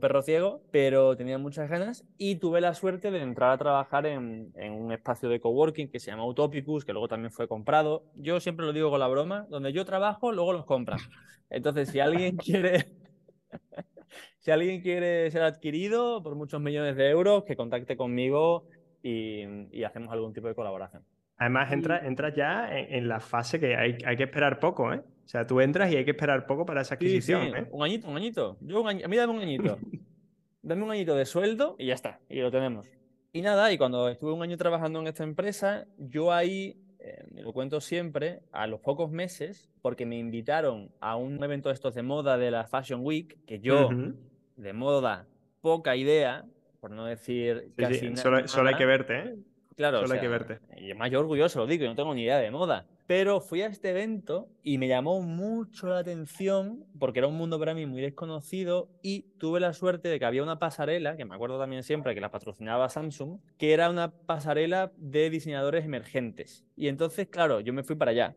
perro 0.00 0.22
ciego, 0.22 0.62
pero 0.70 1.16
tenía 1.16 1.36
muchas 1.36 1.68
ganas 1.68 2.04
y 2.16 2.36
tuve 2.36 2.60
la 2.60 2.74
suerte 2.74 3.10
de 3.10 3.20
entrar 3.20 3.50
a 3.50 3.58
trabajar 3.58 4.06
en, 4.06 4.52
en, 4.54 4.72
un 4.72 4.92
espacio 4.92 5.28
de 5.28 5.40
coworking 5.40 5.90
que 5.90 5.98
se 5.98 6.12
llama 6.12 6.26
Utopicus, 6.26 6.84
que 6.84 6.92
luego 6.92 7.08
también 7.08 7.32
fue 7.32 7.48
comprado. 7.48 8.04
Yo 8.14 8.38
siempre 8.38 8.66
lo 8.66 8.72
digo 8.72 8.90
con 8.90 9.00
la 9.00 9.08
broma, 9.08 9.46
donde 9.50 9.72
yo 9.72 9.84
trabajo, 9.84 10.30
luego 10.30 10.52
los 10.52 10.64
compran. 10.64 11.00
Entonces, 11.50 11.88
si 11.88 11.98
alguien 11.98 12.36
quiere... 12.36 12.86
si 14.38 14.52
alguien 14.52 14.80
quiere 14.80 15.28
ser 15.32 15.42
adquirido 15.42 16.22
por 16.22 16.36
muchos 16.36 16.60
millones 16.60 16.94
de 16.94 17.10
euros, 17.10 17.42
que 17.42 17.56
contacte 17.56 17.96
conmigo 17.96 18.68
y, 19.08 19.84
hacemos 19.84 20.12
algún 20.12 20.32
tipo 20.32 20.48
de 20.48 20.54
colaboración. 20.54 21.02
Además, 21.36 21.72
entras 21.72 22.04
entra 22.04 22.34
ya 22.34 22.68
en, 22.70 23.08
la 23.08 23.20
fase 23.20 23.60
que 23.60 23.76
hay, 23.76 23.96
hay, 24.04 24.16
que 24.16 24.24
esperar 24.24 24.58
poco, 24.58 24.92
¿eh? 24.92 25.02
O 25.24 25.28
sea, 25.28 25.46
tú 25.46 25.60
entras 25.60 25.92
y 25.92 25.96
hay 25.96 26.04
que 26.04 26.10
esperar 26.12 26.46
poco 26.46 26.66
para 26.66 26.80
esa 26.80 26.94
adquisición. 26.94 27.42
Sí, 27.42 27.52
¿eh? 27.54 27.66
Un 27.70 27.84
añito, 27.84 28.08
un 28.08 28.16
añito. 28.16 28.56
Yo 28.60 28.86
a 28.86 28.92
mí 28.92 29.16
dame 29.16 29.32
un 29.32 29.40
añito. 29.40 29.78
dame 30.62 30.82
un 30.82 30.90
añito 30.90 31.14
de 31.14 31.26
sueldo 31.26 31.76
y 31.78 31.86
ya 31.86 31.94
está. 31.94 32.18
Y 32.28 32.40
lo 32.40 32.50
tenemos. 32.50 32.90
Y 33.32 33.42
nada, 33.42 33.70
y 33.72 33.78
cuando 33.78 34.08
estuve 34.08 34.32
un 34.32 34.42
año 34.42 34.56
trabajando 34.56 35.00
en 35.00 35.06
esta 35.06 35.22
empresa, 35.22 35.86
yo 35.98 36.32
ahí, 36.32 36.80
eh, 36.98 37.24
lo 37.34 37.52
cuento 37.52 37.80
siempre, 37.80 38.40
a 38.52 38.66
los 38.66 38.80
pocos 38.80 39.10
meses, 39.10 39.70
porque 39.82 40.06
me 40.06 40.18
invitaron 40.18 40.90
a 41.00 41.16
un 41.16 41.42
evento 41.44 41.68
de 41.68 41.74
estos 41.74 41.94
de 41.94 42.02
moda 42.02 42.38
de 42.38 42.50
la 42.50 42.66
Fashion 42.66 43.00
Week, 43.04 43.38
que 43.44 43.60
yo, 43.60 43.90
de 44.56 44.72
moda, 44.72 45.26
poca 45.60 45.94
idea, 45.94 46.46
por 46.80 46.90
no 46.90 47.04
decir 47.04 47.72
casi 47.76 48.16
Solo, 48.16 48.46
solo, 48.48 48.68
hay 48.68 48.76
que 48.76 48.86
verte, 48.86 49.18
¿eh? 49.18 49.34
Claro, 49.76 50.00
solo 50.00 50.14
hay 50.14 50.20
que 50.20 50.28
verte. 50.28 50.58
Y 50.76 50.92
más 50.94 51.08
yo 51.10 51.20
orgulloso 51.20 51.60
lo 51.60 51.66
digo, 51.68 51.84
yo 51.84 51.90
no 51.90 51.94
tengo 51.94 52.12
ni 52.12 52.22
idea 52.22 52.38
de 52.38 52.50
moda. 52.50 52.86
Pero 53.06 53.40
fui 53.40 53.62
a 53.62 53.68
este 53.68 53.90
evento 53.90 54.48
y 54.64 54.76
me 54.76 54.88
llamó 54.88 55.22
mucho 55.22 55.86
la 55.86 56.00
atención 56.00 56.84
porque 56.98 57.20
era 57.20 57.28
un 57.28 57.36
mundo 57.36 57.60
para 57.60 57.74
mí 57.74 57.86
muy 57.86 58.02
desconocido 58.02 58.90
y 59.02 59.22
tuve 59.38 59.60
la 59.60 59.72
suerte 59.72 60.08
de 60.08 60.18
que 60.18 60.24
había 60.24 60.42
una 60.42 60.58
pasarela, 60.58 61.16
que 61.16 61.24
me 61.24 61.34
acuerdo 61.34 61.60
también 61.60 61.84
siempre 61.84 62.14
que 62.14 62.20
la 62.20 62.30
patrocinaba 62.30 62.88
Samsung, 62.88 63.38
que 63.56 63.72
era 63.72 63.88
una 63.88 64.10
pasarela 64.10 64.92
de 64.96 65.30
diseñadores 65.30 65.84
emergentes. 65.84 66.66
Y 66.76 66.88
entonces, 66.88 67.28
claro, 67.28 67.60
yo 67.60 67.72
me 67.72 67.84
fui 67.84 67.94
para 67.94 68.10
allá 68.10 68.34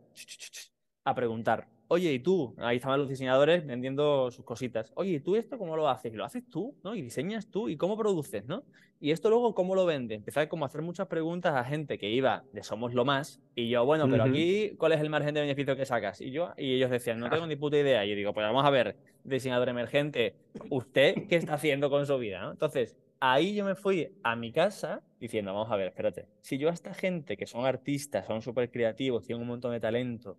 a 1.03 1.15
preguntar, 1.15 1.67
oye, 1.91 2.13
¿y 2.13 2.19
tú? 2.19 2.55
Ahí 2.57 2.77
estaban 2.77 2.99
los 2.99 3.09
diseñadores 3.09 3.65
vendiendo 3.65 4.31
sus 4.31 4.45
cositas. 4.45 4.93
Oye, 4.95 5.11
¿y 5.11 5.19
tú 5.19 5.35
esto 5.35 5.57
cómo 5.57 5.75
lo 5.75 5.89
haces? 5.89 6.13
Y 6.13 6.15
lo 6.15 6.23
haces 6.23 6.49
tú, 6.49 6.73
¿no? 6.85 6.95
Y 6.95 7.01
diseñas 7.01 7.51
tú, 7.51 7.67
¿y 7.67 7.75
cómo 7.75 7.97
produces, 7.97 8.45
no? 8.45 8.63
Y 9.01 9.11
esto 9.11 9.29
luego, 9.29 9.53
¿cómo 9.53 9.75
lo 9.75 9.85
vendes? 9.85 10.19
Empecé 10.19 10.47
como 10.47 10.63
a 10.63 10.67
hacer 10.67 10.81
muchas 10.83 11.07
preguntas 11.07 11.53
a 11.53 11.65
gente 11.65 11.97
que 11.97 12.09
iba 12.09 12.45
de 12.53 12.63
Somos 12.63 12.93
lo 12.93 13.03
Más, 13.03 13.41
y 13.55 13.67
yo, 13.67 13.83
bueno, 13.83 14.07
pero 14.09 14.23
aquí, 14.23 14.73
¿cuál 14.77 14.93
es 14.93 15.01
el 15.01 15.09
margen 15.09 15.33
de 15.33 15.41
beneficio 15.41 15.75
que 15.75 15.85
sacas? 15.85 16.21
Y 16.21 16.31
yo, 16.31 16.53
y 16.57 16.75
ellos 16.75 16.89
decían, 16.89 17.19
no 17.19 17.29
tengo 17.29 17.45
ni 17.47 17.57
puta 17.57 17.77
idea. 17.77 18.05
Y 18.05 18.11
yo 18.11 18.15
digo, 18.15 18.33
pues 18.33 18.45
vamos 18.45 18.63
a 18.63 18.69
ver, 18.69 18.95
diseñador 19.25 19.67
emergente, 19.67 20.35
¿usted 20.69 21.27
qué 21.27 21.35
está 21.35 21.55
haciendo 21.55 21.89
con 21.89 22.05
su 22.05 22.17
vida? 22.17 22.47
Entonces, 22.49 22.95
ahí 23.19 23.53
yo 23.53 23.65
me 23.65 23.75
fui 23.75 24.07
a 24.23 24.37
mi 24.37 24.53
casa 24.53 25.01
diciendo, 25.19 25.53
vamos 25.53 25.69
a 25.69 25.75
ver, 25.75 25.89
espérate, 25.89 26.27
si 26.39 26.57
yo 26.57 26.69
a 26.69 26.73
esta 26.73 26.93
gente 26.93 27.35
que 27.35 27.47
son 27.47 27.65
artistas, 27.65 28.25
son 28.27 28.41
súper 28.41 28.71
creativos, 28.71 29.25
tienen 29.25 29.41
un 29.41 29.49
montón 29.49 29.73
de 29.73 29.81
talento, 29.81 30.37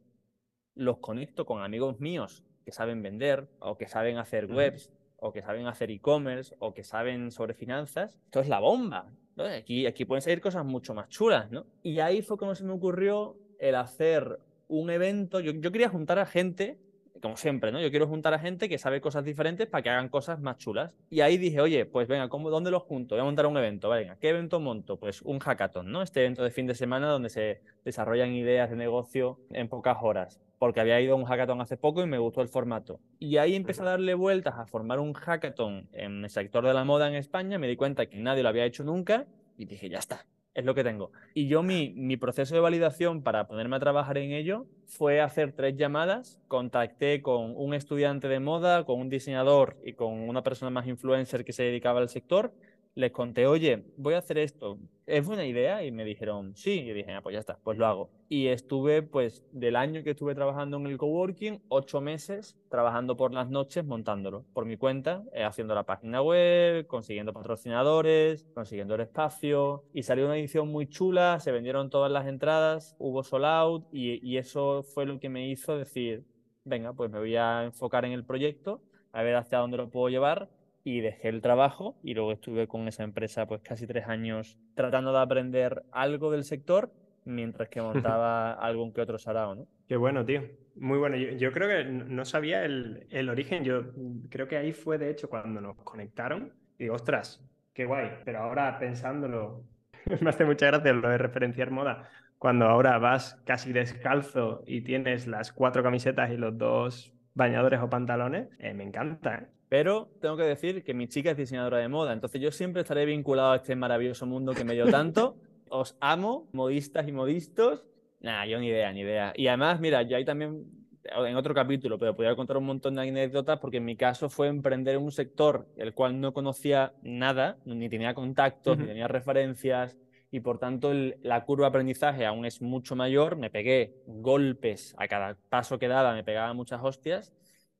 los 0.75 0.99
conecto 0.99 1.45
con 1.45 1.62
amigos 1.62 2.01
míos 2.01 2.45
que 2.64 2.73
saben 2.73 3.03
vender 3.03 3.49
o 3.59 3.77
que 3.77 3.89
saben 3.89 4.18
hacer 4.18 4.47
webs 4.47 4.91
o 5.16 5.33
que 5.33 5.43
saben 5.43 5.66
hacer 5.66 5.91
e-commerce 5.91 6.55
o 6.59 6.75
que 6.75 6.85
saben 6.85 7.31
sobre 7.31 7.55
finanzas, 7.55 8.18
esto 8.25 8.41
es 8.41 8.49
la 8.49 8.61
bomba. 8.61 9.11
Aquí, 9.39 9.87
aquí 9.87 10.05
pueden 10.05 10.23
salir 10.23 10.41
cosas 10.41 10.64
mucho 10.64 10.95
más 10.95 11.09
chulas, 11.09 11.51
¿no? 11.51 11.64
Y 11.83 12.01
ahí 12.01 12.23
fue 12.23 12.37
como 12.37 12.55
se 12.55 12.64
me 12.64 12.73
ocurrió 12.73 13.37
el 13.59 13.75
hacer 13.77 14.39
un 14.68 14.91
evento. 14.91 15.41
Yo, 15.41 15.53
yo 15.53 15.73
quería 15.73 15.89
juntar 15.89 16.18
a 16.18 16.27
gente 16.27 16.79
como 17.23 17.37
siempre, 17.37 17.70
¿no? 17.70 17.81
Yo 17.81 17.91
quiero 17.91 18.09
juntar 18.09 18.35
a 18.35 18.39
gente 18.39 18.68
que 18.68 18.79
sabe 18.79 19.01
cosas 19.01 19.25
diferentes 19.25 19.68
para 19.68 19.83
que 19.83 19.91
hagan 19.91 20.09
cosas 20.09 20.41
más 20.41 20.59
chulas. 20.59 20.93
Y 21.09 21.20
ahí 21.20 21.39
dije, 21.39 21.61
oye, 21.61 21.87
pues 21.87 22.09
venga, 22.09 22.29
¿cómo, 22.29 22.51
¿dónde 22.51 22.70
los 22.70 22.83
junto? 22.83 23.14
Voy 23.14 23.23
a 23.23 23.25
montar 23.25 23.47
un 23.47 23.57
evento, 23.57 23.89
venga, 23.89 24.16
¿qué 24.16 24.31
evento 24.31 24.59
monto? 24.59 24.99
Pues 24.99 25.23
un 25.23 25.39
hackathon, 25.39 25.91
¿no? 25.91 26.03
Este 26.03 26.20
evento 26.20 26.43
de 26.43 26.51
fin 26.51 26.66
de 26.66 26.75
semana 26.75 27.09
donde 27.09 27.31
se 27.31 27.62
desarrollan 27.85 28.33
ideas 28.33 28.68
de 28.70 28.77
negocio 28.77 29.39
en 29.51 29.68
pocas 29.68 29.99
horas, 30.03 30.41
porque 30.63 30.79
había 30.79 31.01
ido 31.01 31.15
a 31.15 31.17
un 31.17 31.25
hackathon 31.25 31.61
hace 31.61 31.77
poco 31.77 32.05
y 32.05 32.07
me 32.07 32.19
gustó 32.19 32.41
el 32.41 32.47
formato. 32.47 33.01
Y 33.19 33.39
ahí 33.39 33.57
empecé 33.57 33.83
a 33.83 33.87
darle 33.87 34.15
vueltas 34.15 34.55
a 34.61 34.65
formar 34.65 35.01
un 35.01 35.13
hackathon 35.13 35.89
en 35.93 36.23
el 36.23 36.31
sector 36.31 36.65
de 36.65 36.73
la 36.73 36.85
moda 36.85 37.09
en 37.09 37.17
España, 37.17 37.59
me 37.59 37.67
di 37.67 37.75
cuenta 37.75 38.07
que 38.07 38.17
nadie 38.21 38.45
lo 38.45 38.49
había 38.49 38.65
hecho 38.65 38.85
nunca 38.85 39.27
y 39.59 39.65
dije, 39.65 39.89
ya 39.89 39.99
está, 39.99 40.25
es 40.55 40.65
lo 40.65 40.77
que 40.77 40.85
tengo. 40.85 41.11
Y 41.35 41.49
yo 41.49 41.65
mi, 41.65 41.91
mi, 41.97 42.17
proceso 42.17 42.55
de 42.55 42.61
validación 42.61 43.25
para 43.25 43.49
ponerme 43.49 43.75
a 43.75 43.81
trabajar 43.81 44.19
en 44.19 44.31
ello 44.31 44.67
fue 44.87 45.21
hacer 45.21 45.51
tres 45.51 45.75
llamadas. 45.77 46.41
Contacté 46.47 47.23
con 47.23 47.57
un 47.57 47.75
estudiante 47.75 48.29
de 48.29 48.39
moda, 48.39 48.85
con 48.85 49.01
un 49.01 49.09
diseñador 49.09 49.79
y 49.85 49.95
con 49.95 50.13
una 50.13 50.45
persona 50.45 50.71
más 50.71 50.87
influencer 50.87 51.45
que 51.45 51.53
se 51.53 51.65
dedicaba 51.65 51.99
al 51.99 52.09
sector 52.09 52.55
les 52.95 53.11
conté, 53.11 53.47
oye, 53.47 53.84
voy 53.97 54.14
a 54.14 54.18
hacer 54.18 54.38
esto, 54.38 54.78
¿es 55.07 55.26
buena 55.26 55.47
idea? 55.47 55.82
Y 55.84 55.90
me 55.90 56.05
dijeron, 56.05 56.55
sí, 56.57 56.80
y 56.80 56.93
dije, 56.93 57.12
ah, 57.12 57.22
pues 57.22 57.32
ya 57.34 57.40
está, 57.40 57.59
pues 57.62 57.78
lo 57.78 57.86
hago. 57.86 58.11
Y 58.28 58.49
estuve, 58.49 59.03
pues, 59.03 59.45
del 59.53 59.76
año 59.76 60.03
que 60.03 60.11
estuve 60.11 60.34
trabajando 60.34 60.76
en 60.76 60.86
el 60.86 60.99
coworking, 60.99 61.62
ocho 61.68 62.01
meses 62.01 62.59
trabajando 62.68 63.16
por 63.16 63.32
las 63.32 63.49
noches 63.49 63.84
montándolo 63.84 64.45
por 64.53 64.66
mi 64.66 64.76
cuenta, 64.76 65.22
eh, 65.32 65.43
haciendo 65.43 65.74
la 65.74 65.84
página 65.84 66.22
web, 66.22 66.86
consiguiendo 66.86 67.32
patrocinadores, 67.32 68.47
consiguiendo 68.55 68.95
el 68.95 69.03
espacio, 69.03 69.84
y 69.95 70.03
salió 70.03 70.26
una 70.26 70.36
edición 70.36 70.68
muy 70.68 70.86
chula, 70.86 71.40
se 71.40 71.53
vendieron 71.53 71.88
todas 71.88 72.12
las 72.12 72.26
entradas, 72.26 72.95
hubo 72.99 73.22
sold 73.22 73.45
out, 73.45 73.86
y, 73.93 74.20
y 74.26 74.36
eso 74.36 74.82
fue 74.82 75.07
lo 75.07 75.18
que 75.18 75.30
me 75.30 75.49
hizo 75.49 75.78
decir, 75.78 76.24
venga, 76.64 76.93
pues 76.93 77.11
me 77.11 77.18
voy 77.18 77.36
a 77.36 77.64
enfocar 77.64 78.05
en 78.05 78.12
el 78.12 78.24
proyecto, 78.24 78.82
a 79.12 79.22
ver 79.22 79.36
hacia 79.36 79.59
dónde 79.59 79.76
lo 79.78 79.90
puedo 79.90 80.09
llevar 80.09 80.49
y 80.85 81.01
dejé 81.01 81.28
el 81.28 81.43
trabajo 81.43 81.97
y 82.03 82.14
luego 82.14 82.33
estuve 82.33 82.66
con 82.66 82.89
esa 82.89 83.05
empresa 83.05 83.47
pues 83.47 83.62
casi 83.62 83.87
tres 83.87 84.07
años 84.09 84.59
tratando 84.74 85.12
de 85.12 85.20
aprender 85.20 85.85
algo 85.93 86.30
del 86.30 86.45
sector 86.45 86.93
mientras 87.24 87.68
que 87.68 87.80
montaba 87.83 88.53
algún 88.53 88.93
que 88.93 89.01
otro 89.01 89.18
sarao, 89.18 89.55
¿no? 89.55 89.66
Qué 89.89 89.97
bueno, 89.97 90.24
tío. 90.24 90.43
Muy 90.76 90.99
bueno. 90.99 91.16
Yo, 91.16 91.53
creo 91.53 91.68
que 91.68 91.85
no 91.85 92.24
sabía 92.24 92.64
el, 92.64 93.07
el, 93.11 93.28
origen. 93.28 93.62
Yo 93.62 93.93
creo 94.30 94.49
que 94.49 94.57
ahí 94.57 94.72
fue, 94.72 94.97
de 94.97 95.11
hecho, 95.11 95.28
cuando 95.28 95.61
nos 95.61 95.76
conectaron. 95.76 96.53
Y 96.78 96.85
digo, 96.85 96.95
ostras, 96.95 97.47
qué 97.74 97.85
guay. 97.85 98.11
Pero 98.24 98.39
ahora 98.39 98.78
pensándolo, 98.78 99.64
me 100.20 100.30
hace 100.30 100.45
mucha 100.45 100.66
gracia 100.66 100.93
lo 100.93 101.09
de 101.09 101.18
referenciar 101.18 101.70
moda. 101.70 102.09
Cuando 102.39 102.66
ahora 102.66 102.99
vas 102.99 103.41
casi 103.45 103.72
descalzo 103.72 104.64
y 104.66 104.80
tienes 104.80 105.26
las 105.26 105.53
cuatro 105.53 105.83
camisetas 105.83 106.30
y 106.33 106.37
los 106.37 106.57
dos 106.59 107.12
bañadores 107.35 107.80
o 107.80 107.89
pantalones, 107.89 108.49
eh, 108.59 108.74
me 108.74 108.85
encanta. 108.85 109.35
¿eh? 109.37 109.47
Pero 109.68 110.11
tengo 110.20 110.37
que 110.37 110.43
decir 110.43 110.85
que 110.85 110.95
mi 110.95 111.09
chica 111.09 111.30
es 111.30 111.37
diseñadora 111.37 111.78
de 111.78 111.89
moda, 111.89 112.12
entonces 112.12 112.41
yo 112.41 112.51
siempre 112.51 112.83
estaré 112.83 113.07
vinculado 113.07 113.53
a 113.53 113.57
este 113.57 113.74
maravilloso 113.74 114.26
mundo 114.26 114.53
que 114.53 114.64
me 114.64 114.74
dio 114.74 114.87
tanto. 114.91 115.37
Os 115.68 115.97
amo, 116.01 116.49
modistas 116.53 117.09
y 117.09 117.12
modistos. 117.12 117.85
Nada, 118.20 118.47
yo 118.47 118.61
ni 118.61 118.68
idea, 118.68 118.93
ni 118.93 119.01
idea. 119.01 119.33
Y 119.35 119.47
además, 119.47 119.80
mira, 119.80 120.03
yo 120.03 120.18
ahí 120.18 120.24
también, 120.24 120.66
en 121.05 121.37
otro 121.37 121.55
capítulo, 121.55 121.99
pero 121.99 122.14
podría 122.14 122.37
contar 122.37 122.59
un 122.59 122.66
montón 122.66 122.95
de 122.95 123.03
anécdotas 123.03 123.59
porque 123.59 123.78
en 123.78 123.87
mi 123.87 123.97
caso 123.97 124.28
fue 124.28 124.49
emprender 124.49 124.99
un 124.99 125.11
sector 125.11 125.66
el 125.78 125.95
cual 125.95 126.20
no 126.20 126.35
conocía 126.35 126.93
nada, 127.03 127.57
ni 127.64 127.89
tenía 127.89 128.12
contactos, 128.12 128.76
ni 128.76 128.85
tenía 128.85 129.09
referencias, 129.09 129.97
y 130.33 130.41
por 130.41 130.59
tanto 130.59 130.93
la 130.93 131.45
curva 131.45 131.66
de 131.66 131.68
aprendizaje 131.68 132.26
aún 132.26 132.45
es 132.45 132.61
mucho 132.61 132.97
mayor. 132.97 133.37
Me 133.37 133.51
pegué 133.51 133.95
golpes 134.07 134.97
a 134.99 135.07
cada 135.07 135.37
paso 135.49 135.78
que 135.78 135.87
daba, 135.87 136.14
me 136.14 136.24
pegaba 136.24 136.53
muchas 136.55 136.80
hostias 136.83 137.33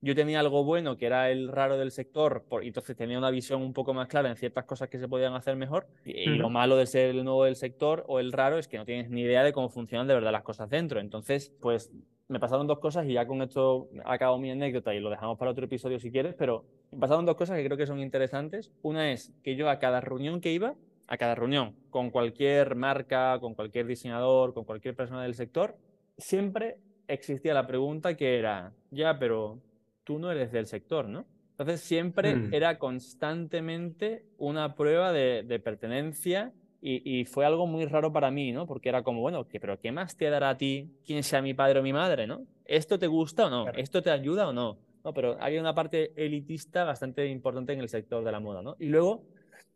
yo 0.05 0.16
tenía 0.16 0.40
algo 0.40 0.64
bueno, 0.64 0.96
que 0.96 1.07
era 1.07 1.30
el 1.30 1.46
raro 1.46 1.78
del 1.78 1.92
sector, 1.92 2.44
y 2.61 2.66
entonces 2.66 2.96
tenía 2.96 3.16
una 3.18 3.30
visión 3.30 3.62
un 3.62 3.72
poco 3.72 3.94
más 3.94 4.09
clara 4.09 4.28
en 4.28 4.36
ciertas 4.36 4.64
cosas 4.64 4.88
que 4.88 4.98
se 4.98 5.07
podían 5.07 5.34
hacer 5.34 5.55
mejor. 5.55 5.86
Y, 6.05 6.26
lo 6.26 6.50
malo 6.50 6.76
de 6.76 6.86
ser 6.86 7.11
el 7.11 7.24
nuevo 7.24 7.44
del 7.44 7.55
sector 7.55 8.05
o 8.09 8.18
el 8.18 8.32
raro 8.32 8.59
es 8.59 8.66
que 8.66 8.78
no 8.78 8.84
tienes 8.84 9.11
ni 9.11 9.22
idea 9.22 9.44
de 9.44 9.53
cómo 9.53 9.68
funcionan 9.68 10.09
de 10.09 10.14
verdad 10.14 10.32
las 10.32 10.42
cosas 10.42 10.68
dentro. 10.68 10.98
Entonces, 10.98 11.53
pues 11.61 11.92
me 12.26 12.40
pasaron 12.40 12.66
dos 12.66 12.80
cosas 12.80 13.07
y 13.07 13.12
ya 13.12 13.28
con 13.28 13.42
esto 13.42 13.90
acabo 14.05 14.38
mi 14.38 14.50
anécdota 14.50 14.92
y 14.92 14.98
lo 14.98 15.09
dejamos 15.09 15.38
para 15.38 15.53
otro 15.53 15.66
episodio 15.66 16.00
si 16.00 16.11
quieres, 16.11 16.34
pero 16.34 16.64
me 16.90 16.98
pasaron 16.98 17.24
dos 17.24 17.36
cosas 17.36 17.57
que 17.57 17.64
creo 17.64 17.76
que 17.76 17.86
son 17.86 18.00
interesantes. 18.00 18.72
Una 18.82 19.12
es 19.12 19.32
que 19.44 19.55
yo 19.55 19.70
a 19.70 19.78
cada 19.78 20.00
reunión 20.00 20.40
que 20.40 20.53
iba, 20.53 20.74
a 21.07 21.16
cada 21.16 21.34
reunión, 21.34 21.74
con 21.90 22.11
cualquier 22.11 22.74
marca, 22.74 23.38
con 23.40 23.55
cualquier 23.55 23.86
diseñador, 23.86 24.55
con 24.55 24.64
cualquier 24.64 24.94
persona 24.94 25.22
del 25.22 25.34
sector, 25.34 25.76
siempre 26.16 26.78
existía 27.09 27.55
la 27.55 27.66
pregunta 27.66 28.16
que 28.16 28.38
era, 28.38 28.72
ya, 28.90 29.18
pero 29.18 29.61
tú 30.05 30.18
no 30.18 30.30
eres 30.30 30.53
del 30.53 30.66
sector, 30.66 31.09
¿no? 31.09 31.26
Entonces 31.50 31.80
siempre 31.80 32.34
mm. 32.34 32.55
era 32.55 32.78
constantemente 32.78 34.24
una 34.38 34.74
prueba 34.74 35.12
de, 35.12 35.61
pertenencia 35.62 36.53
y, 36.84 37.24
fue 37.26 37.46
algo 37.46 37.68
muy 37.68 37.84
raro 37.86 38.12
para 38.12 38.32
mí, 38.32 38.50
¿no? 38.50 38.66
Porque 38.66 38.88
era 38.88 39.05
como, 39.05 39.20
bueno, 39.20 39.46
pero 39.61 39.78
¿qué 39.78 39.92
más 39.92 40.16
te 40.16 40.28
dará 40.28 40.50
a 40.50 40.57
ti 40.57 40.90
quién 41.07 41.22
sea 41.22 41.40
mi 41.40 41.55
padre 41.55 41.78
o 41.78 41.82
mi 41.82 41.92
madre, 41.92 42.26
¿no? 42.26 42.44
¿Esto 42.64 42.98
te 42.98 43.07
gusta 43.07 43.46
o 43.46 43.50
no? 43.50 43.68
¿Esto 43.68 44.03
te 44.03 44.11
ayuda 44.11 44.48
o 44.48 44.53
no? 44.53 44.78
No, 45.05 45.14
pero 45.14 45.36
hay 45.40 45.59
una 45.59 45.74
parte 45.74 46.12
elitista 46.16 46.82
bastante 46.82 47.26
importante 47.28 47.72
en 47.72 47.80
el 47.80 47.88
sector 47.88 48.24
de 48.24 48.32
la 48.32 48.40
moda, 48.40 48.62
¿no? 48.62 48.74
Y 48.80 48.86
luego, 48.86 49.22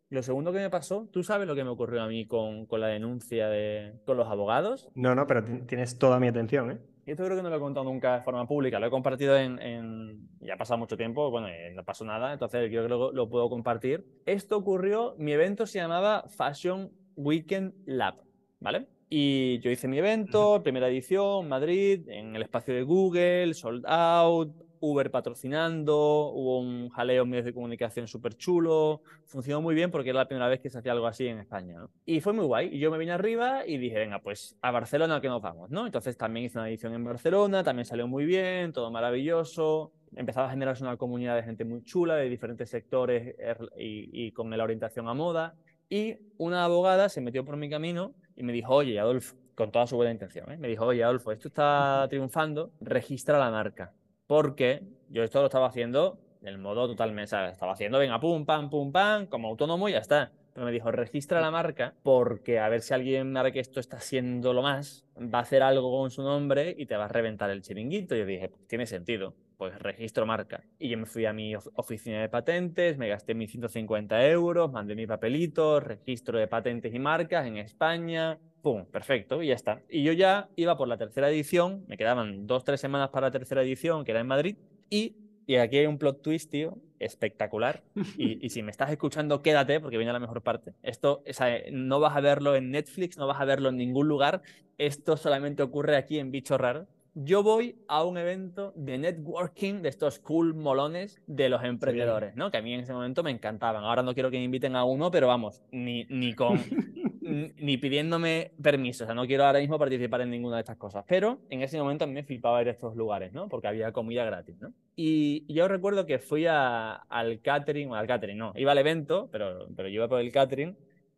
lo 0.09 0.23
segundo 0.23 0.53
que 0.53 0.59
me 0.59 0.71
pasó, 0.71 1.09
¿tú 1.13 1.23
sabes 1.23 1.47
lo 1.49 1.55
que 1.55 1.65
me 1.65 1.71
ocurrió 1.71 2.03
a 2.03 2.09
mí 2.09 2.27
con, 2.27 2.67
con 2.67 2.81
la 2.81 2.89
denuncia 2.89 3.49
de, 3.49 3.95
con 4.05 4.17
los 4.17 4.29
abogados? 4.29 4.89
No, 4.95 5.15
no, 5.15 5.27
pero 5.27 5.45
tienes 5.67 5.99
toda 5.99 6.21
mi 6.21 6.29
atención, 6.29 6.71
¿eh? 6.71 6.79
Y 7.07 7.13
esto 7.13 7.25
creo 7.25 7.37
que 7.37 7.43
no 7.45 7.51
lo 7.51 7.57
he 7.57 7.61
contado 7.61 7.85
nunca 7.85 8.17
de 8.17 8.25
forma 8.25 8.49
pública, 8.49 8.81
lo 8.81 8.87
he 8.89 8.91
compartido 8.91 9.37
en... 9.37 10.29
Ya 10.41 10.55
ha 10.55 10.57
pasado 10.57 10.79
mucho 10.79 10.97
tiempo, 10.97 11.31
bueno, 11.31 11.47
no 11.73 11.85
pasó 11.85 12.05
nada, 12.05 12.33
entonces 12.33 12.69
yo 12.71 12.85
creo 12.85 13.11
que 13.11 13.17
lo, 13.17 13.29
puedo 13.29 13.49
compartir. 13.49 14.05
Esto 14.27 14.57
ocurrió, 14.57 15.15
mi 15.17 15.33
evento 15.33 15.67
se 15.67 15.79
llamaba 15.79 16.25
Fashion 16.29 16.91
Weekend 17.15 17.75
Lab, 17.87 18.17
¿vale? 18.59 18.89
Y 19.09 19.61
yo 19.61 19.71
hice 19.71 19.87
mi 19.87 19.99
evento, 19.99 20.61
primera 20.65 20.89
edición, 20.89 21.49
Madrid, 21.49 22.09
en 22.09 22.35
el 22.35 22.43
espacio 22.43 22.75
de 22.75 22.83
Google, 22.83 23.55
sold 23.55 23.85
out, 23.87 24.53
Uber 24.91 25.11
patrocinando, 25.11 26.31
hubo 26.31 26.61
un 26.61 26.89
jaleo 26.91 27.25
en 27.25 27.31
medios 27.31 27.45
de 27.45 27.53
comunicación 27.53 28.07
súper 28.07 28.35
chulo, 28.37 29.03
funcionó 29.25 29.61
muy 29.61 29.75
bien 29.75 29.91
porque 29.91 30.11
era 30.11 30.21
la 30.21 30.29
primera 30.29 30.49
vez 30.49 30.61
que 30.61 30.71
se 30.71 30.79
hacía 30.79 30.93
algo 30.93 31.07
así 31.07 31.27
en 31.27 31.39
España, 31.39 31.79
¿no? 31.79 31.91
Y 32.05 32.21
fue 32.21 32.33
muy 32.33 32.45
guay, 32.45 32.75
y 32.75 32.79
yo 32.79 32.91
me 32.91 32.99
vine 32.99 33.13
arriba 33.13 33.67
y 33.67 33.79
dije, 33.79 33.99
venga, 33.99 34.21
pues 34.21 34.57
a 34.63 34.71
Barcelona 34.71 35.21
que 35.21 35.29
nos 35.29 35.43
vamos, 35.43 35.71
¿no? 35.71 35.87
Entonces 35.87 36.17
también 36.17 36.47
hice 36.47 36.59
una 36.59 36.69
edición 36.69 36.95
en 36.95 37.05
Barcelona, 37.05 37.63
también 37.65 37.85
salió 37.85 38.07
muy 38.07 38.25
bien, 38.25 38.73
todo 38.73 38.91
maravilloso, 38.91 39.93
empezaba 40.15 40.47
a 40.47 40.51
generarse 40.51 40.83
una 40.83 40.97
comunidad 40.97 41.37
de 41.37 41.43
gente 41.43 41.65
muy 41.65 41.83
chula, 41.83 42.17
de 42.17 42.29
diferentes 42.29 42.71
sectores 42.71 43.35
er, 43.39 43.59
y, 43.79 44.27
y 44.27 44.33
con 44.33 44.51
la 44.51 44.63
orientación 44.65 45.09
a 45.09 45.15
moda, 45.15 45.55
y 45.89 46.17
una 46.39 46.65
abogada 46.65 47.09
se 47.09 47.21
metió 47.21 47.45
por 47.45 47.57
mi 47.57 47.71
camino 47.71 48.15
y 48.37 48.43
me 48.43 48.53
dijo, 48.53 48.75
oye, 48.75 48.99
Adolfo, 48.99 49.37
con 49.57 49.73
toda 49.73 49.87
su 49.87 49.97
buena 49.97 50.13
intención, 50.13 50.51
¿eh? 50.53 50.59
me 50.59 50.69
dijo, 50.69 50.85
oye, 50.85 51.03
Adolfo, 51.03 51.33
esto 51.33 51.49
está 51.49 52.07
triunfando, 52.09 52.73
registra 52.81 53.39
la 53.39 53.51
marca. 53.51 53.93
Porque 54.27 54.83
yo 55.09 55.23
esto 55.23 55.41
lo 55.41 55.47
estaba 55.47 55.67
haciendo 55.67 56.19
en 56.43 56.61
modo 56.61 56.87
totalmente, 56.87 57.29
¿sabes? 57.29 57.53
Estaba 57.53 57.73
haciendo, 57.73 57.99
venga, 57.99 58.21
pum, 58.21 58.45
pam, 58.45 58.71
pum, 58.71 58.93
pam, 58.93 59.27
como 59.27 59.49
autónomo 59.49 59.89
y 59.89 59.93
ya 59.93 59.99
está. 59.99 60.33
Pero 60.53 60.65
me 60.65 60.73
dijo, 60.73 60.91
registra 60.91 61.41
la 61.41 61.51
marca 61.51 61.95
porque 62.03 62.59
a 62.59 62.69
ver 62.69 62.81
si 62.81 62.95
alguien 62.95 63.35
ve 63.35 63.53
que 63.53 63.61
esto 63.61 63.79
está 63.79 64.01
siendo 64.01 64.53
lo 64.55 64.63
más, 64.63 65.05
va 65.17 65.41
a 65.41 65.43
hacer 65.43 65.63
algo 65.63 65.91
con 65.91 66.11
su 66.11 66.23
nombre 66.23 66.75
y 66.79 66.87
te 66.87 66.97
va 66.97 67.05
a 67.05 67.09
reventar 67.09 67.51
el 67.51 67.63
chiringuito. 67.63 68.15
Y 68.15 68.21
yo 68.21 68.27
dije, 68.27 68.49
pues 68.49 68.67
tiene 68.67 68.87
sentido 68.87 69.35
pues 69.57 69.79
registro 69.79 70.27
marca. 70.27 70.63
Y 70.79 70.89
yo 70.89 70.99
me 70.99 71.07
fui 71.07 71.27
a 71.27 71.33
mi 71.33 71.55
oficina 71.75 72.21
de 72.21 72.29
patentes, 72.29 72.99
me 72.99 73.09
gasté 73.09 73.35
mis 73.35 73.51
150 73.51 74.27
euros, 74.29 74.71
mandé 74.71 74.95
mi 74.95 75.07
papelito, 75.07 75.81
registro 75.81 76.39
de 76.39 76.47
patentes 76.47 76.95
y 76.95 76.99
marcas 76.99 77.47
en 77.47 77.57
España, 77.57 78.39
¡pum! 78.67 78.85
Perfecto, 78.87 79.45
y 79.45 79.47
ya 79.47 79.55
está. 79.55 79.83
Y 79.89 80.03
yo 80.03 80.13
ya 80.13 80.49
iba 80.57 80.77
por 80.77 80.89
la 80.89 80.97
tercera 80.97 81.31
edición, 81.31 81.85
me 81.87 81.97
quedaban 81.97 82.49
dos, 82.49 82.65
tres 82.65 82.81
semanas 82.81 83.11
para 83.11 83.29
la 83.29 83.31
tercera 83.31 83.63
edición, 83.63 84.05
que 84.05 84.11
era 84.11 84.19
en 84.19 84.27
Madrid, 84.27 84.57
y, 84.91 85.15
y 85.47 85.55
aquí 85.55 85.79
hay 85.79 85.87
un 85.87 85.99
plot 85.99 86.21
twist, 86.21 86.51
tío, 86.51 86.77
espectacular. 86.99 87.85
Y, 88.19 88.45
y, 88.45 88.51
si 88.51 88.65
me 88.65 88.73
estás 88.73 88.91
escuchando, 88.91 89.41
quédate, 89.41 89.79
porque 89.79 89.99
viene 89.99 90.13
la 90.13 90.19
mejor 90.19 90.43
parte. 90.43 90.73
Esto, 90.83 91.23
o 91.25 91.33
sea, 91.33 91.61
no 91.71 92.01
vas 92.01 92.17
a 92.17 92.21
verlo 92.21 92.57
en 92.57 92.73
Netflix, 92.73 93.17
no 93.17 93.29
vas 93.29 93.41
a 93.41 93.45
verlo 93.45 93.69
en 93.69 93.77
ningún 93.77 94.09
lugar, 94.09 94.43
esto 94.79 95.17
solamente 95.17 95.63
ocurre 95.63 95.97
aquí 95.97 96.19
en 96.19 96.33
Bicho 96.33 96.59
Raro 96.59 96.89
yo 97.19 97.43
voy 97.43 97.77
a 97.89 98.05
un 98.05 98.19
evento 98.19 98.75
de 98.77 98.99
networking 98.99 99.81
de 99.81 99.89
estos 99.89 100.19
cool 100.19 100.53
molones 100.53 101.19
de 101.27 101.49
los 101.49 101.65
emprendedores, 101.65 102.37
¿no? 102.37 102.51
Que 102.51 102.59
a 102.59 102.63
mí 102.63 102.75
en 102.75 102.81
ese 102.81 102.93
momento 102.93 103.23
me 103.23 103.31
encantaban. 103.31 103.85
Ahora 103.85 104.03
no 104.03 104.13
quiero 104.13 104.31
que 104.31 104.37
me 104.37 104.45
inviten 104.45 104.77
a 104.77 104.85
uno, 104.85 105.11
pero 105.11 105.27
vamos, 105.27 105.63
ni, 105.73 106.05
ni 106.11 106.35
con 106.35 106.59
ni 107.37 107.77
pidiéndome 107.77 108.53
permiso. 108.63 109.05
O 109.05 109.07
sea, 109.07 109.15
no 109.15 109.27
quiero 109.27 109.45
ahora 109.45 109.61
mismo 109.61 109.79
participar 109.79 110.21
en 110.23 110.31
ninguna 110.31 110.57
de 110.57 110.61
estas 110.61 110.77
cosas. 110.77 111.05
Pero 111.07 111.41
en 111.51 111.63
ese 111.63 111.79
momento 111.79 112.05
a 112.05 112.07
mí 112.07 112.15
me 112.15 112.23
flipaba 112.23 112.61
ir 112.63 112.69
a 112.69 112.73
estos 112.73 112.97
lugares, 112.97 113.33
¿no? 113.33 113.49
Porque 113.49 113.69
había 113.69 113.93
comida 113.93 114.25
gratis, 114.25 114.57
¿no? 114.61 114.73
Y 114.97 115.53
yo 115.53 115.69
recuerdo 115.69 116.07
que 116.07 116.19
fui 116.19 116.47
a, 116.47 116.95
al 116.95 117.41
catering, 117.41 117.93
al 117.93 118.07
catering, 118.07 118.39
no, 118.39 118.53
iba 118.57 118.73
al 118.73 118.79
evento, 118.79 119.29
pero, 119.31 119.69
pero 119.77 119.89
yo 119.89 119.97
iba 119.97 120.09
por 120.09 120.21
el 120.21 120.33
catering, 120.33 120.77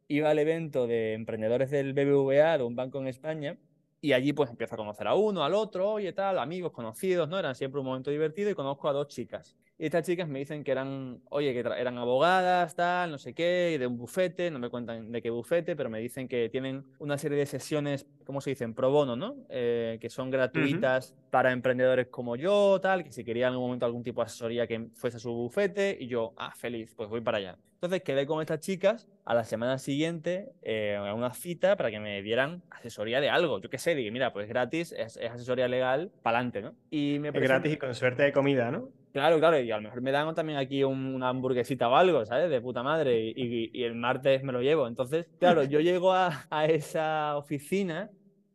iba 0.09 0.31
al 0.31 0.39
evento 0.39 0.87
de 0.87 1.15
emprendedores 1.15 1.71
del 1.71 1.93
BBVA, 1.93 2.59
de 2.59 2.65
un 2.65 2.75
banco 2.75 2.99
en 2.99 3.09
España, 3.09 3.57
y 4.01 4.13
allí 4.13 4.33
pues 4.33 4.51
empiezo 4.51 4.75
a 4.75 4.79
conocer 4.79 5.07
a 5.07 5.15
uno, 5.15 5.45
al 5.45 5.55
otro, 5.55 5.93
oye 5.93 6.13
tal, 6.13 6.39
amigos, 6.39 6.73
conocidos, 6.73 7.29
¿no? 7.29 7.39
Eran 7.39 7.55
siempre 7.55 7.81
un 7.81 7.87
momento 7.87 8.11
divertido 8.11 8.51
y 8.51 8.55
conozco 8.55 8.89
a 8.89 8.93
dos 8.93 9.09
chicas. 9.09 9.57
Y 9.81 9.87
estas 9.87 10.05
chicas 10.05 10.29
me 10.29 10.41
dicen 10.41 10.65
que 10.65 10.73
eran, 10.73 11.21
oye, 11.31 11.53
que 11.53 11.61
eran 11.61 11.99
abogadas, 11.99 12.75
tal, 12.75 13.13
no 13.13 13.19
sé 13.19 13.33
qué, 13.33 13.77
de 13.79 13.87
un 13.87 13.97
bufete, 13.97 14.51
no 14.51 14.59
me 14.59 14.71
cuentan 14.71 15.13
de 15.13 15.23
qué 15.23 15.31
bufete, 15.31 15.77
pero 15.77 15.89
me 15.89 16.01
dicen 16.01 16.27
que 16.27 16.49
tienen 16.49 16.85
una 16.99 17.17
serie 17.17 17.39
de 17.39 17.47
sesiones, 17.47 18.05
¿cómo 18.25 18.41
se 18.41 18.51
dicen? 18.51 18.75
Pro 18.75 18.91
bono, 18.91 19.15
¿no? 19.15 19.37
Eh, 19.49 19.99
que 20.01 20.11
son 20.11 20.31
gratuitas 20.31 21.15
para 21.31 21.53
emprendedores 21.53 22.09
como 22.09 22.35
yo, 22.35 22.81
tal, 22.81 23.05
que 23.05 23.13
si 23.13 23.23
quería 23.23 23.47
en 23.47 23.53
algún 23.53 23.67
momento 23.67 23.87
algún 23.87 24.03
tipo 24.03 24.21
de 24.21 24.27
asesoría 24.27 24.67
que 24.67 24.89
fuese 24.95 25.21
su 25.21 25.33
bufete, 25.33 25.97
y 26.01 26.09
yo, 26.09 26.33
ah, 26.37 26.53
feliz, 26.57 26.93
pues 26.97 27.09
voy 27.09 27.21
para 27.21 27.39
allá. 27.39 27.57
Entonces 27.75 28.03
quedé 28.03 28.27
con 28.27 28.41
estas 28.41 28.59
chicas 28.59 29.07
a 29.25 29.35
la 29.35 29.45
semana 29.45 29.79
siguiente 29.79 30.51
eh, 30.63 30.97
a 30.97 31.15
una 31.15 31.33
cita 31.33 31.77
para 31.77 31.93
que 31.93 32.01
me 32.01 32.21
dieran 32.23 32.63
asesoría 32.71 33.21
de 33.21 33.31
algo. 33.31 33.61
Yo 33.61 33.71
qué 33.71 33.79
sé, 33.79 33.95
dije, 33.95 34.11
mira, 34.11 34.33
pues 34.33 34.49
gratis, 34.49 34.91
es, 34.91 35.17
asesoría 35.19 35.69
legal, 35.69 36.11
para 36.23 36.39
adelante, 36.39 36.63
¿no? 36.63 36.75
Y 36.91 37.19
me 37.21 37.29
es 37.29 37.35
gratis 37.35 37.75
y 37.75 37.77
con 37.77 37.95
suerte 37.95 38.25
de 38.25 38.33
comida, 38.33 38.73
¿no? 38.73 38.89
Claro, 39.13 39.39
claro, 39.39 39.59
y 39.61 39.71
a 39.71 39.77
lo 39.77 39.83
mejor 39.83 40.01
me 40.03 40.13
dan 40.13 40.35
también 40.35 40.59
aquí 40.59 40.85
una 40.85 41.31
hamburguesita 41.31 41.89
o 41.89 41.97
algo, 41.97 42.25
¿sabes? 42.27 42.51
De 42.51 42.61
puta 42.61 42.83
madre, 42.83 43.33
y, 43.35 43.83
el 43.83 43.95
martes 43.95 44.43
me 44.43 44.53
lo 44.53 44.61
llevo. 44.61 44.87
Entonces, 44.87 45.27
claro, 45.39 45.65
yo 45.65 45.81
llego 45.81 46.13
a, 46.13 46.47
esa 46.69 47.37
oficina, 47.37 48.11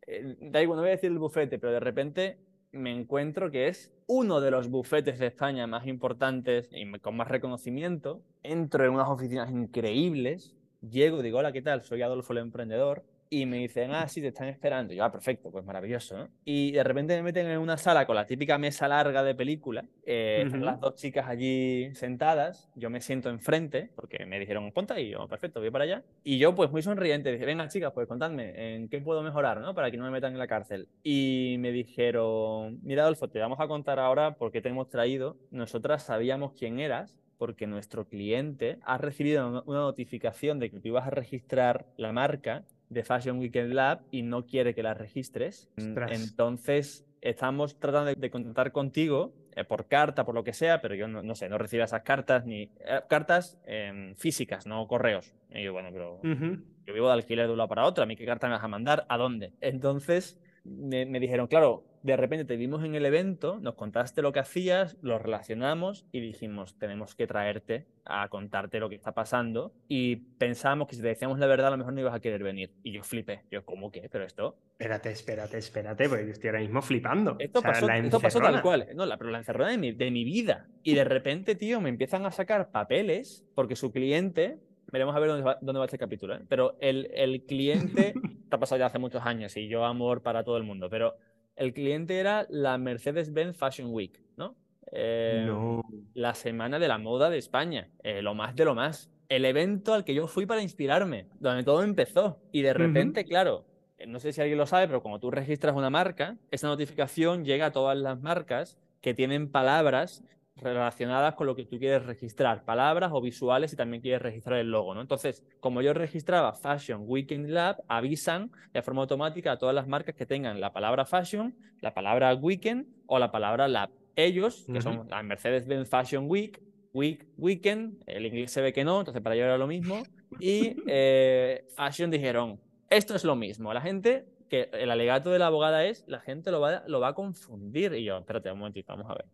eh, 0.06 0.36
da 0.40 0.62
igual, 0.62 0.76
no 0.76 0.82
voy 0.82 0.90
a 0.90 0.92
decir 0.92 1.10
el 1.10 1.18
bufete, 1.18 1.58
pero 1.58 1.72
de 1.72 1.80
repente 1.80 2.38
me 2.72 2.92
encuentro 2.92 3.50
que 3.50 3.68
es 3.68 3.92
uno 4.06 4.40
de 4.40 4.50
los 4.50 4.68
bufetes 4.68 5.18
de 5.18 5.26
España 5.26 5.66
más 5.66 5.86
importantes 5.86 6.68
y 6.72 6.90
con 6.98 7.16
más 7.16 7.28
reconocimiento. 7.28 8.22
Entro 8.42 8.84
en 8.84 8.92
unas 8.92 9.08
oficinas 9.08 9.50
increíbles, 9.50 10.54
llego, 10.80 11.22
digo, 11.22 11.38
hola, 11.38 11.52
¿qué 11.52 11.62
tal? 11.62 11.82
Soy 11.82 12.02
Adolfo 12.02 12.32
el 12.32 12.40
Emprendedor 12.40 13.04
y 13.40 13.46
me 13.46 13.58
dicen, 13.58 13.90
ah, 13.92 14.06
sí, 14.06 14.20
te 14.20 14.28
están 14.28 14.48
esperando. 14.48 14.92
Y 14.92 14.96
yo, 14.96 15.04
ah, 15.04 15.10
perfecto, 15.10 15.50
pues 15.50 15.64
maravilloso, 15.64 16.16
¿no? 16.16 16.28
Y 16.44 16.70
de 16.72 16.84
repente 16.84 17.16
me 17.16 17.22
meten 17.22 17.46
en 17.48 17.58
una 17.58 17.76
sala 17.76 18.06
con 18.06 18.14
la 18.14 18.26
típica 18.26 18.58
mesa 18.58 18.86
larga 18.86 19.24
de 19.24 19.34
película, 19.34 19.84
eh, 20.06 20.42
están 20.46 20.64
las 20.64 20.80
dos 20.80 20.94
chicas 20.94 21.26
allí 21.26 21.92
sentadas, 21.94 22.70
yo 22.76 22.90
me 22.90 23.00
siento 23.00 23.30
enfrente, 23.30 23.90
porque 23.96 24.24
me 24.24 24.38
dijeron, 24.38 24.70
ponte 24.70 25.00
y 25.02 25.10
yo, 25.10 25.26
perfecto, 25.26 25.58
voy 25.60 25.70
para 25.70 25.84
allá. 25.84 26.02
Y 26.22 26.38
yo, 26.38 26.54
pues 26.54 26.70
muy 26.70 26.82
sonriente, 26.82 27.32
dije, 27.32 27.44
venga, 27.44 27.66
chicas, 27.68 27.92
pues 27.92 28.06
contadme, 28.06 28.76
¿en 28.76 28.88
qué 28.88 29.00
puedo 29.00 29.22
mejorar, 29.22 29.60
¿no? 29.60 29.74
Para 29.74 29.90
que 29.90 29.96
no 29.96 30.04
me 30.04 30.10
metan 30.10 30.32
en 30.32 30.38
la 30.38 30.46
cárcel. 30.46 30.88
Y 31.02 31.56
me 31.58 31.72
dijeron, 31.72 32.78
mira, 32.82 33.02
Adolfo, 33.02 33.28
te 33.28 33.40
vamos 33.40 33.58
a 33.60 33.66
contar 33.66 33.98
ahora 33.98 34.36
por 34.36 34.52
qué 34.52 34.60
te 34.60 34.68
hemos 34.68 34.88
traído. 34.88 35.36
Nosotras 35.50 36.04
sabíamos 36.04 36.52
quién 36.52 36.78
eras, 36.78 37.16
porque 37.38 37.66
nuestro 37.66 38.06
cliente 38.06 38.78
ha 38.84 38.98
recibido 38.98 39.64
una 39.66 39.80
notificación 39.80 40.58
de 40.58 40.70
que 40.70 40.80
tú 40.80 40.88
ibas 40.88 41.06
a 41.06 41.10
registrar 41.10 41.86
la 41.96 42.12
marca 42.12 42.64
de 42.94 43.04
Fashion 43.04 43.38
Weekend 43.38 43.72
Lab 43.72 44.02
y 44.10 44.22
no 44.22 44.46
quiere 44.46 44.74
que 44.74 44.82
la 44.82 44.94
registres. 44.94 45.68
Entonces, 45.76 47.06
estamos 47.20 47.78
tratando 47.78 48.14
de, 48.14 48.30
contactar 48.30 48.72
contigo 48.72 49.34
eh, 49.56 49.64
por 49.64 49.86
carta, 49.86 50.24
por 50.24 50.34
lo 50.34 50.44
que 50.44 50.52
sea, 50.52 50.80
pero 50.80 50.94
yo 50.94 51.08
no, 51.08 51.34
sé, 51.34 51.48
no 51.48 51.58
recibo 51.58 51.84
esas 51.84 52.02
cartas 52.02 52.46
ni 52.46 52.62
eh, 52.62 53.00
cartas 53.08 53.58
em, 53.66 54.14
físicas, 54.14 54.66
no 54.66 54.86
correos. 54.86 55.34
Y 55.50 55.62
yo, 55.64 55.72
bueno, 55.72 55.90
pero 55.92 56.20
yo 56.22 56.94
vivo 56.94 57.06
de 57.08 57.12
alquiler 57.14 57.46
de 57.46 57.52
un 57.52 57.58
lado 57.58 57.68
para 57.68 57.84
otro, 57.84 58.04
¿a 58.04 58.06
mí 58.06 58.16
qué 58.16 58.26
carta 58.26 58.46
me 58.46 58.54
vas 58.54 58.64
a 58.64 58.68
mandar? 58.68 59.06
¿A 59.08 59.16
dónde? 59.16 59.52
Entonces, 59.60 60.38
me, 60.64 61.20
dijeron, 61.20 61.46
claro, 61.46 61.84
de 62.02 62.16
repente 62.16 62.44
te 62.44 62.56
vimos 62.56 62.84
en 62.84 62.94
el 62.94 63.04
evento, 63.06 63.58
nos 63.60 63.74
contaste 63.74 64.22
lo 64.22 64.32
que 64.32 64.40
hacías, 64.40 64.96
lo 65.02 65.18
relacionamos 65.18 66.06
y 66.12 66.20
dijimos, 66.20 66.78
tenemos 66.78 67.14
que 67.14 67.26
traerte 67.26 67.86
a 68.04 68.28
contarte 68.28 68.80
lo 68.80 68.88
que 68.88 68.94
está 68.94 69.12
pasando. 69.12 69.72
Y 69.88 70.16
pensábamos 70.16 70.88
que 70.88 70.96
si 70.96 71.02
te 71.02 71.08
decíamos 71.08 71.38
la 71.38 71.46
verdad, 71.46 71.68
a 71.68 71.70
lo 71.70 71.78
mejor 71.78 71.92
no 71.92 72.00
ibas 72.00 72.14
a 72.14 72.20
querer 72.20 72.42
venir. 72.42 72.72
Y 72.82 72.92
yo 72.92 73.02
flipé. 73.02 73.42
Yo, 73.50 73.64
¿cómo 73.64 73.90
que? 73.90 74.08
¿Pero 74.10 74.24
esto? 74.24 74.56
Espérate, 74.72 75.10
espérate, 75.10 75.58
espérate, 75.58 76.08
porque 76.08 76.26
yo 76.26 76.32
estoy 76.32 76.48
ahora 76.48 76.60
mismo 76.60 76.82
flipando. 76.82 77.36
Esto, 77.38 77.62
pasó, 77.62 77.88
esto 77.88 78.20
pasó, 78.20 78.40
tal 78.40 78.60
cual. 78.62 78.88
No, 78.94 79.06
la, 79.06 79.16
pero 79.16 79.30
la 79.30 79.38
encerrona 79.38 79.70
de 79.70 79.78
mi, 79.78 79.92
de 79.92 80.10
mi 80.10 80.24
vida. 80.24 80.68
Y 80.82 80.94
de 80.94 81.04
repente, 81.04 81.54
tío, 81.54 81.80
me 81.80 81.88
empiezan 81.88 82.26
a 82.26 82.30
sacar 82.30 82.70
papeles 82.70 83.46
porque 83.54 83.76
su 83.76 83.92
cliente 83.92 84.58
veremos 84.94 85.16
a 85.16 85.18
ver 85.18 85.28
dónde 85.28 85.44
va, 85.44 85.58
dónde 85.60 85.78
va 85.78 85.86
este 85.86 85.98
capítulo. 85.98 86.36
¿eh? 86.36 86.40
Pero 86.48 86.76
el, 86.80 87.10
el 87.14 87.42
cliente, 87.42 88.14
está 88.54 88.60
pasado 88.60 88.78
ya 88.78 88.86
hace 88.86 88.98
muchos 89.00 89.26
años 89.26 89.56
y 89.56 89.66
yo 89.66 89.84
amor 89.84 90.22
para 90.22 90.44
todo 90.44 90.56
el 90.56 90.62
mundo, 90.62 90.88
pero 90.88 91.16
el 91.56 91.72
cliente 91.72 92.18
era 92.18 92.46
la 92.48 92.78
Mercedes-Benz 92.78 93.56
Fashion 93.56 93.92
Week, 93.92 94.20
¿no? 94.36 94.54
Eh, 94.92 95.44
no. 95.44 95.82
La 96.14 96.34
semana 96.34 96.78
de 96.78 96.86
la 96.86 96.98
moda 96.98 97.30
de 97.30 97.38
España, 97.38 97.90
eh, 98.02 98.22
lo 98.22 98.34
más 98.34 98.54
de 98.54 98.64
lo 98.64 98.74
más. 98.74 99.10
El 99.28 99.44
evento 99.44 99.92
al 99.92 100.04
que 100.04 100.14
yo 100.14 100.28
fui 100.28 100.46
para 100.46 100.62
inspirarme, 100.62 101.26
donde 101.40 101.64
todo 101.64 101.82
empezó. 101.82 102.38
Y 102.52 102.62
de 102.62 102.74
repente, 102.74 103.24
claro, 103.24 103.64
no 104.06 104.20
sé 104.20 104.32
si 104.32 104.40
alguien 104.40 104.58
lo 104.58 104.66
sabe, 104.66 104.86
pero 104.86 105.02
cuando 105.02 105.18
tú 105.18 105.30
registras 105.32 105.74
una 105.74 105.90
marca, 105.90 106.36
esa 106.50 106.68
notificación 106.68 107.44
llega 107.44 107.66
a 107.66 107.72
todas 107.72 107.96
las 107.96 108.20
marcas 108.20 108.78
que 109.00 109.14
tienen 109.14 109.50
palabras 109.50 110.22
relacionadas 110.56 111.34
con 111.34 111.46
lo 111.46 111.56
que 111.56 111.64
tú 111.64 111.78
quieres 111.78 112.06
registrar, 112.06 112.64
palabras 112.64 113.10
o 113.12 113.20
visuales 113.20 113.72
y 113.72 113.76
también 113.76 114.00
quieres 114.00 114.22
registrar 114.22 114.58
el 114.58 114.70
logo, 114.70 114.94
¿no? 114.94 115.00
Entonces, 115.00 115.44
como 115.60 115.82
yo 115.82 115.92
registraba 115.94 116.54
Fashion 116.54 117.02
Weekend 117.04 117.48
Lab, 117.48 117.82
avisan 117.88 118.50
de 118.72 118.82
forma 118.82 119.02
automática 119.02 119.52
a 119.52 119.58
todas 119.58 119.74
las 119.74 119.88
marcas 119.88 120.14
que 120.14 120.26
tengan 120.26 120.60
la 120.60 120.72
palabra 120.72 121.04
Fashion, 121.04 121.54
la 121.80 121.92
palabra 121.92 122.34
Weekend 122.34 122.86
o 123.06 123.18
la 123.18 123.30
palabra 123.30 123.68
Lab. 123.68 123.90
Ellos, 124.16 124.64
que 124.72 124.80
son 124.80 125.08
la 125.08 125.22
Mercedes-Benz 125.22 125.88
Fashion 125.88 126.26
Week, 126.28 126.62
Week, 126.92 127.26
Weekend, 127.36 128.02
el 128.06 128.26
inglés 128.26 128.52
se 128.52 128.62
ve 128.62 128.72
que 128.72 128.84
no, 128.84 129.00
entonces 129.00 129.20
para 129.20 129.34
ellos 129.34 129.46
era 129.46 129.58
lo 129.58 129.66
mismo, 129.66 130.04
y 130.38 130.76
eh, 130.86 131.66
Fashion 131.74 132.10
dijeron, 132.10 132.60
esto 132.88 133.16
es 133.16 133.24
lo 133.24 133.34
mismo, 133.34 133.74
la 133.74 133.80
gente 133.80 134.26
que 134.48 134.70
el 134.72 134.90
alegato 134.90 135.30
de 135.30 135.38
la 135.38 135.48
abogada 135.48 135.84
es, 135.84 136.04
la 136.06 136.20
gente 136.20 136.50
lo 136.50 136.60
va, 136.60 136.84
lo 136.86 137.00
va 137.00 137.08
a 137.08 137.14
confundir. 137.14 137.92
Y 137.94 138.04
yo, 138.04 138.18
espérate 138.18 138.52
un 138.52 138.58
momentito, 138.58 138.92
vamos 138.92 139.10
a 139.10 139.14
ver. 139.14 139.26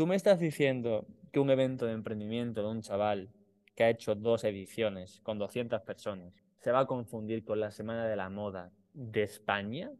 Tú 0.00 0.06
me 0.06 0.16
estás 0.16 0.40
diciendo 0.40 1.06
que 1.30 1.40
un 1.40 1.50
evento 1.50 1.84
de 1.84 1.92
emprendimiento 1.92 2.62
de 2.62 2.68
un 2.68 2.80
chaval 2.80 3.28
que 3.76 3.84
ha 3.84 3.90
hecho 3.90 4.14
dos 4.14 4.44
ediciones 4.44 5.20
con 5.22 5.38
200 5.38 5.82
personas 5.82 6.32
se 6.58 6.72
va 6.72 6.80
a 6.80 6.86
confundir 6.86 7.44
con 7.44 7.60
la 7.60 7.70
Semana 7.70 8.06
de 8.06 8.16
la 8.16 8.30
Moda 8.30 8.72
de 8.94 9.24
España. 9.24 9.90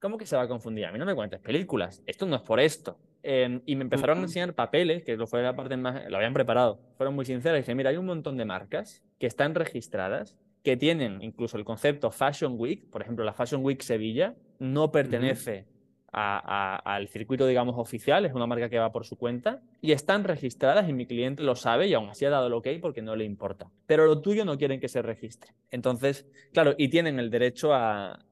¿Cómo 0.00 0.16
que 0.16 0.24
se 0.24 0.34
va 0.34 0.44
a 0.44 0.48
confundir? 0.48 0.86
A 0.86 0.92
mí 0.92 0.98
no 0.98 1.04
me 1.04 1.14
cuentes 1.14 1.40
películas. 1.40 2.02
Esto 2.06 2.24
no 2.24 2.36
es 2.36 2.40
por 2.40 2.58
esto. 2.58 2.98
em, 3.22 3.60
y 3.66 3.76
me 3.76 3.82
empezaron 3.82 4.20
a 4.20 4.22
enseñar 4.22 4.54
papeles, 4.54 5.04
que 5.04 5.14
lo 5.18 5.26
fue 5.26 5.42
la 5.42 5.54
parte 5.54 5.76
más, 5.76 6.08
lo 6.08 6.16
habían 6.16 6.32
preparado, 6.32 6.80
fueron 6.96 7.14
muy 7.14 7.26
sinceros, 7.26 7.58
y 7.58 7.60
dije, 7.60 7.74
mira, 7.74 7.90
hay 7.90 7.98
un 7.98 8.06
montón 8.06 8.38
de 8.38 8.46
marcas 8.46 9.02
que 9.18 9.26
están 9.26 9.54
registradas, 9.54 10.38
que 10.62 10.78
tienen 10.78 11.20
incluso 11.20 11.58
el 11.58 11.66
concepto 11.66 12.10
Fashion 12.10 12.54
Week, 12.56 12.88
por 12.88 13.02
ejemplo, 13.02 13.26
la 13.26 13.34
Fashion 13.34 13.62
Week 13.62 13.82
Sevilla 13.82 14.34
no 14.58 14.90
pertenece 14.90 15.66
al 16.12 17.08
circuito, 17.08 17.46
digamos, 17.46 17.76
oficial, 17.78 18.26
es 18.26 18.32
una 18.32 18.46
marca 18.46 18.68
que 18.68 18.78
va 18.78 18.92
por 18.92 19.04
su 19.04 19.16
cuenta, 19.16 19.60
y 19.80 19.92
están 19.92 20.24
registradas 20.24 20.88
y 20.88 20.92
mi 20.92 21.06
cliente 21.06 21.42
lo 21.42 21.54
sabe 21.54 21.88
y 21.88 21.94
aún 21.94 22.08
así 22.08 22.24
ha 22.24 22.30
dado 22.30 22.48
el 22.48 22.52
ok 22.54 22.68
porque 22.80 23.02
no 23.02 23.16
le 23.16 23.24
importa. 23.24 23.70
Pero 23.86 24.06
lo 24.06 24.20
tuyo 24.20 24.44
no 24.44 24.58
quieren 24.58 24.80
que 24.80 24.88
se 24.88 25.02
registre. 25.02 25.52
Entonces, 25.70 26.26
claro, 26.52 26.74
y 26.76 26.88
tienen 26.88 27.18
el 27.18 27.30
derecho 27.30 27.72
a, 27.72 28.26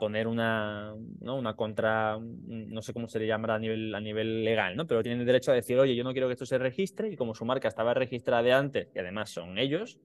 poner 0.00 0.28
una, 0.28 0.94
¿no? 1.20 1.36
una 1.36 1.56
contra, 1.56 2.18
no 2.18 2.80
sé 2.80 2.94
cómo 2.94 3.06
se 3.06 3.18
le 3.18 3.26
llamará 3.26 3.56
a 3.56 3.58
nivel, 3.58 3.94
a 3.94 4.00
nivel 4.00 4.42
legal, 4.42 4.76
¿no? 4.76 4.86
Pero 4.86 5.02
tienen 5.02 5.20
el 5.20 5.26
derecho 5.26 5.50
a 5.50 5.54
decir, 5.54 5.78
oye, 5.78 5.94
yo 5.94 6.04
no 6.04 6.12
quiero 6.12 6.26
que 6.26 6.32
esto 6.32 6.46
se 6.46 6.56
registre 6.56 7.10
y 7.10 7.16
como 7.16 7.34
su 7.34 7.44
marca 7.44 7.68
estaba 7.68 7.92
registrada 7.92 8.42
de 8.42 8.52
antes 8.52 8.88
y 8.94 8.98
además 8.98 9.28
son 9.28 9.58
ellos, 9.58 9.98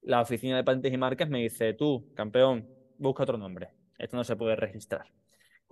la 0.00 0.22
oficina 0.22 0.56
de 0.56 0.64
patentes 0.64 0.92
y 0.92 0.96
marcas 0.96 1.28
me 1.28 1.40
dice, 1.40 1.74
tú, 1.74 2.10
campeón, 2.14 2.66
busca 2.98 3.24
otro 3.24 3.36
nombre. 3.36 3.68
Esto 3.98 4.16
no 4.16 4.24
se 4.24 4.34
puede 4.34 4.56
registrar. 4.56 5.06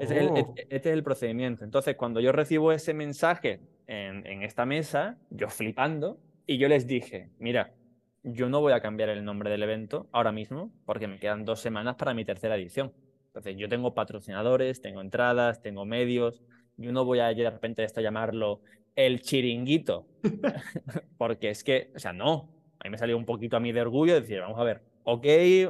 Este, 0.01 0.17
es 0.17 0.23
el, 0.23 0.29
oh. 0.29 0.55
este, 0.57 0.77
es 0.77 0.87
el, 0.87 1.03
procedimiento. 1.03 1.65
Entonces, 1.65 1.97
cuando 1.97 2.21
yo 2.21 2.33
recibo 2.33 2.73
ese 2.73 2.95
mensaje 2.95 3.61
en, 3.87 4.27
en, 4.27 4.43
esta 4.43 4.65
mesa, 4.65 5.19
yo 5.31 5.49
flipando, 5.49 6.19
y 6.47 6.59
yo 6.59 6.69
les 6.69 6.87
dije, 6.87 7.31
mira, 7.39 7.75
yo 8.23 8.49
no 8.49 8.61
voy 8.61 8.73
a 8.73 8.81
cambiar 8.81 9.11
el 9.11 9.25
nombre 9.25 9.51
del 9.51 9.63
evento 9.63 10.09
ahora 10.13 10.33
mismo, 10.33 10.73
porque 10.87 11.07
me 11.07 11.19
quedan 11.19 11.45
dos 11.45 11.61
semanas 11.61 11.97
para 11.97 12.15
mi 12.15 12.25
tercera 12.25 12.57
edición. 12.57 12.93
Entonces, 13.27 13.57
yo 13.57 13.69
tengo 13.69 13.95
patrocinadores, 13.95 14.81
tengo 14.81 15.01
entradas, 15.01 15.63
tengo 15.63 15.85
medios, 15.85 16.43
yo 16.77 16.93
no 16.93 17.05
voy 17.05 17.21
a 17.21 17.27
de 17.27 17.51
repente 17.51 17.85
esto 17.85 18.01
llamarlo 18.01 18.63
el 18.97 19.21
chiringuito, 19.21 20.07
porque 21.19 21.51
es 21.51 21.63
que, 21.63 21.93
o 21.95 21.99
sea, 21.99 22.13
no, 22.13 22.49
a 22.79 22.85
mí 22.85 22.91
me 22.91 22.99
salió 22.99 23.17
un 23.17 23.27
poquito 23.27 23.57
a 23.57 23.61
mí 23.61 23.71
de 23.71 23.83
orgullo 23.83 24.15
decir, 24.15 24.41
vamos 24.41 24.59
a 24.59 24.65
ver, 24.65 24.83
ok, 25.13 25.25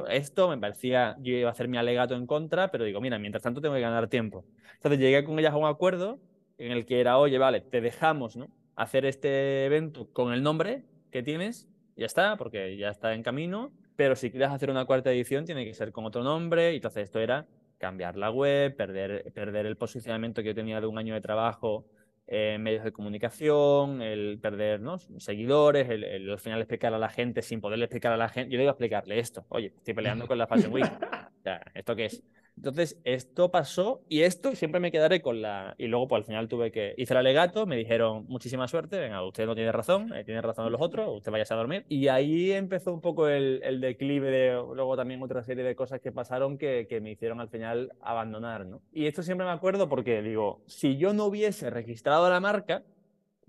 esto 0.09 0.49
me 0.49 0.57
parecía, 0.59 1.15
yo 1.19 1.33
iba 1.33 1.49
a 1.49 1.51
hacer 1.51 1.67
mi 1.67 1.77
alegato 1.77 2.15
en 2.15 2.27
contra, 2.27 2.69
pero 2.69 2.83
digo, 2.83 3.01
mira, 3.01 3.17
mientras 3.17 3.41
tanto 3.41 3.59
tengo 3.59 3.73
que 3.73 3.81
ganar 3.81 4.07
tiempo. 4.07 4.45
Entonces 4.75 4.99
llegué 4.99 5.23
con 5.23 5.39
ellas 5.39 5.53
a 5.53 5.57
un 5.57 5.65
acuerdo 5.65 6.19
en 6.59 6.71
el 6.71 6.85
que 6.85 6.99
era, 6.99 7.17
oye, 7.17 7.39
vale, 7.39 7.61
te 7.61 7.81
dejamos 7.81 8.37
¿no? 8.37 8.49
hacer 8.75 9.03
este 9.05 9.65
evento 9.65 10.07
con 10.13 10.31
el 10.31 10.43
nombre 10.43 10.83
que 11.11 11.23
tienes, 11.23 11.67
ya 11.95 12.05
está, 12.05 12.37
porque 12.37 12.77
ya 12.77 12.89
está 12.89 13.15
en 13.15 13.23
camino, 13.23 13.71
pero 13.95 14.15
si 14.15 14.29
quieres 14.29 14.49
hacer 14.49 14.69
una 14.69 14.85
cuarta 14.85 15.11
edición 15.11 15.45
tiene 15.45 15.65
que 15.65 15.73
ser 15.73 15.91
con 15.91 16.05
otro 16.05 16.23
nombre, 16.23 16.73
y 16.73 16.75
entonces 16.75 17.05
esto 17.05 17.19
era 17.19 17.47
cambiar 17.79 18.17
la 18.17 18.29
web, 18.29 18.75
perder, 18.75 19.31
perder 19.33 19.65
el 19.65 19.75
posicionamiento 19.75 20.43
que 20.43 20.49
yo 20.49 20.55
tenía 20.55 20.79
de 20.79 20.85
un 20.85 20.99
año 20.99 21.15
de 21.15 21.21
trabajo 21.21 21.87
eh, 22.33 22.57
medios 22.57 22.85
de 22.85 22.93
comunicación, 22.93 24.01
el 24.01 24.39
perder 24.41 24.79
¿no? 24.79 24.97
seguidores, 25.17 25.89
el, 25.89 26.29
al 26.29 26.39
final 26.39 26.61
explicar 26.61 26.93
a 26.93 26.97
la 26.97 27.09
gente 27.09 27.41
sin 27.41 27.59
poderle 27.59 27.83
explicar 27.83 28.13
a 28.13 28.17
la 28.17 28.29
gente. 28.29 28.49
Yo 28.49 28.55
le 28.55 28.63
iba 28.63 28.71
a 28.71 28.71
explicarle 28.71 29.19
esto. 29.19 29.45
Oye, 29.49 29.73
estoy 29.75 29.93
peleando 29.93 30.25
con 30.27 30.37
la 30.37 30.47
Fashion 30.47 30.71
Week. 30.71 30.85
¿Esto 31.73 31.93
qué 31.93 32.05
es? 32.05 32.23
Entonces, 32.57 32.99
esto 33.03 33.49
pasó 33.49 34.03
y 34.07 34.21
esto 34.21 34.55
siempre 34.55 34.79
me 34.79 34.91
quedaré 34.91 35.21
con 35.21 35.41
la... 35.41 35.73
Y 35.77 35.87
luego, 35.87 36.07
pues 36.07 36.19
al 36.19 36.25
final 36.25 36.47
tuve 36.47 36.71
que... 36.71 36.93
Hice 36.97 37.13
el 37.13 37.17
alegato, 37.17 37.65
me 37.65 37.75
dijeron 37.75 38.25
muchísima 38.27 38.67
suerte, 38.67 38.99
venga, 38.99 39.23
usted 39.25 39.45
no 39.45 39.55
tiene 39.55 39.71
razón, 39.71 40.13
eh, 40.13 40.23
tiene 40.23 40.41
razón 40.41 40.71
los 40.71 40.81
otros, 40.81 41.17
usted 41.17 41.31
vaya 41.31 41.45
a 41.49 41.55
dormir. 41.55 41.85
Y 41.89 42.07
ahí 42.07 42.51
empezó 42.51 42.93
un 42.93 43.01
poco 43.01 43.27
el, 43.27 43.81
declive 43.81 44.29
de... 44.29 44.51
Luego 44.75 44.95
también 44.95 45.23
otra 45.23 45.43
serie 45.43 45.63
de 45.63 45.75
cosas 45.75 46.01
que 46.01 46.11
pasaron 46.11 46.57
que, 46.57 46.85
que 46.87 47.01
me 47.01 47.11
hicieron 47.11 47.39
al 47.39 47.49
final 47.49 47.93
abandonar, 48.01 48.65
¿no? 48.65 48.81
Y 48.91 49.07
esto 49.07 49.23
siempre 49.23 49.45
me 49.45 49.53
acuerdo 49.53 49.89
porque 49.89 50.21
digo, 50.21 50.61
si 50.67 50.97
yo 50.97 51.13
no 51.13 51.25
hubiese 51.25 51.69
registrado 51.69 52.29
la 52.29 52.39
marca, 52.39 52.83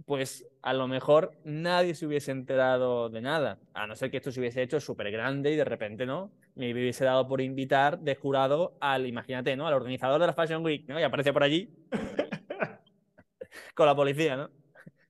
pues 0.06 0.46
a 0.62 0.72
lo 0.72 0.86
mejor 0.86 1.32
nadie 1.44 1.94
se 1.94 2.06
hubiese 2.06 2.30
enterado 2.30 3.10
de 3.10 3.20
nada, 3.20 3.58
a 3.74 3.86
no 3.86 3.96
ser 3.96 4.10
que 4.10 4.18
esto 4.18 4.30
se 4.30 4.38
hubiese 4.38 4.62
hecho 4.62 4.78
súper 4.78 5.10
grande 5.10 5.52
y 5.52 5.56
de 5.56 5.64
repente, 5.64 6.06
¿no? 6.06 6.32
Me 6.54 6.72
hubiese 6.72 7.04
dado 7.04 7.26
por 7.26 7.40
invitar 7.40 7.98
de 7.98 8.14
jurado 8.14 8.76
al, 8.80 9.06
imagínate, 9.06 9.56
¿no? 9.56 9.66
Al 9.66 9.74
organizador 9.74 10.20
de 10.20 10.28
la 10.28 10.32
Fashion 10.32 10.64
Week, 10.64 10.86
¿no? 10.88 11.00
Y 11.00 11.02
aparece 11.02 11.32
por 11.32 11.42
allí 11.42 11.68
con 13.74 13.86
la 13.86 13.96
policía, 13.96 14.36
¿no? 14.36 14.50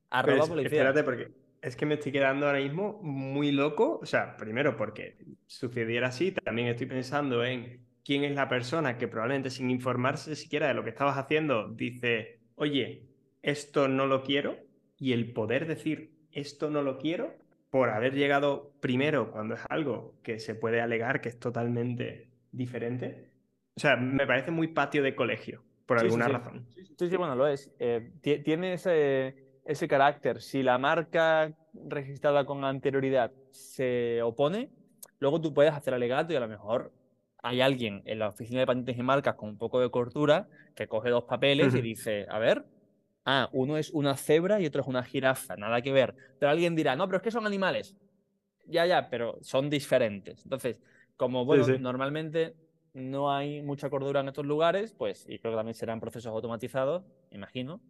Arroba 0.09 0.39
pues, 0.39 0.49
policía. 0.49 0.77
Espérate, 0.79 1.03
porque 1.03 1.31
es 1.61 1.75
que 1.75 1.85
me 1.85 1.95
estoy 1.95 2.11
quedando 2.11 2.47
ahora 2.47 2.59
mismo 2.59 2.99
muy 3.03 3.51
loco. 3.51 3.99
O 4.01 4.05
sea, 4.07 4.35
primero 4.37 4.75
porque 4.75 5.17
sucediera 5.45 6.07
así, 6.07 6.31
también 6.31 6.67
estoy 6.67 6.87
pensando 6.87 7.43
en 7.45 7.85
quién 8.03 8.23
es 8.23 8.33
la 8.35 8.49
persona 8.49 8.97
que 8.97 9.07
probablemente 9.07 9.51
sin 9.51 9.69
informarse 9.69 10.35
siquiera 10.35 10.67
de 10.67 10.73
lo 10.73 10.83
que 10.83 10.89
estabas 10.89 11.17
haciendo 11.17 11.69
dice, 11.69 12.39
oye, 12.55 13.05
esto 13.41 13.87
no 13.87 14.07
lo 14.07 14.23
quiero 14.23 14.57
y 14.97 15.13
el 15.13 15.33
poder 15.33 15.67
decir 15.67 16.11
esto 16.31 16.69
no 16.69 16.81
lo 16.81 16.97
quiero 16.97 17.35
por 17.69 17.89
haber 17.89 18.13
llegado 18.13 18.71
primero 18.79 19.31
cuando 19.31 19.55
es 19.55 19.61
algo 19.69 20.13
que 20.21 20.39
se 20.39 20.55
puede 20.55 20.81
alegar 20.81 21.21
que 21.21 21.29
es 21.29 21.39
totalmente 21.39 22.27
diferente. 22.51 23.29
O 23.75 23.79
sea, 23.79 23.95
me 23.95 24.27
parece 24.27 24.51
muy 24.51 24.67
patio 24.67 25.01
de 25.01 25.15
colegio, 25.15 25.63
por 25.87 25.97
alguna 25.97 26.27
razón. 26.27 26.67
Sí, 26.97 27.09
sí, 27.09 27.17
bueno, 27.17 27.35
lo 27.35 27.47
es. 27.47 27.73
Eh, 27.79 28.11
tiene 28.21 28.73
ese, 28.73 29.35
ese 29.65 29.87
carácter. 29.87 30.41
Si 30.41 30.61
la 30.61 30.77
marca 30.77 31.51
registrada 31.73 32.45
con 32.45 32.63
anterioridad 32.63 33.31
se 33.49 34.21
opone, 34.21 34.69
luego 35.19 35.41
tú 35.41 35.53
puedes 35.53 35.73
hacer 35.73 35.95
alegato 35.95 36.33
y 36.33 36.35
a 36.35 36.39
lo 36.39 36.47
mejor 36.47 36.91
hay 37.41 37.61
alguien 37.61 38.03
en 38.05 38.19
la 38.19 38.29
oficina 38.29 38.61
de 38.61 38.67
patentes 38.67 38.97
y 38.97 39.03
marcas 39.03 39.35
con 39.35 39.49
un 39.49 39.57
poco 39.57 39.79
de 39.81 39.89
cortura 39.89 40.47
que 40.75 40.87
coge 40.87 41.09
dos 41.09 41.23
papeles 41.25 41.73
y 41.75 41.81
dice, 41.81 42.25
a 42.29 42.39
ver, 42.39 42.65
ah, 43.25 43.49
uno 43.53 43.77
es 43.77 43.91
una 43.91 44.15
cebra 44.15 44.59
y 44.59 44.65
otro 44.65 44.81
es 44.81 44.87
una 44.87 45.03
jirafa, 45.03 45.55
nada 45.55 45.81
que 45.81 45.91
ver. 45.91 46.15
Pero 46.39 46.51
alguien 46.51 46.75
dirá, 46.75 46.95
no, 46.95 47.07
pero 47.07 47.17
es 47.17 47.23
que 47.23 47.31
son 47.31 47.45
animales. 47.45 47.95
Ya, 48.65 48.85
ya, 48.85 49.09
pero 49.09 49.37
son 49.41 49.69
diferentes. 49.69 50.43
Entonces, 50.43 50.81
como 51.17 51.45
bueno, 51.45 51.65
normalmente 51.79 52.55
no 52.93 53.31
hay 53.31 53.61
mucha 53.61 53.89
cordura 53.89 54.21
en 54.21 54.27
estos 54.27 54.45
lugares, 54.45 54.93
pues, 54.93 55.25
y 55.27 55.39
creo 55.39 55.53
que 55.53 55.57
también 55.57 55.75
serán 55.75 55.99
procesos 55.99 56.31
automatizados, 56.31 57.03
imagino, 57.31 57.81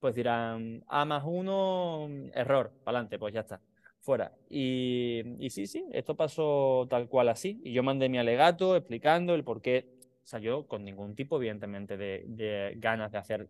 pues 0.00 0.14
dirán, 0.14 0.84
A 0.88 1.04
más 1.04 1.24
uno, 1.26 2.08
error, 2.34 2.72
para 2.84 2.98
adelante, 2.98 3.18
pues 3.18 3.34
ya 3.34 3.40
está, 3.40 3.60
fuera. 4.00 4.32
Y, 4.48 5.22
y, 5.38 5.50
sí, 5.50 5.66
sí, 5.66 5.84
esto 5.92 6.16
pasó 6.16 6.86
tal 6.88 7.08
cual 7.08 7.28
así. 7.28 7.60
Y 7.64 7.72
yo 7.72 7.82
mandé 7.82 8.08
mi 8.08 8.18
alegato 8.18 8.76
explicando 8.76 9.34
el 9.34 9.44
por 9.44 9.60
qué, 9.62 9.88
o 10.22 10.26
sea, 10.26 10.38
yo 10.38 10.66
con 10.66 10.84
ningún 10.84 11.14
tipo, 11.14 11.36
evidentemente, 11.36 11.96
de, 11.96 12.24
de 12.26 12.74
ganas 12.76 13.12
de 13.12 13.18
hacer 13.18 13.48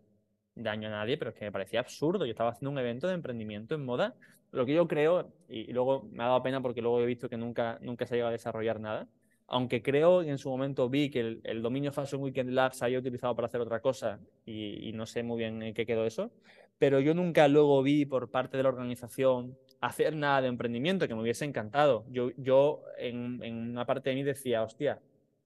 daño 0.63 0.87
a 0.87 0.91
nadie, 0.91 1.17
pero 1.17 1.31
es 1.31 1.35
que 1.35 1.45
me 1.45 1.51
parecía 1.51 1.79
absurdo. 1.79 2.25
Yo 2.25 2.31
estaba 2.31 2.51
haciendo 2.51 2.71
un 2.71 2.79
evento 2.79 3.07
de 3.07 3.13
emprendimiento 3.13 3.75
en 3.75 3.85
moda. 3.85 4.15
Lo 4.51 4.65
que 4.65 4.73
yo 4.73 4.87
creo, 4.87 5.31
y, 5.49 5.71
luego 5.73 6.07
me 6.11 6.23
ha 6.23 6.27
dado 6.27 6.43
pena 6.43 6.61
porque 6.61 6.81
luego 6.81 7.01
he 7.01 7.05
visto 7.05 7.29
que 7.29 7.37
nunca, 7.37 7.77
nunca 7.81 8.05
se 8.05 8.13
ha 8.13 8.17
llegado 8.17 8.29
a 8.29 8.31
desarrollar 8.31 8.79
nada, 8.79 9.07
aunque 9.47 9.81
creo 9.81 10.23
y 10.23 10.29
en 10.29 10.37
su 10.37 10.49
momento 10.49 10.89
vi 10.89 11.09
que 11.09 11.39
el, 11.43 11.61
dominio 11.61 11.91
Fashion 11.91 12.21
Weekend 12.21 12.51
Labs 12.51 12.77
se 12.77 12.85
había 12.85 12.99
utilizado 12.99 13.35
para 13.35 13.47
hacer 13.47 13.61
otra 13.61 13.81
cosa 13.81 14.19
y, 14.45 14.91
no 14.93 15.05
sé 15.05 15.23
muy 15.23 15.37
bien 15.37 15.61
en 15.61 15.73
qué 15.73 15.85
quedó 15.85 16.05
eso, 16.05 16.31
pero 16.77 16.99
yo 16.99 17.13
nunca 17.13 17.47
luego 17.47 17.81
vi 17.81 18.05
por 18.05 18.29
parte 18.29 18.57
de 18.57 18.63
la 18.63 18.69
organización 18.69 19.57
hacer 19.79 20.15
nada 20.15 20.41
de 20.41 20.47
emprendimiento 20.47 21.07
que 21.07 21.15
me 21.15 21.21
hubiese 21.21 21.45
encantado. 21.45 22.05
Yo, 22.09 22.31
yo 22.37 22.83
en, 22.97 23.41
en 23.43 23.71
una 23.71 23.85
parte 23.85 24.09
de 24.09 24.15
mí 24.15 24.23
decía, 24.23 24.63
hostia, 24.63 24.99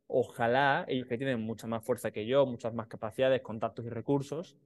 ojalá 0.08 0.86
ellos 0.88 1.08
que 1.08 1.18
tienen 1.18 1.42
mucha 1.42 1.68
más 1.68 1.84
fuerza 1.84 2.12
que 2.12 2.26
yo, 2.26 2.46
muchas 2.46 2.74
más 2.74 2.88
capacidades, 2.88 3.42
contactos 3.42 3.86
y 3.86 3.90
recursos, 3.90 4.58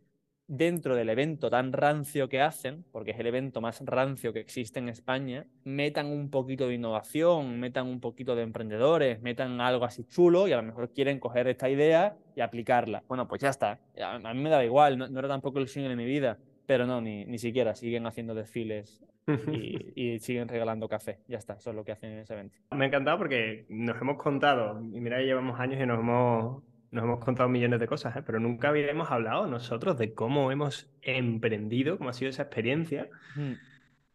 dentro 0.47 0.95
del 0.95 1.09
evento 1.09 1.49
tan 1.49 1.73
rancio 1.73 2.29
que 2.29 2.41
hacen, 2.41 2.85
porque 2.91 3.11
es 3.11 3.19
el 3.19 3.27
evento 3.27 3.61
más 3.61 3.81
rancio 3.83 4.33
que 4.33 4.39
existe 4.39 4.79
en 4.79 4.89
España, 4.89 5.45
metan 5.63 6.07
un 6.07 6.29
poquito 6.29 6.67
de 6.67 6.75
innovación, 6.75 7.59
metan 7.59 7.87
un 7.87 7.99
poquito 7.99 8.35
de 8.35 8.43
emprendedores, 8.43 9.21
metan 9.21 9.59
algo 9.61 9.85
así 9.85 10.05
chulo 10.05 10.47
y 10.47 10.51
a 10.51 10.57
lo 10.57 10.63
mejor 10.63 10.91
quieren 10.91 11.19
coger 11.19 11.47
esta 11.47 11.69
idea 11.69 12.15
y 12.35 12.41
aplicarla. 12.41 13.03
Bueno, 13.07 13.27
pues 13.27 13.41
ya 13.41 13.49
está. 13.49 13.79
A 14.01 14.33
mí 14.33 14.41
me 14.41 14.49
da 14.49 14.63
igual, 14.63 14.97
no, 14.97 15.19
era 15.19 15.27
tampoco 15.27 15.59
el 15.59 15.67
sueño 15.67 15.89
de 15.89 15.95
mi 15.95 16.05
vida, 16.05 16.37
pero 16.65 16.85
no, 16.85 17.01
ni, 17.01 17.25
ni 17.25 17.37
siquiera. 17.39 17.73
Siguen 17.75 18.05
haciendo 18.05 18.35
desfiles 18.35 19.01
y, 19.27 19.93
y, 19.95 20.19
siguen 20.19 20.47
regalando 20.47 20.87
café. 20.87 21.19
Ya 21.27 21.37
está, 21.37 21.53
eso 21.53 21.71
es 21.71 21.75
lo 21.75 21.83
que 21.83 21.91
hacen 21.91 22.11
en 22.11 22.19
ese 22.19 22.33
evento. 22.33 22.55
Me 22.71 22.85
ha 22.85 22.87
encantado 22.87 23.17
porque 23.17 23.65
nos 23.69 23.99
hemos 23.99 24.17
contado, 24.17 24.79
y 24.81 24.99
mira, 25.01 25.19
llevamos 25.21 25.59
años 25.59 25.81
y 25.81 25.85
nos 25.85 25.99
hemos 25.99 26.63
nos 26.95 27.03
hemos 27.03 27.19
contado 27.19 27.49
millones 27.49 27.79
de 27.79 27.87
cosas, 27.87 28.15
¿eh? 28.15 28.23
pero 28.25 28.39
nunca 28.39 28.69
habíamos 28.69 29.11
hablado 29.11 29.47
nosotros 29.47 29.97
de 29.97 30.13
cómo 30.13 30.51
hemos 30.51 30.89
emprendido, 31.01 31.97
cómo 31.97 32.09
ha 32.09 32.13
sido 32.13 32.29
esa 32.29 32.43
experiencia. 32.43 33.09
Mm. 33.35 33.53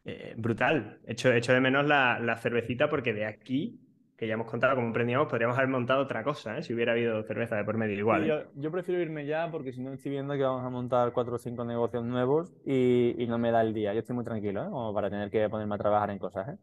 Eh, 0.06 0.34
brutal. 0.36 0.98
He 1.06 1.12
hecho, 1.12 1.30
hecho 1.30 1.52
de 1.52 1.60
menos 1.60 1.86
la, 1.86 2.36
cervecita 2.40 2.88
porque 2.88 3.12
de 3.12 3.26
aquí, 3.26 3.78
que 4.16 4.26
ya 4.26 4.34
hemos 4.34 4.50
contado 4.50 4.74
cómo 4.74 4.86
emprendíamos, 4.86 5.28
podríamos 5.28 5.58
haber 5.58 5.68
montado 5.68 6.02
otra 6.02 6.24
cosa, 6.24 6.56
¿eh? 6.56 6.62
si 6.62 6.72
hubiera 6.72 6.92
habido 6.92 7.22
cerveza 7.24 7.56
de 7.56 7.64
por 7.64 7.76
medio 7.76 7.98
igual. 7.98 8.30
¿eh? 8.30 8.46
Yo, 8.56 8.70
prefiero 8.72 9.00
irme 9.00 9.26
ya 9.26 9.50
porque 9.50 9.72
si 9.72 9.82
no 9.82 9.92
estoy 9.92 10.12
viendo 10.12 10.32
que 10.34 10.42
vamos 10.42 10.64
a 10.64 10.70
montar 10.70 11.12
cuatro 11.12 11.34
o 11.34 11.38
cinco 11.38 11.66
negocios 11.66 12.02
nuevos 12.02 12.50
y, 12.64 13.14
y 13.18 13.26
no 13.26 13.36
me 13.36 13.50
da 13.50 13.60
el 13.60 13.74
día. 13.74 13.92
Yo 13.92 14.00
estoy 14.00 14.16
muy 14.16 14.24
tranquilo, 14.24 14.70
como 14.70 14.94
para 14.94 15.10
tener 15.10 15.30
que 15.30 15.50
ponerme 15.50 15.74
a 15.74 15.78
trabajar 15.78 16.10
en 16.10 16.18
cosas. 16.18 16.58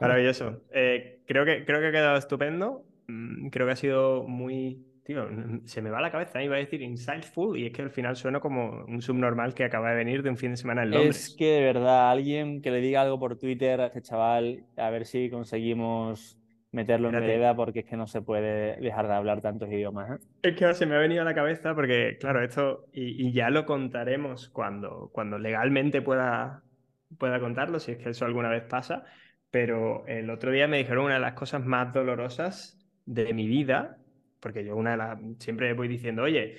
Maravilloso. 0.00 0.62
creo, 0.70 1.44
que, 1.44 1.66
creo 1.66 1.80
que 1.80 1.86
ha 1.86 1.92
quedado 1.92 2.16
estupendo. 2.16 2.86
Mm, 3.08 3.48
creo 3.50 3.66
que 3.66 3.72
ha 3.72 3.76
sido 3.76 4.22
muy 4.22 4.89
tío, 5.04 5.28
se 5.64 5.82
me 5.82 5.90
va 5.90 6.00
la 6.00 6.10
cabeza, 6.10 6.42
iba 6.42 6.56
a 6.56 6.58
decir 6.58 6.82
insightful 6.82 7.58
y 7.58 7.66
es 7.66 7.72
que 7.72 7.82
al 7.82 7.90
final 7.90 8.16
suena 8.16 8.40
como 8.40 8.84
un 8.84 9.02
subnormal 9.02 9.54
que 9.54 9.64
acaba 9.64 9.90
de 9.90 9.96
venir 9.96 10.22
de 10.22 10.30
un 10.30 10.36
fin 10.36 10.52
de 10.52 10.56
semana 10.56 10.82
en 10.82 10.90
Londres. 10.90 11.28
Es 11.28 11.36
que 11.36 11.52
de 11.52 11.60
verdad, 11.62 12.10
alguien 12.10 12.62
que 12.62 12.70
le 12.70 12.80
diga 12.80 13.02
algo 13.02 13.18
por 13.18 13.38
Twitter 13.38 13.80
a 13.80 13.86
este 13.86 14.02
chaval, 14.02 14.64
a 14.76 14.90
ver 14.90 15.06
si 15.06 15.30
conseguimos 15.30 16.40
meterlo 16.72 17.08
en 17.08 17.14
vereda 17.14 17.56
porque 17.56 17.80
es 17.80 17.84
que 17.84 17.96
no 17.96 18.06
se 18.06 18.22
puede 18.22 18.76
dejar 18.80 19.08
de 19.08 19.14
hablar 19.14 19.40
tantos 19.40 19.68
idiomas. 19.70 20.10
¿eh? 20.10 20.24
Es 20.42 20.56
que 20.56 20.72
se 20.74 20.86
me 20.86 20.94
ha 20.94 20.98
venido 20.98 21.22
a 21.22 21.24
la 21.24 21.34
cabeza 21.34 21.74
porque, 21.74 22.16
claro, 22.20 22.44
esto, 22.44 22.86
y, 22.92 23.32
ya 23.32 23.50
lo 23.50 23.66
contaremos 23.66 24.48
cuando, 24.50 25.10
cuando 25.12 25.38
legalmente 25.38 26.02
pueda, 26.02 26.62
pueda 27.18 27.40
contarlo, 27.40 27.80
si 27.80 27.92
es 27.92 27.98
que 27.98 28.10
eso 28.10 28.24
alguna 28.24 28.50
vez 28.50 28.62
pasa, 28.64 29.04
pero 29.50 30.06
el 30.06 30.30
otro 30.30 30.52
día 30.52 30.68
me 30.68 30.78
dijeron 30.78 31.06
una 31.06 31.14
de 31.14 31.20
las 31.20 31.34
cosas 31.34 31.64
más 31.64 31.92
dolorosas 31.92 32.78
de 33.04 33.34
mi 33.34 33.48
vida, 33.48 33.98
porque 34.40 34.64
yo 34.64 34.76
una 34.76 34.92
de 34.92 34.96
las, 34.96 35.18
siempre 35.38 35.72
voy 35.74 35.88
diciendo, 35.88 36.22
oye, 36.22 36.58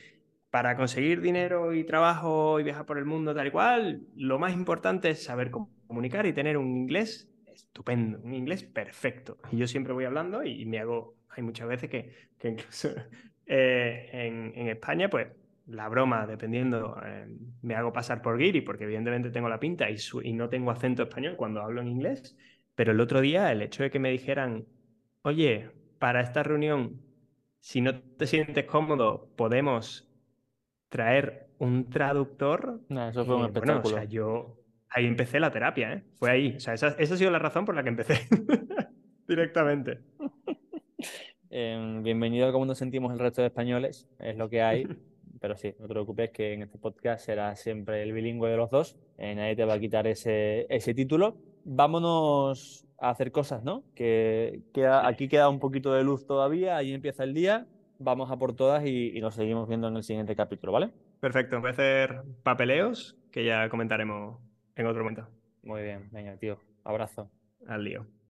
para 0.50 0.76
conseguir 0.76 1.22
dinero 1.22 1.74
y 1.74 1.84
trabajo 1.84 2.60
y 2.60 2.64
viajar 2.64 2.86
por 2.86 2.98
el 2.98 3.06
mundo 3.06 3.34
tal 3.34 3.48
y 3.48 3.52
cual, 3.52 4.02
lo 4.16 4.38
más 4.38 4.54
importante 4.54 5.10
es 5.10 5.24
saber 5.24 5.50
comunicar 5.50 6.26
y 6.26 6.34
tener 6.34 6.58
un 6.58 6.78
inglés 6.78 7.30
estupendo, 7.48 8.20
un 8.22 8.34
inglés 8.34 8.64
perfecto. 8.64 9.38
Y 9.52 9.58
yo 9.58 9.68
siempre 9.68 9.94
voy 9.94 10.06
hablando 10.06 10.44
y 10.44 10.66
me 10.66 10.80
hago, 10.80 11.16
hay 11.30 11.44
muchas 11.44 11.68
veces 11.68 11.90
que, 11.90 12.12
que 12.38 12.50
incluso 12.50 12.90
eh, 13.46 14.10
en, 14.56 14.68
España, 14.68 15.10
pues 15.10 15.28
la 15.68 15.88
broma, 15.88 16.28
dependiendo, 16.28 17.00
eh, 17.06 17.28
me 17.62 17.76
hago 17.76 17.94
pasar 17.94 18.22
por 18.22 18.38
Giri, 18.38 18.62
porque 18.62 18.84
evidentemente 18.84 19.30
tengo 19.30 19.48
la 19.48 19.60
pinta 19.60 19.90
y, 19.90 19.96
y 20.24 20.34
no 20.34 20.50
tengo 20.50 20.72
acento 20.72 21.04
español 21.04 21.36
cuando 21.38 21.62
hablo 21.62 21.82
en 21.82 21.88
inglés. 21.88 22.38
Pero 22.76 22.92
el 22.92 23.00
otro 23.00 23.22
día, 23.22 23.52
el 23.52 23.62
hecho 23.62 23.84
de 23.84 23.92
que 23.92 24.00
me 24.00 24.12
dijeran, 24.12 24.66
oye, 25.22 25.70
para 26.00 26.22
esta 26.22 26.44
reunión, 26.44 27.00
si 27.62 27.80
no 27.80 28.02
te 28.02 28.28
sientes 28.28 28.66
cómodo, 28.66 29.30
podemos 29.38 30.10
traer 30.90 31.48
un 31.60 31.90
traductor. 31.90 32.82
No, 32.90 33.08
eso 33.08 33.24
fue 33.24 33.36
un 33.36 33.46
espectáculo. 33.46 33.96
o 33.96 34.00
sea, 34.00 34.04
yo 34.06 34.58
ahí 34.90 35.06
empecé 35.06 35.40
la 35.40 35.52
terapia, 35.52 35.94
¿eh? 35.94 36.04
Fue 36.16 36.32
ahí. 36.32 36.56
O 36.58 36.60
sea, 36.60 36.74
esa, 36.74 36.88
ha 36.88 37.06
sido 37.06 37.32
la 37.32 37.40
razón 37.40 37.64
por 37.64 37.76
la 37.76 37.84
que 37.84 37.90
empecé 37.90 38.28
directamente. 39.28 40.02
Em, 41.54 42.02
bienvenido 42.02 42.48
a 42.48 42.54
cómo 42.54 42.66
nos 42.66 42.78
sentimos 42.78 43.12
el 43.12 43.20
resto 43.20 43.42
de 43.42 43.48
españoles, 43.48 44.08
es 44.20 44.38
lo 44.38 44.50
que 44.50 44.62
hay. 44.62 44.88
Pero 45.42 45.58
sí, 45.58 45.76
no 45.80 45.88
te 45.88 45.94
preocupes 45.94 46.30
que 46.30 46.54
en 46.54 46.62
este 46.62 46.78
podcast 46.78 47.26
será 47.26 47.58
siempre 47.58 48.04
el 48.04 48.14
bilingüe 48.14 48.50
de 48.50 48.56
los 48.56 48.70
dos. 48.70 48.98
Eh, 49.18 49.36
nadie 49.36 49.58
te 49.58 49.66
va 49.66 49.74
a 49.74 49.80
quitar 49.80 50.08
ese, 50.08 50.66
ese 50.70 50.94
título. 50.94 51.36
Vámonos 51.66 52.88
a 53.02 53.10
hacer 53.10 53.32
cosas, 53.32 53.64
¿no? 53.64 53.84
Que 53.96 54.62
aquí 55.04 55.28
queda 55.28 55.50
un 55.50 55.60
poquito 55.60 55.94
de 55.94 56.04
luz 56.04 56.26
todavía, 56.26 56.78
ahí 56.78 56.94
empieza 56.94 57.24
el 57.24 57.34
día. 57.34 57.66
Vamos 58.00 58.32
a 58.32 58.38
por 58.38 58.56
todas 58.56 58.86
y, 58.86 59.12
y 59.16 59.20
nos 59.20 59.36
seguimos 59.36 59.68
viendo 59.68 59.88
en 59.88 59.98
el 59.98 60.04
siguiente 60.04 60.36
capítulo, 60.36 60.72
¿vale? 60.72 60.92
Perfecto, 61.20 61.60
voy 61.60 61.70
a 61.70 61.72
hacer 61.72 62.24
papeleos 62.44 63.18
que 63.32 63.44
ya 63.44 63.68
comentaremos 63.70 64.40
en 64.76 64.86
otro 64.86 65.04
momento. 65.04 65.28
Muy 65.64 65.82
bien, 65.84 66.10
venga, 66.12 66.38
tío. 66.38 66.58
Abrazo. 66.84 67.30
Al 67.68 67.84
lío. 67.84 68.12